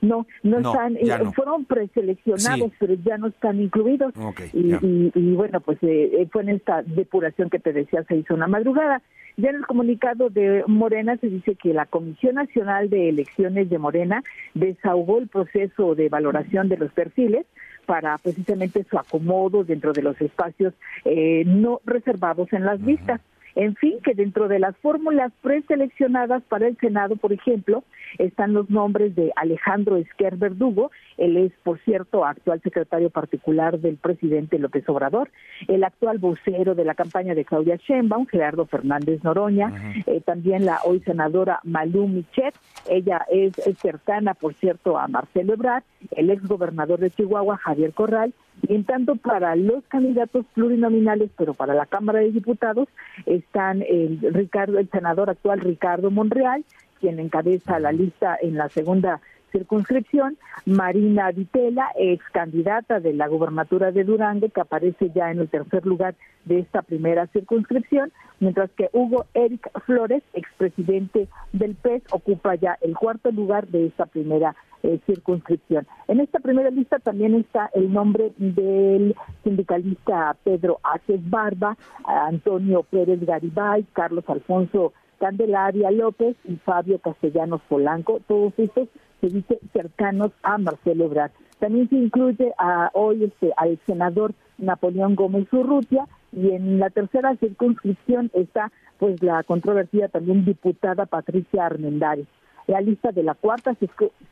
No, 0.00 0.26
no, 0.42 0.58
están, 0.58 0.96
eh, 0.96 1.32
fueron 1.34 1.64
preseleccionados, 1.64 2.72
pero 2.78 2.94
ya 2.94 3.18
no 3.18 3.28
están 3.28 3.60
incluidos. 3.60 4.12
y, 4.52 5.34
bueno, 5.34 5.60
pues 5.60 5.78
eh, 5.82 6.10
eh, 6.18 6.28
fue 6.32 6.42
en 6.42 6.48
esta 6.50 6.82
depuración 6.82 7.50
que 7.50 7.60
te 7.60 7.72
decía, 7.72 8.02
se 8.08 8.16
hizo 8.16 8.34
una 8.34 8.48
madrugada. 8.48 9.00
Ya 9.36 9.50
en 9.50 9.56
el 9.56 9.66
comunicado 9.66 10.28
de 10.28 10.64
Morena 10.66 11.16
se 11.18 11.28
dice 11.28 11.54
que 11.54 11.72
la 11.72 11.86
Comisión 11.86 12.34
Nacional 12.34 12.90
de 12.90 13.08
Elecciones 13.08 13.70
de 13.70 13.78
Morena 13.78 14.22
desahogó 14.54 15.18
el 15.18 15.28
proceso 15.28 15.94
de 15.94 16.08
valoración 16.08 16.68
de 16.68 16.76
los 16.76 16.92
perfiles 16.92 17.46
para 17.86 18.18
precisamente 18.18 18.84
su 18.84 18.98
acomodo 18.98 19.64
dentro 19.64 19.92
de 19.92 20.02
los 20.02 20.20
espacios 20.20 20.74
eh, 21.04 21.44
no 21.46 21.80
reservados 21.84 22.52
en 22.52 22.64
las 22.64 22.80
listas. 22.80 23.20
En 23.54 23.74
fin, 23.76 23.98
que 24.02 24.14
dentro 24.14 24.48
de 24.48 24.58
las 24.58 24.76
fórmulas 24.78 25.30
preseleccionadas 25.42 26.42
para 26.44 26.66
el 26.66 26.76
Senado, 26.78 27.16
por 27.16 27.32
ejemplo, 27.32 27.84
están 28.18 28.52
los 28.52 28.70
nombres 28.70 29.14
de 29.14 29.32
Alejandro 29.36 29.96
Esquer 29.96 30.36
Verdugo, 30.36 30.90
él 31.16 31.36
es, 31.36 31.52
por 31.62 31.78
cierto, 31.80 32.24
actual 32.24 32.60
secretario 32.62 33.10
particular 33.10 33.78
del 33.78 33.96
presidente 33.96 34.58
López 34.58 34.88
Obrador, 34.88 35.30
el 35.68 35.84
actual 35.84 36.18
vocero 36.18 36.74
de 36.74 36.84
la 36.84 36.94
campaña 36.94 37.34
de 37.34 37.44
Claudia 37.44 37.76
Sheinbaum, 37.76 38.26
Gerardo 38.26 38.66
Fernández 38.66 39.22
Noroña, 39.22 39.72
eh, 40.06 40.20
también 40.20 40.64
la 40.64 40.80
hoy 40.84 41.00
senadora 41.00 41.60
Malú 41.64 42.08
Michet, 42.08 42.54
ella 42.88 43.24
es, 43.30 43.52
cercana, 43.80 44.34
por 44.34 44.54
cierto, 44.54 44.98
a 44.98 45.08
Marcelo 45.08 45.54
Ebrard, 45.54 45.84
el 46.12 46.30
ex 46.30 46.46
gobernador 46.46 46.98
de 46.98 47.10
Chihuahua, 47.10 47.56
Javier 47.58 47.92
Corral, 47.92 48.34
y 48.68 48.74
en 48.74 48.84
tanto 48.84 49.16
para 49.16 49.56
los 49.56 49.84
candidatos 49.84 50.44
plurinominales, 50.54 51.30
pero 51.36 51.54
para 51.54 51.74
la 51.74 51.86
Cámara 51.86 52.20
de 52.20 52.32
Diputados, 52.32 52.88
están 53.26 53.82
el 53.82 54.20
Ricardo, 54.20 54.78
el 54.78 54.90
senador 54.90 55.30
actual 55.30 55.60
Ricardo 55.60 56.10
Monreal, 56.10 56.64
quien 57.02 57.18
encabeza 57.18 57.80
la 57.80 57.90
lista 57.90 58.38
en 58.40 58.56
la 58.56 58.68
segunda 58.68 59.20
circunscripción, 59.50 60.38
Marina 60.64 61.32
Vitela, 61.32 61.90
ex 61.96 62.24
candidata 62.32 63.00
de 63.00 63.12
la 63.12 63.26
gubernatura 63.26 63.90
de 63.90 64.04
Durango, 64.04 64.48
que 64.48 64.60
aparece 64.60 65.10
ya 65.12 65.32
en 65.32 65.40
el 65.40 65.48
tercer 65.48 65.84
lugar 65.84 66.14
de 66.44 66.60
esta 66.60 66.82
primera 66.82 67.26
circunscripción, 67.26 68.12
mientras 68.38 68.70
que 68.70 68.88
Hugo 68.92 69.26
Eric 69.34 69.68
Flores, 69.84 70.22
expresidente 70.32 71.26
del 71.52 71.74
PES, 71.74 72.04
ocupa 72.12 72.54
ya 72.54 72.78
el 72.80 72.96
cuarto 72.96 73.32
lugar 73.32 73.66
de 73.66 73.86
esta 73.86 74.06
primera 74.06 74.54
eh, 74.84 75.00
circunscripción. 75.06 75.86
En 76.06 76.20
esta 76.20 76.38
primera 76.38 76.70
lista 76.70 77.00
también 77.00 77.34
está 77.34 77.68
el 77.74 77.92
nombre 77.92 78.32
del 78.38 79.16
sindicalista 79.42 80.36
Pedro 80.44 80.78
Aces 80.84 81.20
Barba, 81.28 81.76
Antonio 82.04 82.84
Pérez 82.84 83.20
Garibay, 83.26 83.84
Carlos 83.92 84.24
Alfonso 84.28 84.92
Candelaria 85.22 85.92
López 85.92 86.34
y 86.42 86.56
Fabio 86.56 86.98
Castellanos 86.98 87.60
Polanco, 87.68 88.20
todos 88.26 88.52
estos 88.56 88.88
se 89.20 89.28
dice 89.28 89.60
cercanos 89.72 90.32
a 90.42 90.58
Marcelo 90.58 91.04
Ebrard. 91.04 91.30
También 91.60 91.88
se 91.88 91.94
incluye 91.94 92.52
a, 92.58 92.90
hoy 92.92 93.22
este, 93.22 93.52
al 93.56 93.78
senador 93.86 94.34
Napoleón 94.58 95.14
Gómez 95.14 95.46
Urrutia 95.52 96.08
y 96.32 96.50
en 96.50 96.80
la 96.80 96.90
tercera 96.90 97.36
circunscripción 97.36 98.32
está 98.34 98.72
pues 98.98 99.22
la 99.22 99.44
controvertida 99.44 100.08
también 100.08 100.44
diputada 100.44 101.06
Patricia 101.06 101.66
Armendáriz. 101.66 102.26
La 102.66 102.80
lista 102.80 103.12
de 103.12 103.22
la 103.22 103.34
cuarta 103.34 103.76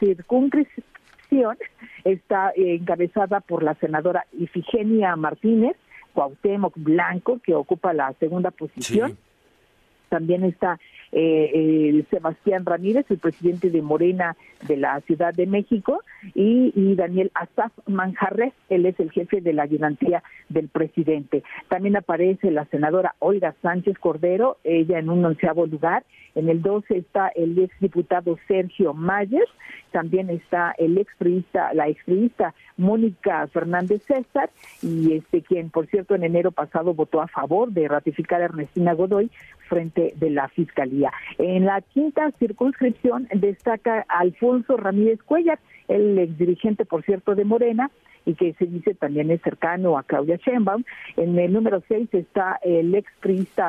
circunscripción 0.01 1.57
está 2.03 2.53
encabezada 2.57 3.39
por 3.39 3.63
la 3.63 3.77
senadora 3.77 4.27
Ifigenia 4.33 5.15
Martínez, 5.15 5.77
Cuauhtémoc 6.15 6.75
Blanco, 6.75 7.39
que 7.45 7.55
ocupa 7.55 7.93
la 7.93 8.13
segunda 8.15 8.51
posición 8.51 9.17
también 10.11 10.45
está 10.45 10.79
eh, 11.13 12.05
Sebastián 12.11 12.65
Ramírez, 12.65 13.07
el 13.11 13.19
presidente 13.19 13.71
de 13.71 13.83
Morena 13.83 14.37
de 14.67 14.77
la 14.77 15.01
Ciudad 15.03 15.35
de 15.35 15.47
México, 15.47 16.03
y, 16.35 16.95
Daniel 16.95 17.31
Asaf 17.35 17.73
Manjarres, 17.87 18.53
él 18.69 18.85
es 18.87 18.99
el 19.01 19.11
jefe 19.11 19.41
de 19.41 19.53
la 19.53 19.63
ayudantía 19.63 20.23
del 20.49 20.69
presidente. 20.69 21.43
También 21.69 21.97
aparece 21.97 22.51
la 22.51 22.67
senadora 22.67 23.15
Olga 23.21 23.55
Sánchez 23.63 23.99
Cordero, 23.99 24.59
ella 24.65 24.99
en 24.99 25.09
un 25.09 25.25
onceavo 25.25 25.67
lugar. 25.67 26.05
En 26.35 26.49
el 26.49 26.63
12 26.63 26.97
está 26.97 27.29
el 27.29 27.59
exdiputado 27.59 28.39
Sergio 28.47 28.95
Mayer, 28.95 29.47
también 29.91 30.31
está 30.31 30.75
el 30.79 30.99
expriista, 30.99 31.75
la 31.75 31.89
expriista 31.89 32.55
Mónica 32.77 33.47
Fernández 33.49 34.03
César, 34.05 34.51
y 34.83 35.15
este 35.15 35.43
quien, 35.43 35.71
por 35.71 35.87
cierto, 35.87 36.15
en 36.15 36.25
enero 36.25 36.53
pasado 36.53 36.95
votó 36.95 37.21
a 37.21 37.29
favor 37.29 37.73
de 37.73 37.89
ratificar 37.89 38.43
a 38.43 38.45
Ernestina 38.45 38.93
Godoy 38.93 39.31
frente 39.69 40.13
de 40.17 40.31
la 40.31 40.49
Fiscalía. 40.49 41.00
En 41.39 41.65
la 41.67 41.81
quinta 41.81 42.31
circunscripción 42.39 43.29
destaca 43.35 44.05
Alfonso 44.09 44.77
Ramírez 44.77 45.23
Cuellar, 45.23 45.59
el 45.89 46.19
ex 46.19 46.39
dirigente, 46.39 46.85
por 46.85 47.03
cierto, 47.05 47.35
de 47.35 47.45
Morena, 47.45 47.91
y 48.27 48.35
que 48.35 48.53
se 48.55 48.67
dice 48.67 48.95
también 48.95 49.31
es 49.31 49.41
cercano 49.43 49.99
a 49.99 50.03
Claudia 50.03 50.37
Sheinbaum. 50.37 50.85
En 51.17 51.39
el 51.39 51.53
número 51.53 51.83
seis 51.89 52.09
está 52.13 52.59
el 52.63 52.95
ex 52.95 53.11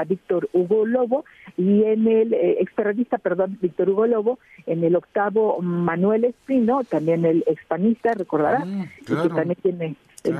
Víctor 0.07 0.49
Hugo 0.53 0.85
Lobo 0.85 1.25
y 1.57 1.83
en 1.83 2.07
el 2.07 2.33
eh, 2.33 2.57
ex 2.59 2.73
perdón, 3.21 3.57
Víctor 3.61 3.89
Hugo 3.89 4.07
Lobo, 4.07 4.39
en 4.65 4.83
el 4.83 4.95
octavo 4.95 5.61
Manuel 5.61 6.25
Espino, 6.25 6.83
también 6.83 7.25
el 7.25 7.43
expanista, 7.47 8.13
recordará, 8.13 8.65
mm, 8.65 8.89
que 9.05 9.29
también 9.29 9.57
tiene 9.61 9.95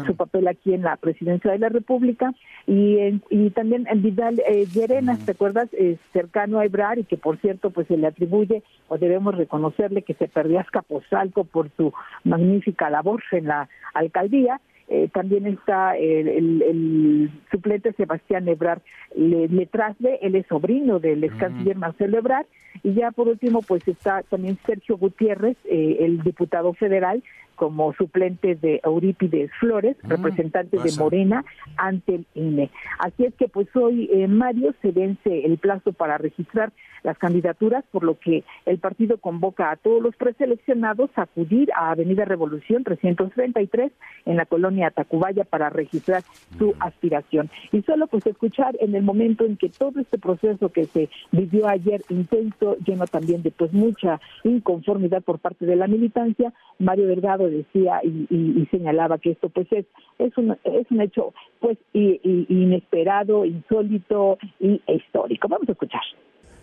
su 0.05 0.15
papel 0.15 0.47
aquí 0.47 0.73
en 0.73 0.83
la 0.83 0.95
presidencia 0.95 1.51
de 1.51 1.59
la 1.59 1.69
República 1.69 2.33
y, 2.67 3.19
y 3.29 3.49
también 3.51 3.87
en 3.89 4.01
Vidal 4.01 4.39
eh, 4.47 4.65
Llerenas, 4.65 5.25
¿te 5.25 5.31
acuerdas? 5.31 5.69
cercano 6.13 6.59
a 6.59 6.65
Ebrar 6.65 6.99
y 6.99 7.03
que 7.03 7.17
por 7.17 7.37
cierto 7.39 7.71
pues 7.71 7.87
se 7.87 7.97
le 7.97 8.07
atribuye 8.07 8.63
o 8.87 8.97
debemos 8.97 9.35
reconocerle 9.35 10.03
que 10.03 10.13
se 10.13 10.27
perdió 10.27 10.59
a 10.59 10.61
Escaposalco 10.61 11.43
por 11.45 11.69
su 11.77 11.93
magnífica 12.23 12.89
labor 12.89 13.21
en 13.31 13.47
la 13.47 13.69
alcaldía. 13.93 14.59
Eh, 14.87 15.07
también 15.13 15.47
está 15.47 15.95
el, 15.95 17.31
suplente 17.49 17.93
Sebastián 17.93 18.49
Ebrard 18.49 18.81
Letrasle, 19.15 20.19
él 20.21 20.35
es 20.35 20.45
sobrino 20.47 20.99
del 20.99 21.23
ex 21.23 21.33
canciller 21.35 21.77
Marcelo 21.77 22.17
Ebrard, 22.17 22.45
y 22.83 22.93
ya 22.93 23.11
por 23.11 23.29
último 23.29 23.61
pues 23.61 23.87
está 23.87 24.21
también 24.23 24.57
Sergio 24.65 24.97
Gutiérrez, 24.97 25.55
eh, 25.63 25.97
el 26.01 26.21
diputado 26.23 26.73
federal, 26.73 27.23
como 27.61 27.93
suplente 27.93 28.55
de 28.55 28.81
Eurípides 28.83 29.51
Flores, 29.59 29.95
mm, 30.01 30.09
representante 30.09 30.77
de 30.79 30.91
Morena 30.97 31.45
ante 31.77 32.15
el 32.15 32.25
INE. 32.33 32.71
Así 32.97 33.25
es 33.25 33.35
que 33.35 33.47
pues 33.47 33.67
hoy, 33.75 34.09
eh, 34.11 34.27
Mario, 34.27 34.73
se 34.81 34.91
vence 34.91 35.45
el 35.45 35.59
plazo 35.59 35.93
para 35.93 36.17
registrar 36.17 36.73
las 37.03 37.19
candidaturas, 37.19 37.83
por 37.91 38.03
lo 38.03 38.17
que 38.17 38.43
el 38.65 38.79
partido 38.79 39.17
convoca 39.17 39.71
a 39.71 39.75
todos 39.75 40.01
los 40.01 40.15
preseleccionados 40.15 41.09
a 41.15 41.23
acudir 41.23 41.69
a 41.75 41.91
Avenida 41.91 42.25
Revolución 42.25 42.83
333 42.83 43.91
en 44.25 44.37
la 44.37 44.45
colonia 44.45 44.89
Tacubaya 44.89 45.43
para 45.43 45.69
registrar 45.69 46.23
su 46.57 46.69
mm. 46.69 46.75
aspiración. 46.79 47.51
Y 47.71 47.83
solo 47.83 48.07
pues 48.07 48.25
escuchar 48.25 48.75
en 48.79 48.95
el 48.95 49.03
momento 49.03 49.45
en 49.45 49.57
que 49.57 49.69
todo 49.69 49.99
este 49.99 50.17
proceso 50.17 50.69
que 50.69 50.85
se 50.85 51.09
vivió 51.31 51.67
ayer 51.67 52.01
intenso, 52.09 52.77
lleno 52.83 53.05
también 53.05 53.43
de 53.43 53.51
pues 53.51 53.71
mucha 53.71 54.19
inconformidad 54.43 55.21
por 55.21 55.37
parte 55.37 55.67
de 55.67 55.75
la 55.75 55.85
militancia, 55.85 56.53
Mario 56.79 57.05
Delgado 57.05 57.50
decía 57.51 58.01
y, 58.03 58.67
señalaba 58.71 59.17
que 59.17 59.31
esto 59.31 59.49
pues 59.49 59.67
es 59.71 59.85
es 60.17 60.37
un 60.37 60.57
es 60.63 60.89
un 60.89 61.01
hecho 61.01 61.33
pues 61.59 61.77
inesperado, 61.93 63.45
insólito 63.45 64.37
y 64.59 64.81
histórico. 64.87 65.47
Vamos 65.47 65.69
a 65.69 65.73
escuchar 65.73 66.01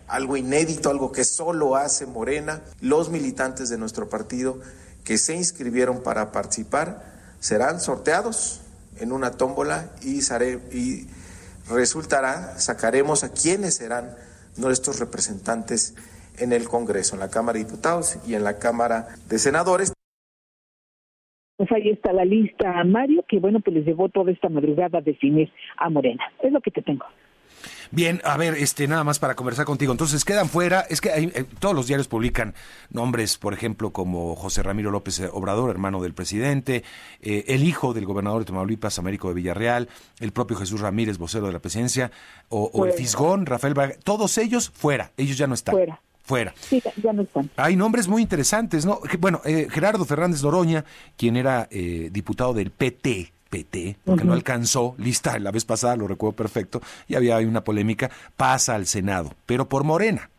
algo 0.09 0.35
inédito, 0.37 0.89
algo 0.89 1.11
que 1.11 1.23
solo 1.23 1.75
hace 1.75 2.05
Morena, 2.05 2.61
los 2.81 3.09
militantes 3.09 3.69
de 3.69 3.77
nuestro 3.77 4.09
partido 4.09 4.59
que 5.03 5.17
se 5.17 5.35
inscribieron 5.35 6.03
para 6.03 6.31
participar 6.31 7.03
serán 7.39 7.79
sorteados 7.79 8.61
en 8.99 9.11
una 9.11 9.31
tómbola 9.31 9.91
y, 10.01 10.19
y 10.75 11.07
resultará, 11.69 12.59
sacaremos 12.59 13.23
a 13.23 13.31
quienes 13.31 13.75
serán 13.75 14.15
nuestros 14.57 14.99
representantes 14.99 15.95
en 16.37 16.53
el 16.53 16.67
Congreso, 16.67 17.15
en 17.15 17.21
la 17.21 17.29
Cámara 17.29 17.57
de 17.57 17.65
Diputados 17.65 18.17
y 18.27 18.33
en 18.33 18.43
la 18.43 18.57
Cámara 18.57 19.09
de 19.29 19.39
Senadores. 19.39 19.93
Pues 21.59 21.69
ahí 21.73 21.89
está 21.89 22.13
la 22.13 22.23
lista, 22.23 22.85
Mario, 22.85 23.25
que 23.27 23.37
bueno, 23.37 23.59
pues 23.59 23.75
les 23.75 23.85
llevó 23.85 24.07
toda 24.07 24.31
esta 24.31 24.47
madrugada 24.47 24.99
a 24.99 25.01
definir 25.01 25.51
a 25.75 25.89
Morena. 25.89 26.23
Es 26.41 26.53
lo 26.53 26.61
que 26.61 26.71
te 26.71 26.81
tengo. 26.81 27.03
Bien, 27.91 28.21
a 28.23 28.37
ver, 28.37 28.53
este, 28.53 28.87
nada 28.87 29.03
más 29.03 29.19
para 29.19 29.35
conversar 29.35 29.65
contigo. 29.65 29.91
Entonces, 29.91 30.23
quedan 30.23 30.47
fuera, 30.47 30.85
es 30.89 31.01
que 31.01 31.09
eh, 31.09 31.45
todos 31.59 31.75
los 31.75 31.87
diarios 31.87 32.07
publican 32.07 32.53
nombres, 32.91 33.37
por 33.37 33.53
ejemplo, 33.53 33.91
como 33.91 34.37
José 34.37 34.63
Ramiro 34.63 34.89
López 34.89 35.21
Obrador, 35.33 35.69
hermano 35.69 36.01
del 36.01 36.13
presidente, 36.13 36.85
eh, 37.21 37.43
el 37.49 37.65
hijo 37.65 37.93
del 37.93 38.05
gobernador 38.05 38.39
de 38.39 38.45
Tamaulipas, 38.45 38.97
Américo 38.97 39.27
de 39.27 39.33
Villarreal, 39.33 39.89
el 40.21 40.31
propio 40.31 40.55
Jesús 40.55 40.79
Ramírez, 40.79 41.17
vocero 41.17 41.47
de 41.47 41.51
la 41.51 41.59
presidencia, 41.59 42.09
o, 42.47 42.85
el 42.85 42.93
Fisgón, 42.93 43.45
Rafael 43.45 43.73
Vargas, 43.73 43.99
todos 44.05 44.37
ellos 44.37 44.69
fuera, 44.69 45.11
ellos 45.17 45.37
ya 45.37 45.47
no 45.47 45.55
están. 45.55 45.75
Fuera 45.75 45.99
fuera. 46.29 46.53
Sí, 46.59 46.79
ya 47.03 47.11
no 47.11 47.23
están. 47.23 47.49
Hay 47.57 47.75
nombres 47.75 48.07
muy 48.07 48.21
interesantes, 48.21 48.85
¿no? 48.85 48.99
Bueno, 49.19 49.41
eh, 49.45 49.67
Gerardo 49.71 50.05
Fernández 50.05 50.43
Loroña, 50.43 50.85
quien 51.17 51.35
era 51.37 51.67
eh, 51.71 52.09
diputado 52.11 52.53
del 52.53 52.69
PT, 52.69 53.31
PT, 53.49 53.97
porque 54.05 54.23
no 54.25 54.33
alcanzó 54.33 54.93
lista 54.99 55.39
la 55.39 55.49
vez 55.51 55.65
pasada, 55.65 55.95
lo 55.95 56.07
recuerdo 56.07 56.35
perfecto, 56.35 56.81
y 57.07 57.15
había 57.15 57.37
una 57.39 57.63
polémica, 57.63 58.11
pasa 58.37 58.75
al 58.75 58.85
Senado, 58.85 59.33
pero 59.47 59.67
por 59.67 59.83
Morena. 59.83 60.29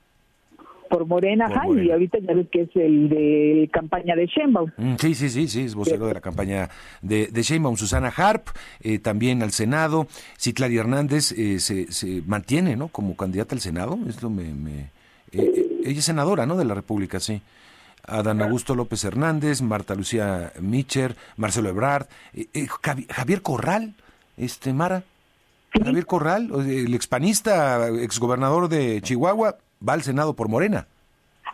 por 0.88 1.06
Morena, 1.06 1.48
Por 1.48 1.56
ajá, 1.56 1.66
y 1.82 1.90
ahorita 1.90 2.18
ya 2.20 2.34
ves 2.34 2.46
que 2.52 2.62
es 2.62 2.70
el 2.76 3.08
de 3.08 3.68
campaña 3.72 4.14
de 4.16 4.26
Sheinbaum. 4.26 4.70
Mm, 4.76 4.94
Sí, 4.98 5.14
sí, 5.16 5.28
sí, 5.28 5.46
sí, 5.48 5.62
es 5.64 5.74
vocero 5.74 6.06
de 6.06 6.14
la 6.14 6.20
campaña 6.20 6.68
de, 7.02 7.26
de 7.28 7.42
Sheinbaum, 7.42 7.76
Susana 7.76 8.12
Harp, 8.16 8.48
eh, 8.80 8.98
también 9.00 9.42
al 9.42 9.50
Senado, 9.52 10.06
Citlali 10.38 10.76
Hernández 10.78 11.32
eh, 11.32 11.58
se, 11.58 11.90
se 11.92 12.22
mantiene, 12.26 12.76
¿no? 12.76 12.88
Como 12.88 13.16
candidata 13.16 13.54
al 13.56 13.60
Senado, 13.60 13.98
esto 14.08 14.30
me, 14.30 14.44
me- 14.54 14.90
eh, 15.32 15.52
eh, 15.56 15.80
ella 15.84 15.98
es 15.98 16.04
senadora, 16.04 16.46
¿no? 16.46 16.56
De 16.56 16.64
la 16.64 16.74
República, 16.74 17.20
sí. 17.20 17.42
Adán 18.06 18.40
Augusto 18.42 18.74
López 18.74 19.04
Hernández, 19.04 19.60
Marta 19.62 19.94
Lucía 19.94 20.52
Micher, 20.60 21.16
Marcelo 21.36 21.68
Ebrard, 21.68 22.06
eh, 22.34 22.46
eh, 22.54 22.66
Javi- 22.82 23.06
Javier 23.12 23.42
Corral, 23.42 23.94
este 24.36 24.72
Mara, 24.72 25.04
Javier 25.72 26.06
Corral, 26.06 26.50
el 26.66 26.94
expanista, 26.94 27.88
exgobernador 27.88 28.68
de 28.68 29.00
Chihuahua, 29.02 29.58
va 29.86 29.92
al 29.92 30.02
Senado 30.02 30.34
por 30.34 30.48
Morena. 30.48 30.86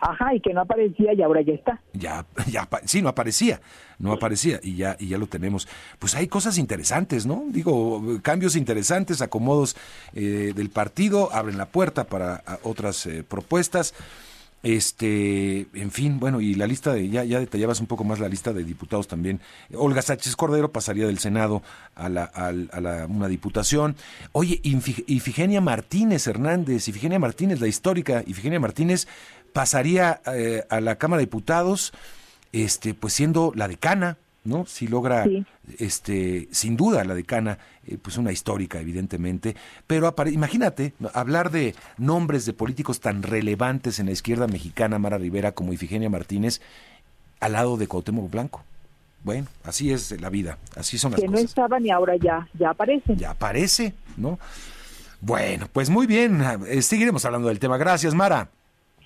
Ajá, 0.01 0.33
y 0.35 0.39
que 0.41 0.53
no 0.53 0.61
aparecía 0.61 1.13
y 1.13 1.21
ahora 1.21 1.41
ya 1.41 1.53
está. 1.53 1.81
ya, 1.93 2.25
ya, 2.51 2.67
sí, 2.85 3.01
no 3.01 3.09
aparecía, 3.09 3.59
no 3.99 4.13
aparecía 4.13 4.59
y 4.61 4.75
ya, 4.75 4.95
y 4.99 5.07
ya 5.07 5.17
lo 5.17 5.27
tenemos. 5.27 5.67
Pues 5.99 6.15
hay 6.15 6.27
cosas 6.27 6.57
interesantes, 6.57 7.25
¿no? 7.25 7.43
Digo, 7.49 8.01
cambios 8.21 8.55
interesantes, 8.55 9.21
acomodos 9.21 9.75
eh, 10.13 10.53
del 10.55 10.69
partido, 10.69 11.33
abren 11.33 11.57
la 11.57 11.65
puerta 11.67 12.03
para 12.05 12.35
a, 12.45 12.59
otras 12.63 13.05
eh, 13.07 13.23
propuestas. 13.27 13.93
Este, 14.63 15.67
en 15.75 15.91
fin, 15.91 16.19
bueno, 16.19 16.41
y 16.41 16.55
la 16.55 16.67
lista 16.67 16.91
de, 16.93 17.07
ya, 17.09 17.23
ya 17.23 17.39
detallabas 17.39 17.79
un 17.79 17.85
poco 17.87 18.03
más 18.03 18.19
la 18.19 18.27
lista 18.27 18.51
de 18.53 18.63
diputados 18.63 19.07
también. 19.07 19.39
Olga 19.73 20.01
Sánchez 20.01 20.35
Cordero 20.35 20.71
pasaría 20.71 21.05
del 21.05 21.19
Senado 21.19 21.61
a 21.95 22.09
la, 22.09 22.23
al- 22.25 22.69
a 22.73 22.81
la- 22.81 23.05
una 23.05 23.27
diputación. 23.27 23.95
Oye, 24.33 24.59
Ifigenia 24.63 25.61
Martínez 25.61 26.27
Hernández, 26.27 26.87
Ifigenia 26.87 27.19
Martínez, 27.19 27.61
la 27.61 27.67
histórica 27.67 28.23
Ifigenia 28.25 28.59
Martínez, 28.59 29.07
pasaría 29.51 30.21
eh, 30.33 30.63
a 30.69 30.81
la 30.81 30.97
Cámara 30.97 31.19
de 31.19 31.25
Diputados, 31.25 31.93
este, 32.51 32.93
pues 32.93 33.13
siendo 33.13 33.51
la 33.55 33.67
decana, 33.67 34.17
¿no? 34.43 34.65
Si 34.65 34.87
logra, 34.87 35.25
este, 35.77 36.47
sin 36.51 36.77
duda 36.77 37.03
la 37.03 37.13
decana, 37.13 37.57
eh, 37.85 37.97
pues 38.01 38.17
una 38.17 38.31
histórica, 38.31 38.79
evidentemente, 38.79 39.55
pero 39.87 40.13
imagínate 40.31 40.93
¿no? 40.99 41.09
hablar 41.13 41.51
de 41.51 41.75
nombres 41.97 42.45
de 42.45 42.53
políticos 42.53 43.01
tan 43.01 43.23
relevantes 43.23 43.99
en 43.99 44.05
la 44.05 44.13
izquierda 44.13 44.47
mexicana, 44.47 44.99
Mara 44.99 45.17
Rivera, 45.17 45.51
como 45.51 45.73
Ifigenia 45.73 46.09
Martínez, 46.09 46.61
al 47.41 47.53
lado 47.53 47.75
de 47.77 47.87
Cuauhtémoc 47.87 48.31
Blanco. 48.31 48.63
Bueno, 49.23 49.47
así 49.65 49.91
es 49.91 50.19
la 50.21 50.29
vida, 50.29 50.57
así 50.75 50.97
son 50.97 51.11
las 51.11 51.19
Que 51.19 51.27
no 51.27 51.33
cosas. 51.33 51.49
estaban 51.49 51.85
y 51.85 51.89
ahora 51.89 52.15
ya, 52.15 52.47
ya 52.57 52.69
aparecen. 52.69 53.17
Ya 53.17 53.31
aparece, 53.31 53.93
¿no? 54.15 54.39
Bueno, 55.19 55.67
pues 55.73 55.89
muy 55.89 56.07
bien, 56.07 56.41
eh, 56.67 56.81
seguiremos 56.81 57.25
hablando 57.25 57.49
del 57.49 57.59
tema. 57.59 57.77
Gracias, 57.77 58.13
Mara. 58.13 58.49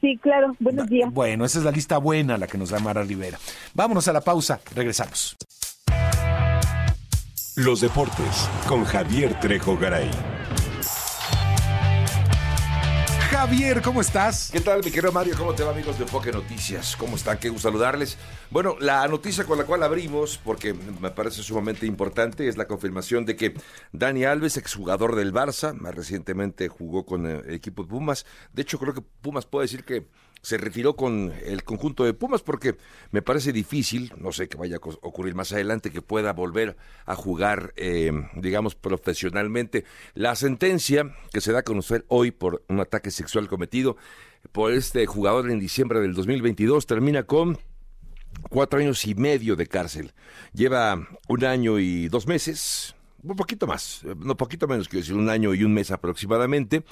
Sí, 0.01 0.17
claro, 0.17 0.55
buenos 0.59 0.89
días. 0.89 1.13
Bueno, 1.13 1.45
esa 1.45 1.59
es 1.59 1.65
la 1.65 1.71
lista 1.71 1.99
buena 1.99 2.37
la 2.37 2.47
que 2.47 2.57
nos 2.57 2.71
da 2.71 2.79
Mara 2.79 3.03
Rivera. 3.03 3.37
Vámonos 3.75 4.07
a 4.07 4.13
la 4.13 4.21
pausa, 4.21 4.59
regresamos. 4.75 5.37
Los 7.55 7.81
deportes 7.81 8.49
con 8.67 8.83
Javier 8.83 9.39
Trejo 9.39 9.77
Garay. 9.77 10.09
Javier, 13.31 13.81
¿cómo 13.81 14.01
estás? 14.01 14.49
¿Qué 14.51 14.59
tal, 14.59 14.83
mi 14.83 14.91
querido 14.91 15.13
Mario? 15.13 15.35
¿Cómo 15.37 15.55
te 15.55 15.63
va, 15.63 15.71
amigos 15.71 15.97
de 15.97 16.03
Enfoque 16.03 16.33
Noticias? 16.33 16.97
¿Cómo 16.97 17.15
están? 17.15 17.37
Qué 17.37 17.47
gusto 17.47 17.69
saludarles. 17.69 18.17
Bueno, 18.49 18.75
la 18.81 19.07
noticia 19.07 19.45
con 19.45 19.57
la 19.57 19.63
cual 19.63 19.83
abrimos, 19.83 20.37
porque 20.37 20.73
me 20.73 21.11
parece 21.11 21.41
sumamente 21.41 21.85
importante, 21.85 22.49
es 22.49 22.57
la 22.57 22.67
confirmación 22.67 23.25
de 23.25 23.37
que 23.37 23.53
Dani 23.93 24.25
Alves, 24.25 24.57
exjugador 24.57 25.15
del 25.15 25.33
Barça, 25.33 25.73
más 25.73 25.95
recientemente 25.95 26.67
jugó 26.67 27.05
con 27.05 27.25
el 27.25 27.53
equipo 27.53 27.83
de 27.83 27.89
Pumas. 27.89 28.25
De 28.51 28.63
hecho, 28.63 28.77
creo 28.77 28.93
que 28.93 29.01
Pumas 29.01 29.45
puede 29.45 29.63
decir 29.63 29.85
que 29.85 30.07
se 30.41 30.57
retiró 30.57 30.95
con 30.95 31.33
el 31.45 31.63
conjunto 31.63 32.03
de 32.03 32.13
Pumas 32.13 32.41
porque 32.41 32.75
me 33.11 33.21
parece 33.21 33.53
difícil, 33.53 34.13
no 34.17 34.31
sé 34.31 34.47
qué 34.47 34.57
vaya 34.57 34.77
a 34.77 34.79
ocurrir 34.79 35.35
más 35.35 35.51
adelante, 35.51 35.91
que 35.91 36.01
pueda 36.01 36.33
volver 36.33 36.77
a 37.05 37.15
jugar, 37.15 37.73
eh, 37.75 38.11
digamos, 38.35 38.75
profesionalmente. 38.75 39.85
La 40.13 40.35
sentencia 40.35 41.15
que 41.31 41.41
se 41.41 41.51
da 41.51 41.59
a 41.59 41.63
conocer 41.63 42.05
hoy 42.07 42.31
por 42.31 42.63
un 42.69 42.79
ataque 42.79 43.11
sexual 43.11 43.47
cometido 43.47 43.97
por 44.51 44.73
este 44.73 45.05
jugador 45.05 45.49
en 45.51 45.59
diciembre 45.59 45.99
del 45.99 46.13
2022 46.13 46.87
termina 46.87 47.23
con 47.23 47.59
cuatro 48.49 48.79
años 48.79 49.05
y 49.05 49.15
medio 49.15 49.55
de 49.55 49.67
cárcel. 49.67 50.13
Lleva 50.53 51.07
un 51.27 51.45
año 51.45 51.79
y 51.79 52.07
dos 52.09 52.27
meses, 52.27 52.95
un 53.23 53.35
poquito 53.35 53.67
más, 53.67 54.03
eh, 54.03 54.15
no 54.17 54.35
poquito 54.35 54.67
menos, 54.67 54.87
quiero 54.87 55.01
decir, 55.01 55.15
un 55.15 55.29
año 55.29 55.53
y 55.53 55.63
un 55.63 55.73
mes 55.73 55.91
aproximadamente, 55.91 56.83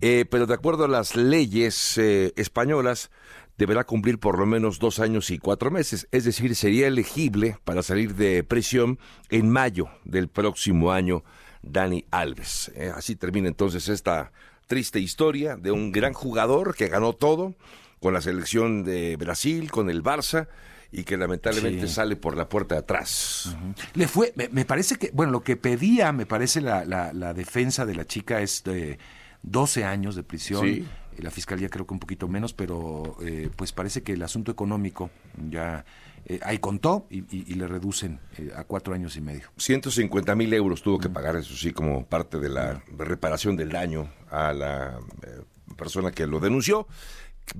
Eh, 0.00 0.26
pero 0.30 0.46
de 0.46 0.54
acuerdo 0.54 0.84
a 0.84 0.88
las 0.88 1.16
leyes 1.16 1.98
eh, 1.98 2.32
españolas, 2.36 3.10
deberá 3.56 3.84
cumplir 3.84 4.18
por 4.18 4.38
lo 4.38 4.46
menos 4.46 4.78
dos 4.78 5.00
años 5.00 5.30
y 5.30 5.38
cuatro 5.38 5.70
meses, 5.70 6.06
es 6.12 6.24
decir, 6.24 6.54
sería 6.54 6.86
elegible 6.86 7.56
para 7.64 7.82
salir 7.82 8.14
de 8.14 8.44
prisión 8.44 8.98
en 9.30 9.50
mayo 9.50 9.88
del 10.04 10.28
próximo 10.28 10.92
año 10.92 11.24
Dani 11.62 12.04
Alves. 12.10 12.70
Eh, 12.76 12.92
así 12.94 13.16
termina 13.16 13.48
entonces 13.48 13.88
esta 13.88 14.30
triste 14.66 15.00
historia 15.00 15.56
de 15.56 15.72
un 15.72 15.90
gran 15.90 16.12
jugador 16.12 16.74
que 16.76 16.88
ganó 16.88 17.14
todo 17.14 17.54
con 18.00 18.12
la 18.12 18.20
selección 18.20 18.84
de 18.84 19.16
Brasil, 19.16 19.70
con 19.70 19.90
el 19.90 20.02
Barça, 20.02 20.48
y 20.90 21.04
que 21.04 21.16
lamentablemente 21.16 21.86
Sí. 21.86 21.94
sale 21.94 22.16
por 22.16 22.36
la 22.36 22.48
puerta 22.48 22.74
de 22.74 22.80
atrás. 22.80 23.54
Le 23.94 24.08
fue, 24.08 24.32
me, 24.36 24.48
me 24.48 24.64
parece 24.64 24.96
que, 24.96 25.10
bueno, 25.12 25.32
lo 25.32 25.42
que 25.42 25.56
pedía, 25.56 26.12
me 26.12 26.24
parece 26.26 26.60
la, 26.60 26.84
la, 26.84 27.12
la 27.12 27.34
defensa 27.34 27.84
de 27.86 27.94
la 27.94 28.06
chica 28.06 28.40
es 28.40 28.64
de 28.64 28.98
12 29.42 29.84
años 29.84 30.16
de 30.16 30.22
prisión. 30.22 30.62
Sí. 30.64 30.86
Eh, 31.16 31.22
La 31.22 31.30
fiscalía 31.30 31.68
creo 31.68 31.84
que 31.86 31.92
un 31.94 32.00
poquito 32.00 32.28
menos, 32.28 32.52
pero 32.54 33.16
eh, 33.22 33.50
pues 33.56 33.72
parece 33.72 34.02
que 34.02 34.12
el 34.12 34.22
asunto 34.22 34.50
económico 34.52 35.10
ya 35.50 35.84
eh, 36.24 36.38
ahí 36.42 36.58
contó 36.58 37.06
y, 37.10 37.18
y- 37.36 37.44
y 37.48 37.54
le 37.54 37.66
reducen 37.66 38.20
eh, 38.38 38.50
a 38.56 38.62
cuatro 38.64 38.94
años 38.94 39.16
y 39.16 39.20
medio. 39.20 39.48
150 39.56 40.34
mil 40.36 40.52
euros 40.54 40.80
tuvo 40.82 40.98
que 40.98 41.08
pagar, 41.08 41.36
eso 41.36 41.54
sí, 41.56 41.72
como 41.72 42.06
parte 42.06 42.38
de 42.38 42.48
la 42.48 42.82
reparación 42.96 43.56
del 43.56 43.70
daño 43.70 44.08
a 44.30 44.52
la 44.52 45.00
eh, 45.22 45.42
persona 45.76 46.12
que 46.12 46.26
lo 46.26 46.38
denunció. 46.40 46.86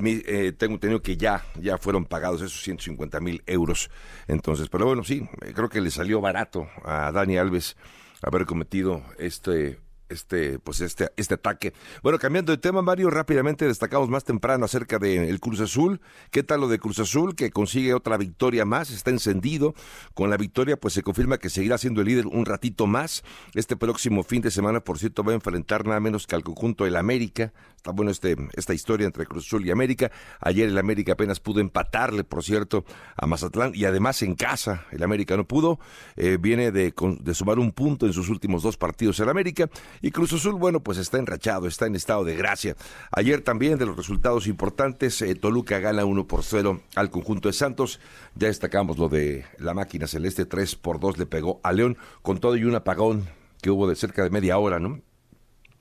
Eh, 0.04 0.52
tengo 0.56 0.74
entendido 0.74 1.02
que 1.02 1.16
ya, 1.16 1.44
ya 1.60 1.78
fueron 1.78 2.04
pagados 2.04 2.42
esos 2.42 2.62
150 2.62 3.20
mil 3.20 3.42
euros. 3.46 3.90
Entonces, 4.26 4.68
pero 4.68 4.86
bueno, 4.86 5.04
sí, 5.04 5.28
eh, 5.42 5.52
creo 5.54 5.68
que 5.68 5.80
le 5.80 5.90
salió 5.90 6.20
barato 6.20 6.68
a 6.84 7.10
Dani 7.12 7.38
Alves 7.38 7.76
haber 8.22 8.46
cometido 8.46 9.02
este 9.18 9.78
este 10.08 10.58
pues 10.58 10.80
este 10.80 11.10
este 11.16 11.34
ataque. 11.34 11.72
Bueno, 12.02 12.18
cambiando 12.18 12.52
de 12.52 12.58
tema, 12.58 12.82
Mario, 12.82 13.10
rápidamente 13.10 13.66
destacamos 13.66 14.08
más 14.08 14.24
temprano 14.24 14.64
acerca 14.64 14.98
del 14.98 15.38
Cruz 15.40 15.60
Azul. 15.60 16.00
¿Qué 16.30 16.42
tal 16.42 16.60
lo 16.60 16.68
de 16.68 16.78
Cruz 16.78 16.98
Azul 16.98 17.34
que 17.34 17.50
consigue 17.50 17.94
otra 17.94 18.16
victoria 18.16 18.64
más? 18.64 18.90
Está 18.90 19.10
encendido. 19.10 19.74
Con 20.14 20.30
la 20.30 20.36
victoria 20.36 20.76
pues 20.76 20.94
se 20.94 21.02
confirma 21.02 21.38
que 21.38 21.50
seguirá 21.50 21.78
siendo 21.78 22.00
el 22.00 22.08
líder 22.08 22.26
un 22.26 22.46
ratito 22.46 22.86
más. 22.86 23.22
Este 23.54 23.76
próximo 23.76 24.22
fin 24.22 24.42
de 24.42 24.50
semana, 24.50 24.80
por 24.80 24.98
cierto, 24.98 25.22
va 25.22 25.32
a 25.32 25.36
enfrentar 25.36 25.86
nada 25.86 26.00
menos 26.00 26.26
que 26.26 26.34
al 26.34 26.44
conjunto 26.44 26.84
del 26.84 26.96
América. 26.96 27.52
Está 27.78 27.92
bueno 27.92 28.10
este 28.10 28.36
esta 28.54 28.74
historia 28.74 29.06
entre 29.06 29.24
Cruz 29.24 29.46
Azul 29.46 29.64
y 29.64 29.70
América. 29.70 30.10
Ayer 30.40 30.68
el 30.68 30.78
América 30.78 31.12
apenas 31.12 31.38
pudo 31.38 31.60
empatarle, 31.60 32.24
por 32.24 32.42
cierto, 32.42 32.84
a 33.16 33.24
Mazatlán 33.28 33.70
y 33.72 33.84
además 33.84 34.20
en 34.22 34.34
casa 34.34 34.84
el 34.90 35.04
América 35.04 35.36
no 35.36 35.46
pudo. 35.46 35.78
Eh, 36.16 36.38
viene 36.40 36.72
de, 36.72 36.92
de 37.20 37.34
sumar 37.34 37.60
un 37.60 37.70
punto 37.70 38.06
en 38.06 38.12
sus 38.12 38.30
últimos 38.30 38.64
dos 38.64 38.76
partidos 38.76 39.20
el 39.20 39.28
América 39.28 39.70
y 40.02 40.10
Cruz 40.10 40.32
Azul, 40.32 40.54
bueno, 40.54 40.80
pues 40.80 40.98
está 40.98 41.18
enrachado, 41.18 41.68
está 41.68 41.86
en 41.86 41.94
estado 41.94 42.24
de 42.24 42.34
gracia. 42.34 42.74
Ayer 43.12 43.42
también 43.42 43.78
de 43.78 43.86
los 43.86 43.96
resultados 43.96 44.48
importantes, 44.48 45.22
eh, 45.22 45.36
Toluca 45.36 45.78
gana 45.78 46.04
1 46.04 46.26
por 46.26 46.42
0 46.42 46.80
al 46.96 47.10
conjunto 47.10 47.48
de 47.48 47.52
Santos. 47.52 48.00
Ya 48.34 48.48
destacamos 48.48 48.98
lo 48.98 49.08
de 49.08 49.44
la 49.56 49.72
máquina 49.72 50.08
celeste, 50.08 50.46
3 50.46 50.74
por 50.74 50.98
2 50.98 51.16
le 51.16 51.26
pegó 51.26 51.60
a 51.62 51.72
León 51.72 51.96
con 52.22 52.40
todo 52.40 52.56
y 52.56 52.64
un 52.64 52.74
apagón 52.74 53.28
que 53.62 53.70
hubo 53.70 53.88
de 53.88 53.94
cerca 53.94 54.24
de 54.24 54.30
media 54.30 54.58
hora, 54.58 54.80
¿no? 54.80 55.00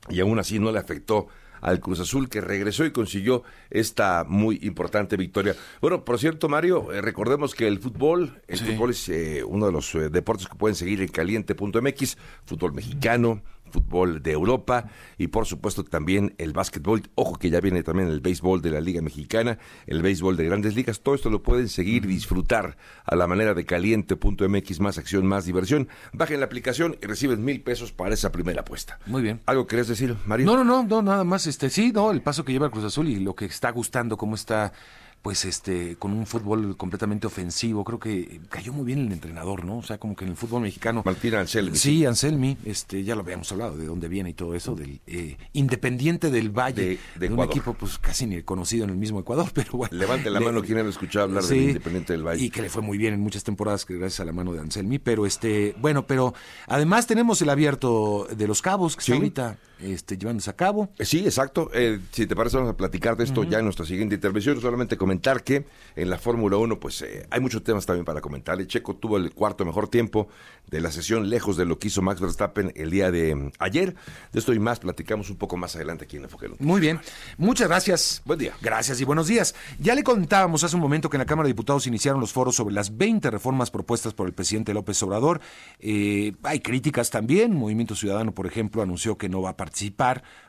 y 0.09 0.19
aún 0.19 0.39
así 0.39 0.59
no 0.59 0.71
le 0.71 0.79
afectó 0.79 1.27
al 1.61 1.79
Cruz 1.79 1.99
Azul 1.99 2.29
que 2.29 2.41
regresó 2.41 2.85
y 2.85 2.91
consiguió 2.91 3.43
esta 3.69 4.25
muy 4.27 4.59
importante 4.63 5.17
victoria. 5.17 5.55
Bueno, 5.81 6.03
por 6.03 6.19
cierto, 6.19 6.49
Mario, 6.49 6.91
eh, 6.91 7.01
recordemos 7.01 7.55
que 7.55 7.67
el 7.67 7.79
fútbol, 7.79 8.41
el 8.47 8.59
fútbol 8.59 8.91
es 8.91 9.09
eh, 9.09 9.43
uno 9.43 9.65
de 9.65 9.71
los 9.71 9.93
eh, 9.95 10.09
deportes 10.09 10.47
que 10.47 10.55
pueden 10.55 10.75
seguir 10.75 11.01
en 11.01 11.09
caliente.mx, 11.09 12.17
fútbol 12.45 12.73
mexicano, 12.73 13.41
fútbol 13.67 14.21
de 14.21 14.31
Europa 14.31 14.89
y 15.17 15.27
por 15.27 15.45
supuesto 15.45 15.83
también 15.83 16.33
el 16.37 16.53
básquetbol. 16.53 17.03
Ojo 17.15 17.37
que 17.37 17.49
ya 17.49 17.59
viene 17.59 17.83
también 17.83 18.09
el 18.09 18.21
béisbol 18.21 18.61
de 18.61 18.71
la 18.71 18.81
Liga 18.81 19.01
Mexicana, 19.01 19.57
el 19.85 20.01
béisbol 20.01 20.37
de 20.37 20.45
grandes 20.45 20.75
ligas. 20.75 21.01
Todo 21.01 21.15
esto 21.15 21.29
lo 21.29 21.43
pueden 21.43 21.69
seguir 21.69 22.05
y 22.05 22.07
disfrutar 22.07 22.77
a 23.05 23.15
la 23.15 23.27
manera 23.27 23.53
de 23.53 23.65
caliente.mx, 23.65 24.79
más 24.79 24.97
acción, 24.97 25.25
más 25.25 25.45
diversión. 25.45 25.87
Bajen 26.13 26.39
la 26.39 26.45
aplicación 26.45 26.97
y 27.01 27.05
reciben 27.05 27.43
mil 27.43 27.61
pesos 27.61 27.91
para 27.91 28.13
esa 28.13 28.31
primera 28.31 28.61
apuesta. 28.61 28.99
Muy 29.05 29.21
bien. 29.21 29.41
¿Algo 29.45 29.67
querés 29.67 29.87
decir, 29.87 30.15
Mario? 30.25 30.45
No, 30.45 30.55
no, 30.55 30.63
no, 30.63 30.83
no, 30.83 31.01
nada 31.01 31.23
más, 31.23 31.47
este, 31.47 31.69
sí, 31.69 31.91
no, 31.91 32.11
el 32.11 32.21
paso 32.21 32.43
que 32.43 32.51
lleva 32.51 32.67
el 32.67 32.71
Cruz 32.71 32.85
Azul 32.85 33.07
y 33.07 33.19
lo 33.19 33.35
que 33.35 33.45
está 33.45 33.71
gustando, 33.71 34.17
cómo 34.17 34.35
está 34.35 34.73
pues 35.21 35.45
este 35.45 35.95
con 35.97 36.13
un 36.13 36.25
fútbol 36.25 36.77
completamente 36.77 37.27
ofensivo. 37.27 37.83
Creo 37.83 37.99
que 37.99 38.39
cayó 38.49 38.73
muy 38.73 38.85
bien 38.85 39.07
el 39.07 39.11
entrenador, 39.11 39.65
¿no? 39.65 39.77
O 39.77 39.83
sea, 39.83 39.97
como 39.97 40.15
que 40.15 40.25
en 40.25 40.31
el 40.31 40.37
fútbol 40.37 40.61
mexicano. 40.61 41.01
Martín 41.05 41.35
Anselmi. 41.35 41.77
Sí, 41.77 42.05
Anselmi, 42.05 42.57
este, 42.65 43.03
ya 43.03 43.15
lo 43.15 43.21
habíamos 43.21 43.51
hablado 43.51 43.77
de 43.77 43.85
dónde 43.85 44.07
viene 44.07 44.29
y 44.29 44.33
todo 44.33 44.55
eso, 44.55 44.75
del 44.75 44.99
eh, 45.07 45.37
Independiente 45.53 46.29
del 46.29 46.49
Valle, 46.49 46.99
de, 47.15 47.29
un 47.29 47.39
equipo 47.41 47.73
pues 47.73 47.97
casi 47.97 48.25
ni 48.25 48.41
conocido 48.43 48.85
en 48.85 48.91
el 48.91 48.97
mismo 48.97 49.19
Ecuador, 49.19 49.49
pero 49.53 49.71
bueno. 49.73 49.97
Levante 49.97 50.29
la 50.29 50.39
mano 50.39 50.61
quien 50.61 50.77
ha 50.77 50.81
escuchado 50.81 51.25
hablar 51.25 51.43
del 51.43 51.61
Independiente 51.61 52.13
del 52.13 52.23
Valle. 52.23 52.43
Y 52.43 52.49
que 52.49 52.61
le 52.61 52.69
fue 52.69 52.81
muy 52.81 52.97
bien 52.97 53.13
en 53.13 53.19
muchas 53.19 53.43
temporadas 53.43 53.85
gracias 53.85 54.19
a 54.19 54.25
la 54.25 54.31
mano 54.31 54.53
de 54.53 54.59
Anselmi, 54.59 54.99
pero 54.99 55.25
este, 55.25 55.75
bueno, 55.79 56.05
pero 56.07 56.33
además 56.67 57.07
tenemos 57.07 57.41
el 57.41 57.49
abierto 57.49 58.27
de 58.35 58.47
los 58.47 58.61
cabos 58.61 58.95
que 58.95 59.01
está 59.01 59.13
ahorita 59.13 59.57
este, 59.79 60.17
llevándose 60.17 60.49
a 60.49 60.55
cabo. 60.55 60.89
Eh, 60.97 61.05
sí, 61.05 61.19
exacto. 61.19 61.69
Eh, 61.73 61.99
si 62.11 62.25
te 62.25 62.35
parece, 62.35 62.57
vamos 62.57 62.71
a 62.71 62.77
platicar 62.77 63.15
de 63.15 63.23
esto 63.23 63.43
ya 63.43 63.59
en 63.59 63.65
nuestra 63.65 63.85
siguiente 63.85 64.15
intervención. 64.15 64.59
Solamente 64.59 64.97
comentar 64.97 65.43
que 65.43 65.65
en 65.95 66.09
la 66.09 66.17
Fórmula 66.17 66.57
1, 66.57 66.79
pues 66.79 67.01
eh, 67.01 67.27
hay 67.29 67.39
muchos 67.39 67.63
temas 67.63 67.85
también 67.85 68.05
para 68.05 68.21
comentar. 68.21 68.59
El 68.59 68.67
Checo 68.67 68.95
tuvo 68.95 69.17
el 69.17 69.33
cuarto 69.33 69.65
mejor 69.65 69.87
tiempo 69.87 70.27
de 70.67 70.81
la 70.81 70.91
sesión, 70.91 71.29
lejos 71.29 71.57
de 71.57 71.65
lo 71.65 71.79
que 71.79 71.87
hizo 71.87 72.01
Max 72.01 72.19
Verstappen 72.19 72.73
el 72.75 72.89
día 72.89 73.11
de 73.11 73.35
mm, 73.35 73.51
ayer. 73.59 73.95
De 74.31 74.39
esto 74.39 74.53
y 74.53 74.59
más 74.59 74.79
platicamos 74.79 75.29
un 75.29 75.37
poco 75.37 75.57
más 75.57 75.75
adelante 75.75 76.05
aquí 76.05 76.17
en 76.17 76.23
Enfoque 76.23 76.49
Muy 76.59 76.81
bien. 76.81 76.99
Muchas 77.37 77.67
gracias. 77.67 78.21
Buen 78.25 78.39
día. 78.39 78.53
Gracias 78.61 78.99
y 78.99 79.05
buenos 79.05 79.27
días. 79.27 79.55
Ya 79.79 79.95
le 79.95 80.03
contábamos 80.03 80.63
hace 80.63 80.75
un 80.75 80.81
momento 80.81 81.09
que 81.09 81.17
en 81.17 81.19
la 81.19 81.25
Cámara 81.25 81.47
de 81.47 81.53
Diputados 81.53 81.87
iniciaron 81.87 82.19
los 82.19 82.33
foros 82.33 82.55
sobre 82.55 82.73
las 82.73 82.97
20 82.97 83.29
reformas 83.29 83.71
propuestas 83.71 84.13
por 84.13 84.27
el 84.27 84.33
presidente 84.33 84.73
López 84.73 85.01
Obrador. 85.03 85.39
hay 85.81 86.59
críticas 86.61 87.09
también. 87.09 87.55
Movimiento 87.55 87.95
Ciudadano, 87.95 88.33
por 88.33 88.47
ejemplo, 88.47 88.81
anunció 88.81 89.17
que 89.17 89.29
no 89.29 89.41
va 89.41 89.51
a 89.51 89.57
participar 89.57 89.66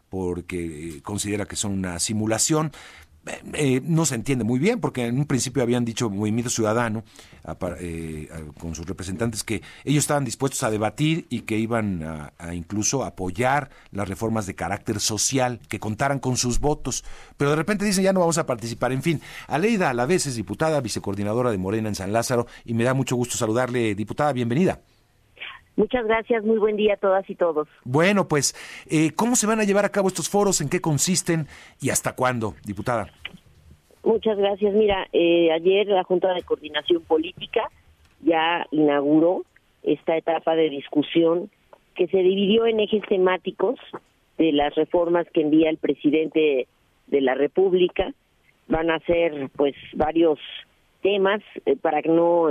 porque 0.08 0.96
eh, 0.96 1.02
considera 1.02 1.46
que 1.46 1.56
son 1.56 1.72
una 1.72 1.98
simulación. 1.98 2.72
Eh, 3.26 3.40
eh, 3.54 3.80
no 3.84 4.06
se 4.06 4.14
entiende 4.14 4.44
muy 4.44 4.58
bien, 4.58 4.80
porque 4.80 5.06
en 5.06 5.18
un 5.18 5.26
principio 5.26 5.62
habían 5.62 5.84
dicho 5.84 6.08
Movimiento 6.08 6.50
Ciudadano 6.50 7.04
con 8.58 8.74
sus 8.74 8.86
representantes 8.86 9.42
que 9.42 9.62
ellos 9.84 10.04
estaban 10.04 10.24
dispuestos 10.24 10.62
a 10.64 10.70
debatir 10.70 11.26
y 11.30 11.40
que 11.40 11.56
iban 11.56 12.02
a, 12.02 12.54
incluso 12.54 13.04
apoyar 13.04 13.70
las 13.90 14.06
reformas 14.06 14.44
de 14.44 14.54
carácter 14.54 15.00
social, 15.00 15.58
que 15.66 15.80
contaran 15.80 16.18
con 16.18 16.36
sus 16.36 16.60
votos, 16.60 17.04
pero 17.38 17.48
de 17.50 17.56
repente 17.56 17.86
dicen 17.86 18.04
ya 18.04 18.12
no 18.12 18.20
vamos 18.20 18.36
a 18.36 18.44
participar. 18.44 18.92
En 18.92 19.02
fin, 19.02 19.22
Aleida 19.46 19.94
vez 20.04 20.26
es 20.26 20.36
diputada, 20.36 20.80
vicecoordinadora 20.82 21.50
de 21.50 21.56
Morena 21.56 21.88
en 21.88 21.94
San 21.94 22.12
Lázaro, 22.12 22.46
y 22.66 22.74
me 22.74 22.84
da 22.84 22.92
mucho 22.92 23.16
gusto 23.16 23.38
saludarle, 23.38 23.94
diputada, 23.94 24.34
bienvenida. 24.34 24.82
Muchas 25.78 26.04
gracias, 26.06 26.44
muy 26.44 26.58
buen 26.58 26.74
día 26.74 26.94
a 26.94 26.96
todas 26.96 27.30
y 27.30 27.36
todos. 27.36 27.68
Bueno, 27.84 28.26
pues, 28.26 28.52
eh, 28.90 29.12
¿cómo 29.14 29.36
se 29.36 29.46
van 29.46 29.60
a 29.60 29.62
llevar 29.62 29.84
a 29.84 29.90
cabo 29.90 30.08
estos 30.08 30.28
foros? 30.28 30.60
¿En 30.60 30.68
qué 30.68 30.80
consisten? 30.80 31.46
¿Y 31.80 31.90
hasta 31.90 32.16
cuándo, 32.16 32.56
diputada? 32.66 33.06
Muchas 34.02 34.36
gracias. 34.38 34.74
Mira, 34.74 35.06
eh, 35.12 35.52
ayer 35.52 35.86
la 35.86 36.02
Junta 36.02 36.34
de 36.34 36.42
Coordinación 36.42 37.04
Política 37.04 37.70
ya 38.22 38.66
inauguró 38.72 39.44
esta 39.84 40.16
etapa 40.16 40.56
de 40.56 40.68
discusión 40.68 41.48
que 41.94 42.08
se 42.08 42.18
dividió 42.18 42.66
en 42.66 42.80
ejes 42.80 43.04
temáticos 43.08 43.78
de 44.36 44.50
las 44.50 44.74
reformas 44.74 45.28
que 45.32 45.42
envía 45.42 45.70
el 45.70 45.78
presidente 45.78 46.66
de 47.06 47.20
la 47.20 47.34
República. 47.34 48.12
Van 48.66 48.90
a 48.90 48.98
ser, 49.06 49.48
pues, 49.54 49.76
varios 49.92 50.40
temas 51.02 51.40
eh, 51.66 51.76
para 51.76 52.02
que 52.02 52.08
no 52.08 52.48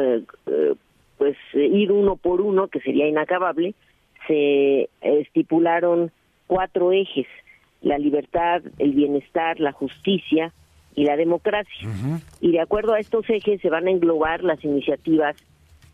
pues 1.18 1.36
eh, 1.54 1.66
ir 1.66 1.92
uno 1.92 2.16
por 2.16 2.42
uno, 2.42 2.68
que 2.68 2.80
sería 2.82 3.08
inacabable, 3.08 3.74
se 4.28 4.90
estipularon 5.02 6.12
cuatro 6.48 6.92
ejes, 6.92 7.28
la 7.82 7.98
libertad, 7.98 8.62
el 8.80 8.94
bienestar, 8.94 9.60
la 9.60 9.72
justicia 9.72 10.54
y 10.96 11.06
la 11.06 11.16
democracia. 11.16 11.90
Y 12.42 12.52
de 12.52 12.60
acuerdo 12.60 12.94
a 12.94 13.00
estos 13.00 13.30
ejes 13.30 13.62
se 13.62 13.70
van 13.70 13.88
a 13.88 13.92
englobar 13.92 14.44
las 14.44 14.64
iniciativas 14.64 15.36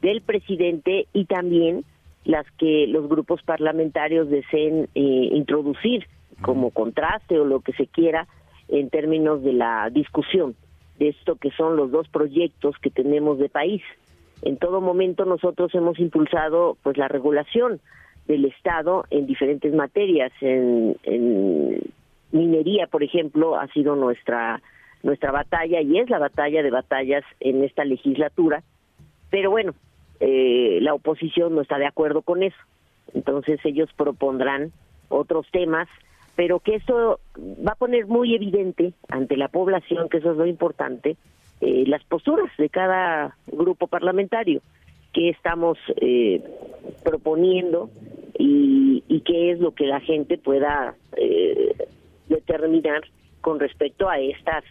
del 0.01 0.21
presidente 0.21 1.07
y 1.13 1.25
también 1.25 1.83
las 2.25 2.49
que 2.57 2.87
los 2.87 3.07
grupos 3.09 3.41
parlamentarios 3.43 4.29
deseen 4.29 4.87
eh, 4.95 5.29
introducir 5.33 6.07
como 6.41 6.71
contraste 6.71 7.39
o 7.39 7.45
lo 7.45 7.59
que 7.59 7.73
se 7.73 7.87
quiera 7.87 8.27
en 8.69 8.89
términos 8.89 9.43
de 9.43 9.53
la 9.53 9.89
discusión 9.89 10.55
de 10.99 11.09
esto 11.09 11.35
que 11.35 11.51
son 11.51 11.75
los 11.75 11.91
dos 11.91 12.07
proyectos 12.07 12.75
que 12.81 12.89
tenemos 12.89 13.39
de 13.39 13.49
país 13.49 13.81
en 14.45 14.57
todo 14.57 14.81
momento 14.81 15.25
nosotros 15.25 15.73
hemos 15.73 15.99
impulsado 15.99 16.77
pues 16.83 16.97
la 16.97 17.07
regulación 17.07 17.79
del 18.27 18.45
Estado 18.45 19.05
en 19.09 19.25
diferentes 19.25 19.73
materias. 19.73 20.31
En, 20.41 20.95
minería, 22.31 22.87
por 22.87 23.03
ejemplo, 23.03 23.55
ha 23.55 23.67
sido 23.67 23.95
nuestra 23.95 24.61
nuestra 25.03 25.31
batalla 25.31 25.81
y 25.81 25.99
es 25.99 26.09
la 26.09 26.17
batalla 26.17 26.63
de 26.63 26.71
batallas 26.71 27.23
en 27.41 27.63
esta 27.63 27.83
legislatura. 27.83 28.63
Pero 29.29 29.51
bueno, 29.51 29.73
eh, 30.21 30.79
la 30.81 30.93
oposición 30.93 31.53
no 31.55 31.61
está 31.61 31.77
de 31.77 31.85
acuerdo 31.85 32.21
con 32.21 32.41
eso. 32.41 32.57
Entonces 33.13 33.59
ellos 33.65 33.89
propondrán 33.97 34.71
otros 35.09 35.45
temas, 35.51 35.89
pero 36.35 36.59
que 36.59 36.75
esto 36.75 37.19
va 37.37 37.73
a 37.73 37.75
poner 37.75 38.07
muy 38.07 38.33
evidente 38.33 38.93
ante 39.09 39.35
la 39.35 39.49
población, 39.49 40.07
que 40.09 40.17
eso 40.17 40.31
es 40.31 40.37
lo 40.37 40.45
importante, 40.45 41.17
eh, 41.61 41.85
las 41.87 42.03
posturas 42.03 42.49
de 42.57 42.69
cada 42.69 43.37
grupo 43.47 43.87
parlamentario 43.87 44.61
que 45.13 45.29
estamos 45.29 45.77
eh, 45.97 46.41
proponiendo 47.03 47.89
y, 48.37 48.81
qué 49.25 49.51
es 49.51 49.59
lo 49.61 49.71
que 49.71 49.85
la 49.85 50.01
gente 50.01 50.37
pueda 50.37 50.95
eh, 51.15 51.73
determinar 52.27 53.03
con 53.39 53.57
respecto 53.57 54.09
a 54.09 54.19
estas 54.19 54.65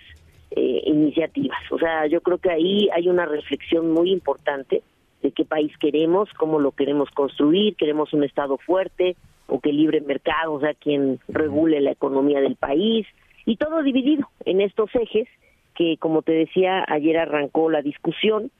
iniciativas. 0.54 1.58
O 1.70 1.78
sea, 1.78 2.06
yo 2.06 2.20
creo 2.20 2.36
que 2.36 2.50
ahí 2.50 2.90
hay 2.92 3.08
una 3.08 3.24
reflexión 3.24 3.90
muy 3.90 4.12
importante 4.12 4.82
de 5.22 5.32
qué 5.32 5.46
país 5.46 5.72
queremos, 5.78 6.28
cómo 6.34 6.60
lo 6.60 6.72
queremos 6.72 7.08
construir, 7.12 7.76
queremos 7.76 8.12
un 8.12 8.24
Estado 8.24 8.58
fuerte 8.58 9.16
o 9.46 9.60
que 9.60 9.72
libre 9.72 10.02
mercado 10.02 10.60
sea 10.60 10.74
quien 10.74 11.18
regule 11.28 11.80
la 11.80 11.92
economía 11.92 12.42
del 12.42 12.56
país, 12.56 13.06
y 13.44 13.56
todo 13.56 13.82
dividido 13.82 14.28
en 14.44 14.60
estos 14.60 14.94
ejes 14.94 15.28
que 15.74 15.96
como 15.98 16.22
te 16.22 16.32
decía, 16.32 16.84
ayer 16.88 17.18
arrancó 17.18 17.70
la 17.70 17.82
discusión 17.82 18.50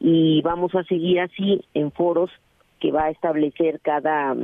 y 0.00 0.42
vamos 0.42 0.74
a 0.74 0.84
seguir 0.84 1.20
así 1.20 1.64
en 1.74 1.90
foros 1.92 2.30
que 2.80 2.92
va 2.92 3.04
a 3.04 3.10
establecer 3.10 3.80
cada 3.80 4.36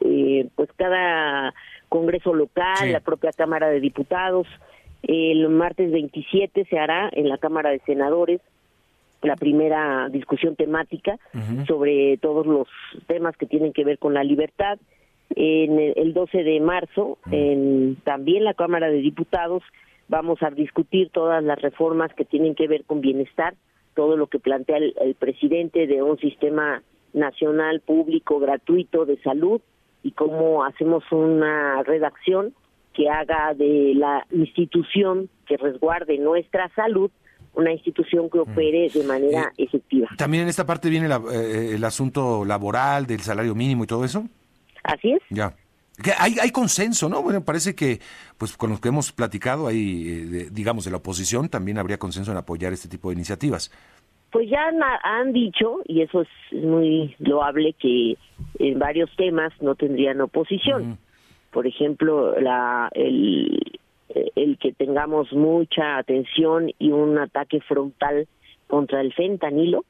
eh, 0.00 0.48
pues 0.54 0.70
cada 0.76 1.54
congreso 1.88 2.34
local, 2.34 2.92
la 2.92 3.00
propia 3.00 3.30
Cámara 3.32 3.68
de 3.68 3.80
Diputados. 3.80 4.46
El 5.02 5.48
martes 5.48 5.90
27 5.90 6.64
se 6.64 6.78
hará 6.78 7.10
en 7.12 7.28
la 7.28 7.38
Cámara 7.38 7.70
de 7.70 7.80
Senadores 7.80 8.40
la 9.22 9.36
primera 9.36 10.08
discusión 10.08 10.56
temática 10.56 11.16
sobre 11.68 12.16
todos 12.18 12.44
los 12.44 12.66
temas 13.06 13.36
que 13.36 13.46
tienen 13.46 13.72
que 13.72 13.84
ver 13.84 13.98
con 13.98 14.14
la 14.14 14.24
libertad. 14.24 14.78
En 15.34 15.78
el 15.78 16.12
12 16.12 16.42
de 16.42 16.60
marzo, 16.60 17.18
en 17.30 17.96
también 18.04 18.44
la 18.44 18.54
Cámara 18.54 18.90
de 18.90 18.98
Diputados, 18.98 19.62
Vamos 20.08 20.42
a 20.42 20.50
discutir 20.50 21.10
todas 21.10 21.42
las 21.42 21.60
reformas 21.60 22.12
que 22.14 22.24
tienen 22.24 22.54
que 22.54 22.68
ver 22.68 22.84
con 22.84 23.00
bienestar, 23.00 23.54
todo 23.94 24.16
lo 24.16 24.26
que 24.26 24.38
plantea 24.38 24.78
el, 24.78 25.14
presidente 25.18 25.86
de 25.86 26.02
un 26.02 26.18
sistema 26.18 26.82
nacional 27.12 27.80
público 27.80 28.38
gratuito 28.38 29.04
de 29.04 29.20
salud 29.22 29.60
y 30.02 30.12
cómo 30.12 30.64
hacemos 30.64 31.04
una 31.10 31.82
redacción 31.82 32.54
que 32.94 33.08
haga 33.08 33.54
de 33.54 33.92
la 33.94 34.26
institución 34.30 35.28
que 35.46 35.56
resguarde 35.56 36.18
nuestra 36.18 36.68
salud 36.74 37.10
una 37.54 37.70
institución 37.70 38.30
que 38.30 38.38
opere 38.38 38.88
de 38.88 39.04
manera 39.04 39.52
eh, 39.58 39.64
efectiva. 39.64 40.08
También 40.16 40.44
en 40.44 40.48
esta 40.48 40.64
parte 40.64 40.88
viene 40.88 41.06
eh, 41.06 41.74
el 41.74 41.84
asunto 41.84 42.46
laboral, 42.46 43.06
del 43.06 43.20
salario 43.20 43.54
mínimo 43.54 43.84
y 43.84 43.86
todo 43.86 44.06
eso. 44.06 44.26
Así 44.82 45.12
es. 45.12 45.20
Ya 45.28 45.54
hay, 46.18 46.36
hay 46.40 46.50
consenso, 46.50 47.08
¿no? 47.08 47.22
Bueno, 47.22 47.44
parece 47.44 47.74
que, 47.74 48.00
pues 48.38 48.56
con 48.56 48.70
los 48.70 48.80
que 48.80 48.88
hemos 48.88 49.12
platicado, 49.12 49.66
hay, 49.66 50.08
eh, 50.08 50.48
digamos, 50.50 50.84
de 50.84 50.90
la 50.90 50.98
oposición, 50.98 51.48
también 51.48 51.78
habría 51.78 51.98
consenso 51.98 52.32
en 52.32 52.38
apoyar 52.38 52.72
este 52.72 52.88
tipo 52.88 53.08
de 53.08 53.14
iniciativas. 53.14 53.70
Pues 54.30 54.48
ya 54.48 54.60
han, 55.04 55.32
dicho, 55.34 55.80
y 55.84 56.00
eso 56.00 56.22
es 56.22 56.62
muy 56.62 57.14
loable, 57.18 57.74
que 57.74 58.16
en 58.58 58.78
varios 58.78 59.10
temas 59.16 59.52
no 59.60 59.74
tendrían 59.74 60.22
oposición. 60.22 60.98
Por 61.50 61.66
ejemplo, 61.66 62.40
la, 62.40 62.88
el, 62.94 63.60
el 64.34 64.58
que 64.58 64.72
tengamos 64.72 65.32
mucha 65.32 65.98
atención 65.98 66.72
y 66.78 66.90
un 66.90 67.18
ataque 67.18 67.60
frontal 67.60 68.26
contra 68.66 69.02
el 69.02 69.12
fentanilo, 69.12 69.84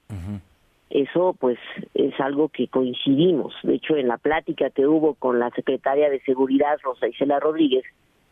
eso 0.93 1.35
pues 1.41 1.59
es 1.95 2.13
algo 2.21 2.51
que 2.51 2.69
coincidimos. 2.69 3.55
De 3.63 3.75
hecho, 3.77 3.97
en 3.97 4.09
la 4.09 4.19
plática 4.19 4.69
que 4.69 4.87
hubo 4.87 5.15
con 5.15 5.39
la 5.39 5.51
secretaria 5.51 6.11
de 6.11 6.21
Seguridad, 6.21 6.79
Rosa 6.83 7.09
Isela 7.09 7.41
Rodríguez, 7.41 7.85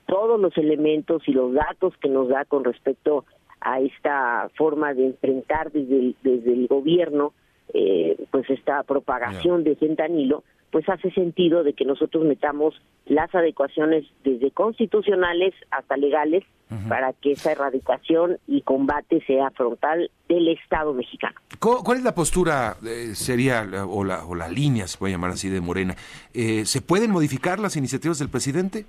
todos 0.06 0.38
los 0.38 0.56
elementos 0.58 1.26
y 1.26 1.32
los 1.32 1.54
datos 1.54 1.94
que 1.96 2.10
nos 2.10 2.28
da 2.28 2.44
con 2.44 2.64
respecto 2.64 3.24
a 3.62 3.80
esta 3.80 4.50
forma 4.56 4.92
de 4.92 5.06
enfrentar 5.06 5.72
desde 5.72 5.98
el, 5.98 6.16
desde 6.22 6.52
el 6.52 6.66
gobierno 6.66 7.32
eh, 7.72 8.16
pues 8.30 8.50
esta 8.50 8.82
propagación 8.82 9.64
de 9.64 9.76
fentanilo, 9.76 10.42
pues 10.70 10.86
hace 10.88 11.10
sentido 11.12 11.62
de 11.62 11.72
que 11.72 11.86
nosotros 11.86 12.24
metamos 12.24 12.74
las 13.06 13.34
adecuaciones 13.34 14.04
desde 14.22 14.50
constitucionales 14.50 15.54
hasta 15.70 15.96
legales 15.96 16.44
para 16.88 17.12
que 17.12 17.32
esa 17.32 17.52
erradicación 17.52 18.38
y 18.46 18.62
combate 18.62 19.20
sea 19.26 19.50
frontal 19.50 20.10
del 20.28 20.48
Estado 20.48 20.94
mexicano. 20.94 21.34
¿Cuál 21.58 21.98
es 21.98 22.04
la 22.04 22.14
postura, 22.14 22.76
eh, 22.86 23.14
sería, 23.14 23.66
o 23.88 24.04
la, 24.04 24.24
o 24.24 24.34
la 24.34 24.48
línea, 24.48 24.86
se 24.86 24.96
puede 24.96 25.12
llamar 25.12 25.32
así, 25.32 25.48
de 25.48 25.60
Morena? 25.60 25.96
Eh, 26.32 26.64
¿Se 26.66 26.80
pueden 26.80 27.10
modificar 27.10 27.58
las 27.58 27.76
iniciativas 27.76 28.18
del 28.20 28.28
presidente? 28.28 28.86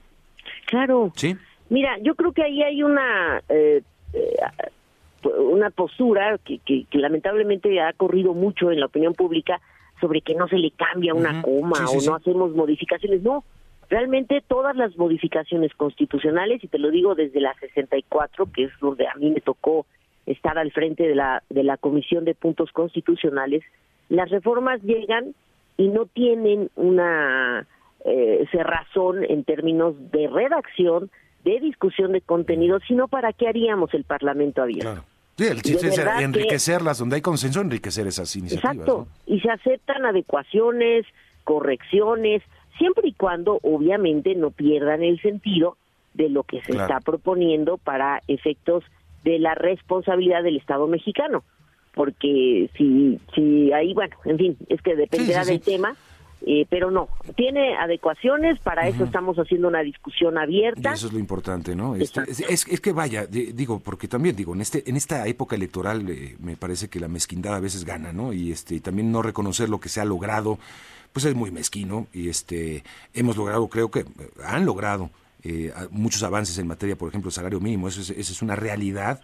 Claro. 0.68 1.12
Sí. 1.16 1.36
Mira, 1.70 1.98
yo 2.04 2.16
creo 2.16 2.34
que 2.34 2.44
ahí 2.44 2.62
hay 2.62 2.84
una 2.84 3.42
eh, 3.50 3.82
eh, 4.14 4.36
una 5.38 5.70
postura 5.70 6.38
que, 6.44 6.60
que, 6.60 6.86
lamentablemente 6.98 7.80
ha 7.80 7.94
corrido 7.94 8.34
mucho 8.34 8.72
en 8.72 8.80
la 8.80 8.88
opinión 8.88 9.14
pública 9.14 9.62
sobre 10.00 10.22
que 10.22 10.34
no 10.34 10.48
se 10.48 10.58
le 10.58 10.72
cambia 10.72 11.14
una 11.14 11.42
coma 11.42 11.86
o 11.90 12.02
no 12.02 12.16
hacemos 12.16 12.56
modificaciones. 12.56 13.22
No, 13.22 13.44
realmente 13.92 14.42
todas 14.48 14.76
las 14.76 14.98
modificaciones 14.98 15.74
constitucionales, 15.76 16.64
y 16.64 16.68
te 16.68 16.80
lo 16.80 16.89
digo 16.89 17.14
desde 17.14 17.42
la 17.42 17.54
64, 17.60 18.50
que 18.52 18.64
es 18.64 18.72
donde 18.80 19.06
a 19.06 19.14
mí 19.16 19.30
me 19.30 19.42
tocó 19.42 19.86
estar 20.26 20.58
al 20.58 20.72
frente 20.72 21.04
de 21.04 21.14
la, 21.14 21.44
de 21.50 21.64
la 21.64 21.76
Comisión 21.76 22.24
de 22.24 22.34
Puntos 22.34 22.72
Constitucionales, 22.72 23.64
las 24.08 24.30
reformas 24.30 24.82
llegan 24.82 25.36
y 25.76 25.89
no 25.89 26.06
tienen 26.06 26.70
una 26.78 27.68
eh, 28.06 28.48
cerrazón 28.52 29.26
en 29.26 29.44
términos 29.44 29.96
de 30.12 30.30
redacción, 30.30 31.12
de 31.44 31.60
discusión 31.60 32.14
de 32.14 32.22
contenido, 32.22 32.80
sino 32.88 33.10
para 33.10 33.34
qué 33.34 33.50
haríamos 33.50 33.94
el 33.94 34.06
Parlamento 34.06 34.62
abierto. 34.62 35.04
Sí, 35.38 35.48
el 35.48 35.62
chiste 35.62 35.88
es 35.88 35.98
enriquecerlas, 35.98 36.98
donde 36.98 37.18
hay 37.18 37.22
consenso, 37.22 37.60
enriquecer 37.60 38.08
esas 38.08 38.34
iniciativas. 38.38 38.76
Exacto, 38.76 39.08
y 39.26 39.42
se 39.42 39.50
aceptan 39.50 40.06
adecuaciones, 40.06 41.06
correcciones, 41.44 42.42
siempre 42.78 43.09
y 43.09 43.13
cuando 43.13 43.59
obviamente 43.63 44.36
no 44.36 44.51
pierdan 44.51 45.03
el 45.03 45.22
sentido 45.22 45.78
de 46.13 46.30
lo 46.30 46.43
que 46.43 46.61
se 46.61 46.74
está 46.74 46.99
proponiendo 46.99 47.78
para 47.78 48.22
efectos 48.28 48.84
de 49.24 49.39
la 49.39 49.55
responsabilidad 49.55 50.43
del 50.43 50.57
Estado 50.57 50.88
mexicano. 50.88 51.43
Porque 51.93 52.69
si, 52.78 53.19
si 53.36 53.72
ahí, 53.74 53.93
bueno, 53.93 54.15
en 54.26 54.38
fin, 54.38 54.57
es 54.69 54.82
que 54.82 54.95
dependerá 54.95 55.43
del 55.43 55.59
tema, 55.59 55.95
eh, 56.43 56.65
pero 56.69 56.89
no, 56.89 57.07
tiene 57.36 57.78
adecuaciones, 57.78 58.59
para 58.59 58.88
eso 58.88 59.03
estamos 59.03 59.38
haciendo 59.38 59.67
una 59.67 59.82
discusión 59.82 60.39
abierta. 60.39 60.89
Y 60.89 60.93
eso 60.93 61.07
es 61.07 61.13
lo 61.13 61.19
importante, 61.19 61.76
¿no? 61.76 61.95
Este, 61.95 62.22
es, 62.22 62.67
es, 62.67 62.82
que 62.82 62.93
vaya, 62.93 63.28
digo, 63.28 63.80
porque 63.80 64.07
también 64.07 64.36
digo, 64.36 64.55
en 64.55 64.61
este 64.61 64.89
en 64.89 64.95
esta 64.97 65.28
época 65.28 65.55
electoral 65.55 66.09
eh, 66.09 66.36
me 66.39 66.57
parece 66.57 66.89
que 66.89 66.99
la 66.99 67.07
mezquindad 67.07 67.55
a 67.55 67.59
veces 67.59 67.86
gana, 67.86 68.11
¿no? 68.11 68.34
Y 68.34 68.51
este 68.51 68.80
también 68.80 69.11
no 69.11 69.22
reconocer 69.22 69.69
lo 69.69 69.80
que 69.80 69.89
se 69.89 70.01
ha 70.01 70.05
logrado, 70.05 70.57
pues 71.14 71.26
es 71.26 71.36
muy 71.36 71.51
mezquino 71.51 72.07
y 72.14 72.30
este 72.30 72.84
hemos 73.14 73.38
logrado, 73.38 73.68
creo 73.68 73.91
que 73.91 74.01
eh, 74.01 74.05
han 74.45 74.66
logrado 74.66 75.09
muchos 75.89 76.22
avances 76.22 76.59
en 76.59 76.68
materia, 76.68 76.95
por 76.95 77.09
ejemplo, 77.09 77.32
salario 77.32 77.59
mínimo, 77.59 77.88
eso 77.88 78.01
es, 78.01 78.12
eso 78.12 78.32
es 78.32 78.43
una 78.43 78.55
realidad 78.55 79.22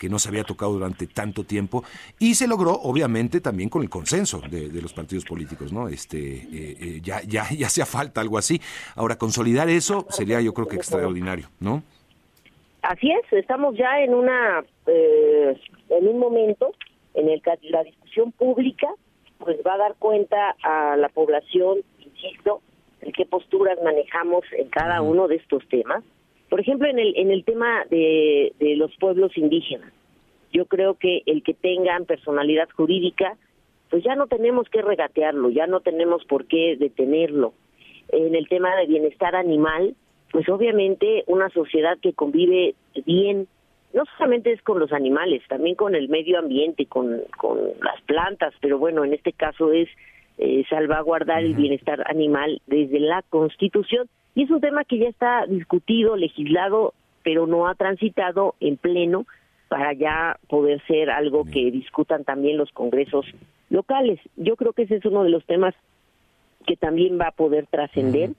que 0.00 0.08
no 0.08 0.18
se 0.18 0.30
había 0.30 0.44
tocado 0.44 0.72
durante 0.72 1.06
tanto 1.06 1.44
tiempo 1.44 1.84
y 2.18 2.34
se 2.34 2.48
logró 2.48 2.72
obviamente 2.72 3.42
también 3.42 3.68
con 3.68 3.82
el 3.82 3.90
consenso 3.90 4.40
de, 4.40 4.80
los 4.80 4.94
partidos 4.94 5.26
políticos, 5.26 5.74
¿no? 5.74 5.88
Este 5.88 6.18
eh, 6.18 6.76
eh, 6.80 7.00
ya 7.02 7.20
ya 7.20 7.46
ya 7.50 7.66
hacía 7.66 7.84
falta 7.84 8.22
algo 8.22 8.38
así. 8.38 8.58
Ahora 8.96 9.16
consolidar 9.16 9.68
eso 9.68 10.06
sería 10.08 10.40
yo 10.40 10.54
creo 10.54 10.66
que 10.66 10.76
extraordinario, 10.76 11.48
¿no? 11.60 11.82
Así 12.80 13.12
es, 13.12 13.30
estamos 13.30 13.76
ya 13.76 14.00
en 14.00 14.14
una 14.14 14.64
eh, 14.86 15.60
en 15.90 16.08
un 16.08 16.18
momento 16.18 16.72
en 17.12 17.28
el 17.28 17.42
que 17.42 17.50
la 17.68 17.84
discusión 17.84 18.32
pública 18.32 18.88
pues 19.40 19.58
va 19.66 19.74
a 19.74 19.78
dar 19.78 19.94
cuenta 19.98 20.56
a 20.62 20.96
la 20.96 21.08
población, 21.08 21.78
insisto, 21.98 22.60
de 23.00 23.12
qué 23.12 23.26
posturas 23.26 23.78
manejamos 23.82 24.44
en 24.52 24.68
cada 24.68 25.02
uno 25.02 25.26
de 25.26 25.36
estos 25.36 25.66
temas 25.68 26.04
por 26.50 26.60
ejemplo, 26.60 26.88
en 26.88 26.98
el, 26.98 27.14
en 27.16 27.30
el 27.30 27.44
tema 27.44 27.84
de, 27.88 28.52
de 28.58 28.74
los 28.74 28.94
pueblos 28.96 29.38
indígenas, 29.38 29.92
yo 30.52 30.66
creo 30.66 30.94
que 30.94 31.22
el 31.26 31.44
que 31.44 31.54
tengan 31.54 32.06
personalidad 32.06 32.68
jurídica, 32.76 33.36
pues 33.88 34.02
ya 34.02 34.16
no 34.16 34.26
tenemos 34.26 34.68
que 34.68 34.82
regatearlo, 34.82 35.50
ya 35.50 35.68
no 35.68 35.78
tenemos 35.78 36.24
por 36.24 36.46
qué 36.46 36.76
detenerlo. 36.76 37.54
En 38.08 38.34
el 38.34 38.48
tema 38.48 38.74
de 38.74 38.86
bienestar 38.86 39.36
animal, 39.36 39.94
pues 40.32 40.48
obviamente 40.48 41.22
una 41.28 41.50
sociedad 41.50 41.96
que 42.02 42.14
convive 42.14 42.74
bien, 43.06 43.46
no 43.92 44.04
solamente 44.16 44.52
es 44.52 44.62
con 44.62 44.78
los 44.78 44.92
animales, 44.92 45.42
también 45.48 45.74
con 45.74 45.94
el 45.94 46.08
medio 46.08 46.38
ambiente, 46.38 46.86
con, 46.86 47.22
con 47.36 47.58
las 47.82 48.00
plantas, 48.02 48.54
pero 48.60 48.78
bueno, 48.78 49.04
en 49.04 49.14
este 49.14 49.32
caso 49.32 49.72
es 49.72 49.88
eh, 50.38 50.64
salvaguardar 50.70 51.42
el 51.42 51.54
bienestar 51.54 52.02
animal 52.08 52.62
desde 52.66 53.00
la 53.00 53.22
Constitución. 53.28 54.08
Y 54.34 54.44
es 54.44 54.50
un 54.50 54.60
tema 54.60 54.84
que 54.84 54.98
ya 54.98 55.08
está 55.08 55.44
discutido, 55.46 56.16
legislado, 56.16 56.94
pero 57.22 57.46
no 57.46 57.66
ha 57.66 57.74
transitado 57.74 58.54
en 58.60 58.76
pleno 58.76 59.26
para 59.68 59.92
ya 59.92 60.38
poder 60.48 60.80
ser 60.86 61.10
algo 61.10 61.44
que 61.44 61.70
discutan 61.70 62.24
también 62.24 62.56
los 62.56 62.70
congresos 62.72 63.26
locales. 63.70 64.18
Yo 64.36 64.56
creo 64.56 64.72
que 64.72 64.82
ese 64.82 64.96
es 64.96 65.04
uno 65.04 65.24
de 65.24 65.30
los 65.30 65.44
temas 65.44 65.74
que 66.66 66.76
también 66.76 67.18
va 67.20 67.28
a 67.28 67.32
poder 67.32 67.66
trascender 67.66 68.30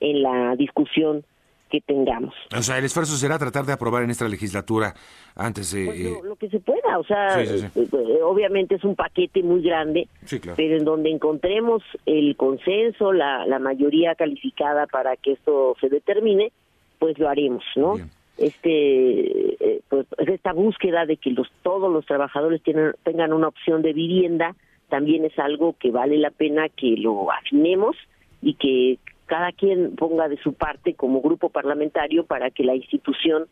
en 0.00 0.22
la 0.22 0.54
discusión 0.56 1.24
que 1.68 1.80
tengamos. 1.80 2.34
O 2.56 2.62
sea, 2.62 2.78
el 2.78 2.84
esfuerzo 2.84 3.16
será 3.16 3.38
tratar 3.38 3.64
de 3.64 3.72
aprobar 3.72 4.02
en 4.02 4.10
esta 4.10 4.26
legislatura 4.28 4.94
antes 5.36 5.72
de... 5.72 5.84
Pues 5.86 6.24
lo, 6.24 6.36
que 6.36 6.48
se 6.48 6.60
pueda, 6.60 6.98
o 6.98 7.04
sea, 7.04 7.42
eh, 7.42 7.70
eh, 7.74 8.18
obviamente 8.22 8.76
es 8.76 8.84
un 8.84 8.94
paquete 8.94 9.42
muy 9.42 9.62
grande, 9.62 10.08
pero 10.56 10.76
en 10.76 10.84
donde 10.84 11.10
encontremos 11.10 11.82
el 12.06 12.36
consenso, 12.36 13.12
la, 13.12 13.46
la 13.46 13.58
mayoría 13.58 14.14
calificada 14.14 14.86
para 14.86 15.16
que 15.16 15.32
esto 15.32 15.76
se 15.80 15.88
determine, 15.88 16.52
pues 16.98 17.18
lo 17.18 17.28
haremos, 17.28 17.64
¿no? 17.76 17.96
Este, 18.36 19.64
eh, 19.64 19.80
pues 19.88 20.06
esta 20.18 20.52
búsqueda 20.52 21.06
de 21.06 21.16
que 21.16 21.30
los 21.30 21.48
todos 21.62 21.92
los 21.92 22.06
trabajadores 22.06 22.62
tienen, 22.62 22.92
tengan 23.02 23.32
una 23.32 23.48
opción 23.48 23.82
de 23.82 23.92
vivienda 23.92 24.54
también 24.88 25.24
es 25.24 25.38
algo 25.38 25.76
que 25.78 25.90
vale 25.90 26.18
la 26.18 26.30
pena 26.30 26.68
que 26.68 26.96
lo 26.96 27.30
afinemos 27.30 27.96
y 28.40 28.54
que 28.54 28.98
cada 29.28 29.52
quien 29.52 29.94
ponga 29.94 30.26
de 30.26 30.38
su 30.38 30.54
parte 30.54 30.94
como 30.94 31.20
grupo 31.20 31.50
parlamentario 31.50 32.24
para 32.24 32.50
que 32.50 32.64
la 32.64 32.74
institución 32.74 33.46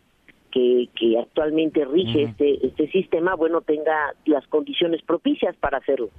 que, 0.51 0.89
que 0.99 1.19
actualmente 1.19 1.85
rige 1.85 2.25
este, 2.25 2.67
este 2.67 2.91
sistema, 2.91 3.35
bueno, 3.35 3.61
tenga 3.61 4.15
las 4.25 4.47
condiciones 4.49 5.03
propicias 5.03 5.55
para 5.57 5.79
hacerlo. 5.79 6.11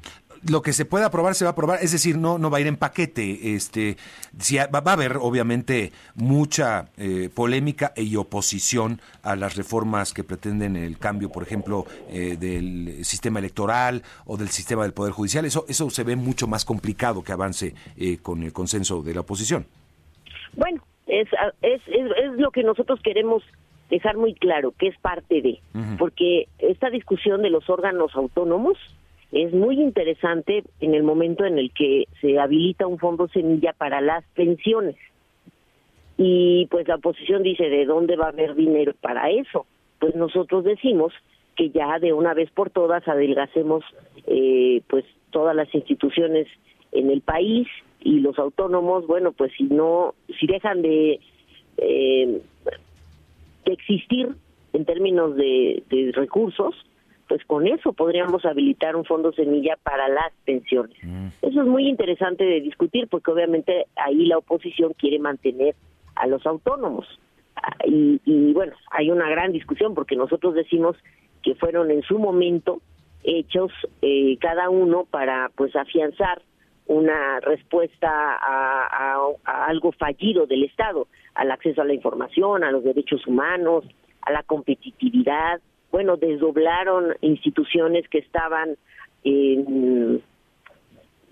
Lo 0.50 0.62
que 0.62 0.74
se 0.74 0.86
pueda 0.86 1.08
aprobar 1.08 1.36
se 1.36 1.46
va 1.46 1.50
a 1.50 1.52
aprobar, 1.54 1.80
es 1.82 1.92
decir, 1.92 2.18
no 2.18 2.38
no 2.38 2.50
va 2.50 2.58
a 2.58 2.62
ir 2.62 2.68
en 2.68 2.78
paquete. 2.78 3.56
Este, 3.56 3.98
si 4.38 4.58
va, 4.58 4.70
a 4.72 4.94
haber 4.94 5.18
obviamente 5.18 5.92
mucha 6.16 6.90
eh, 6.98 7.30
polémica 7.34 7.94
y 7.96 8.16
oposición 8.16 9.02
a 9.24 9.36
las 9.36 9.56
reformas 9.56 10.14
que 10.14 10.24
pretenden 10.24 10.76
el 10.76 10.98
cambio, 10.98 11.30
por 11.30 11.44
ejemplo, 11.44 11.86
eh, 12.10 12.38
del 12.40 13.04
sistema 13.04 13.40
electoral 13.40 14.04
o 14.26 14.38
del 14.38 14.50
sistema 14.50 14.84
del 14.84 14.94
poder 14.94 15.14
judicial. 15.14 15.46
Eso 15.46 15.66
eso 15.68 15.90
se 15.90 16.04
ve 16.04 16.16
mucho 16.16 16.48
más 16.48 16.66
complicado 16.66 17.24
que 17.24 17.32
avance 17.32 17.74
eh, 17.98 18.18
con 18.22 18.44
el 18.44 18.54
consenso 18.54 19.02
de 19.02 19.14
la 19.14 19.22
oposición. 19.22 19.66
Bueno, 20.56 20.84
es, 21.08 21.28
es, 21.62 21.82
es 21.88 22.32
lo 22.38 22.52
que 22.52 22.64
nosotros 22.64 23.00
queremos 23.04 23.44
dejar 23.90 24.18
muy 24.18 24.34
claro 24.34 24.74
que 24.78 24.88
es 24.88 24.98
parte 25.00 25.42
de, 25.42 25.60
porque 25.98 26.48
esta 26.60 26.90
discusión 26.90 27.42
de 27.42 27.50
los 27.50 27.70
órganos 27.70 28.16
autónomos 28.16 28.78
es 29.32 29.54
muy 29.54 29.80
interesante 29.82 30.64
en 30.80 30.94
el 30.94 31.04
momento 31.04 31.46
en 31.46 31.58
el 31.58 31.72
que 31.72 32.06
se 32.22 32.40
habilita 32.40 32.88
un 32.88 32.98
fondo 32.98 33.28
semilla 33.28 33.74
para 33.74 34.02
las 34.02 34.24
pensiones. 34.36 34.96
Y 36.18 36.68
pues 36.72 36.88
la 36.88 36.96
oposición 36.96 37.44
dice, 37.44 37.70
¿de 37.70 37.86
dónde 37.86 38.16
va 38.16 38.26
a 38.26 38.30
haber 38.30 38.56
dinero 38.56 38.94
para 39.00 39.30
eso? 39.30 39.66
Pues 40.00 40.16
nosotros 40.16 40.64
decimos 40.64 41.14
que 41.56 41.70
ya 41.70 42.00
de 42.00 42.14
una 42.14 42.34
vez 42.34 42.50
por 42.52 42.70
todas 42.70 43.08
adelgacemos 43.08 43.84
eh, 44.26 44.82
pues 44.88 45.06
todas 45.32 45.56
las 45.56 45.74
instituciones 45.76 46.48
en 46.92 47.12
el 47.12 47.22
país 47.22 47.68
y 48.00 48.20
los 48.20 48.40
autónomos, 48.40 49.06
bueno, 49.08 49.32
pues 49.32 49.52
si 49.58 49.66
no, 49.66 50.14
si 50.40 50.48
dejan 50.48 50.82
de 50.82 51.20
eh, 51.78 52.42
existir 53.74 54.30
en 54.74 54.86
términos 54.86 55.36
de, 55.36 55.84
recursos, 56.14 56.76
pues 57.28 57.44
con 57.46 57.68
eso 57.68 57.94
podríamos 57.94 58.46
habilitar 58.46 58.96
un 58.96 59.06
fondo 59.06 59.32
semilla 59.34 59.78
para 59.84 60.08
las 60.08 60.32
pensiones. 60.46 60.98
Mm. 61.04 61.28
Eso 61.42 61.62
es 61.62 61.68
muy 61.68 61.88
interesante 61.88 62.44
de 62.44 62.62
discutir 62.62 63.08
porque 63.08 63.32
obviamente 63.32 63.88
ahí 63.96 64.26
la 64.26 64.38
oposición 64.38 64.94
quiere 64.94 65.20
mantener 65.20 65.76
a 66.16 66.28
los 66.28 66.46
autónomos. 66.46 67.06
Y, 67.86 68.22
y 68.24 68.54
bueno, 68.54 68.74
hay 68.92 69.10
una 69.10 69.30
gran 69.30 69.52
discusión 69.52 69.94
porque 69.94 70.16
nosotros 70.16 70.54
decimos 70.54 70.96
que 71.44 71.56
fueron 71.56 71.92
en 71.92 72.02
su 72.04 72.20
momento 72.20 72.82
hechos 73.24 73.72
eh, 74.02 74.38
cada 74.40 74.70
uno 74.70 75.06
para 75.10 75.52
pues 75.56 75.76
afianzar 75.76 76.42
una 76.88 77.40
respuesta 77.42 78.10
a, 78.10 79.20
algo 79.44 79.92
fallido 79.92 80.46
del 80.46 80.64
Estado, 80.64 81.08
al 81.36 81.52
acceso 81.52 81.82
a 81.82 81.86
la 81.86 81.94
información, 81.94 82.64
a 82.64 82.72
los 82.72 82.84
derechos 82.84 83.26
humanos, 83.28 83.86
a 84.22 84.32
la 84.32 84.44
competitividad. 84.44 85.60
Bueno, 85.92 86.18
desdoblaron 86.18 87.16
instituciones 87.22 88.08
que 88.10 88.20
estaban 88.20 88.78
en, 89.24 90.22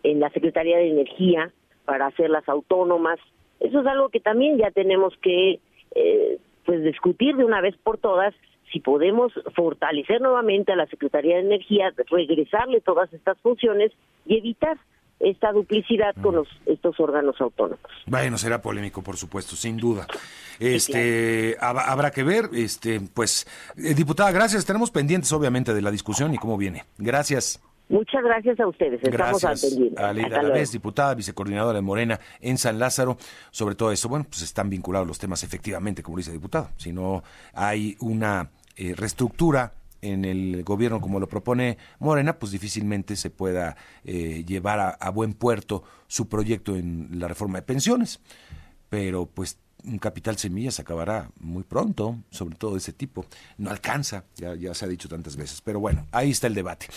en 0.04 0.20
la 0.20 0.30
Secretaría 0.30 0.78
de 0.78 0.92
Energía 0.92 1.52
para 1.86 2.08
hacerlas 2.08 2.48
autónomas. 2.50 3.20
Eso 3.60 3.80
es 3.80 3.88
algo 3.88 4.10
que 4.10 4.20
también 4.20 4.58
ya 4.58 4.72
tenemos 4.72 5.16
que 5.22 5.60
eh, 5.96 6.38
pues 6.66 6.84
discutir 6.84 7.36
de 7.38 7.46
una 7.46 7.62
vez 7.62 7.76
por 7.78 7.98
todas 7.98 8.34
si 8.72 8.80
podemos 8.80 9.32
fortalecer 9.56 10.20
nuevamente 10.22 10.72
a 10.72 10.76
la 10.76 10.88
Secretaría 10.88 11.36
de 11.36 11.44
Energía, 11.44 11.94
regresarle 12.10 12.82
todas 12.82 13.14
estas 13.14 13.38
funciones 13.40 13.92
y 14.26 14.38
evitar 14.38 14.78
esta 15.20 15.52
duplicidad 15.52 16.14
con 16.22 16.36
los, 16.36 16.48
estos 16.66 17.00
órganos 17.00 17.40
autónomos. 17.40 17.80
Bueno, 18.06 18.38
será 18.38 18.62
polémico, 18.62 19.02
por 19.02 19.18
supuesto, 19.18 19.56
sin 19.56 19.78
duda. 19.78 20.08
Este 20.60 21.58
hab- 21.60 21.84
habrá 21.86 22.12
que 22.12 22.24
ver, 22.24 22.50
este, 22.54 23.00
pues, 23.14 23.48
eh, 23.78 23.94
diputada, 23.94 24.32
gracias. 24.32 24.66
Tenemos 24.66 24.92
pendientes, 24.92 25.32
obviamente, 25.34 25.74
de 25.74 25.82
la 25.82 25.92
discusión 25.92 26.34
y 26.34 26.38
cómo 26.38 26.58
viene. 26.58 26.86
Gracias. 26.98 27.62
Muchas 27.88 28.24
gracias 28.24 28.60
a 28.60 28.68
ustedes. 28.68 29.00
Estamos 29.04 29.44
al 29.44 29.50
Gracias 29.52 29.74
a 29.98 30.12
Leida. 30.12 30.40
Alavés, 30.40 30.72
diputada, 30.72 31.14
vicecoordinadora 31.14 31.76
de 31.78 31.82
Morena 31.84 32.20
en 32.42 32.58
San 32.58 32.80
Lázaro. 32.80 33.18
Sobre 33.52 33.76
todo 33.76 33.92
eso, 33.92 34.10
bueno, 34.10 34.26
pues 34.28 34.42
están 34.42 34.70
vinculados 34.72 35.08
los 35.08 35.20
temas 35.20 35.44
efectivamente, 35.44 36.02
como 36.02 36.18
dice 36.18 36.32
el 36.32 36.38
diputado. 36.38 36.70
Si 36.78 36.92
no 36.92 37.24
hay 37.54 37.96
una 38.00 38.50
eh, 38.76 38.96
reestructura 38.98 39.72
en 40.12 40.26
el 40.26 40.64
gobierno 40.64 41.02
como 41.02 41.20
lo 41.20 41.28
propone 41.28 41.78
Morena, 42.00 42.38
pues 42.38 42.52
difícilmente 42.52 43.16
se 43.16 43.30
pueda 43.30 43.76
eh, 44.04 44.44
llevar 44.46 44.98
a, 45.00 45.10
buen 45.10 45.34
puerto 45.34 45.84
su 46.08 46.28
proyecto 46.28 46.76
en 46.76 47.20
la 47.20 47.28
reforma 47.28 47.60
de 47.60 47.64
pensiones. 47.64 48.20
Pero 48.90 49.26
pues 49.26 49.58
un 49.84 50.00
capital 50.00 50.38
semilla 50.38 50.72
se 50.72 50.82
acabará 50.82 51.30
muy 51.40 51.64
pronto, 51.64 52.18
sobre 52.30 52.56
todo 52.56 52.72
de 52.72 52.80
ese 52.80 52.94
tipo. 52.94 53.26
No 53.58 53.70
alcanza, 53.70 54.26
ya, 54.36 54.74
se 54.74 54.86
ha 54.86 54.88
dicho 54.88 55.08
tantas 55.08 55.36
veces. 55.36 55.62
Pero 55.62 55.80
bueno, 55.80 56.08
ahí 56.12 56.32
está 56.32 56.48
el 56.48 56.56
debate. 56.56 56.88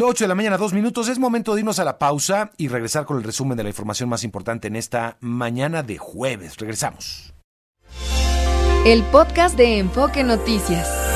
8 0.00 0.24
de 0.24 0.28
la 0.28 0.34
mañana, 0.34 0.58
dos 0.58 0.72
minutos. 0.72 1.08
Es 1.08 1.18
momento 1.18 1.54
de 1.54 1.60
irnos 1.60 1.78
a 1.78 1.84
la 1.84 1.98
pausa 1.98 2.52
y 2.56 2.68
regresar 2.68 3.04
con 3.04 3.16
el 3.16 3.24
resumen 3.24 3.56
de 3.56 3.64
la 3.64 3.70
información 3.70 4.08
más 4.08 4.22
importante 4.22 4.68
en 4.68 4.76
esta 4.76 5.16
mañana 5.20 5.82
de 5.82 5.98
jueves. 5.98 6.56
Regresamos. 6.56 7.34
El 8.84 9.02
podcast 9.04 9.56
de 9.56 9.78
Enfoque 9.78 10.22
Noticias. 10.22 11.07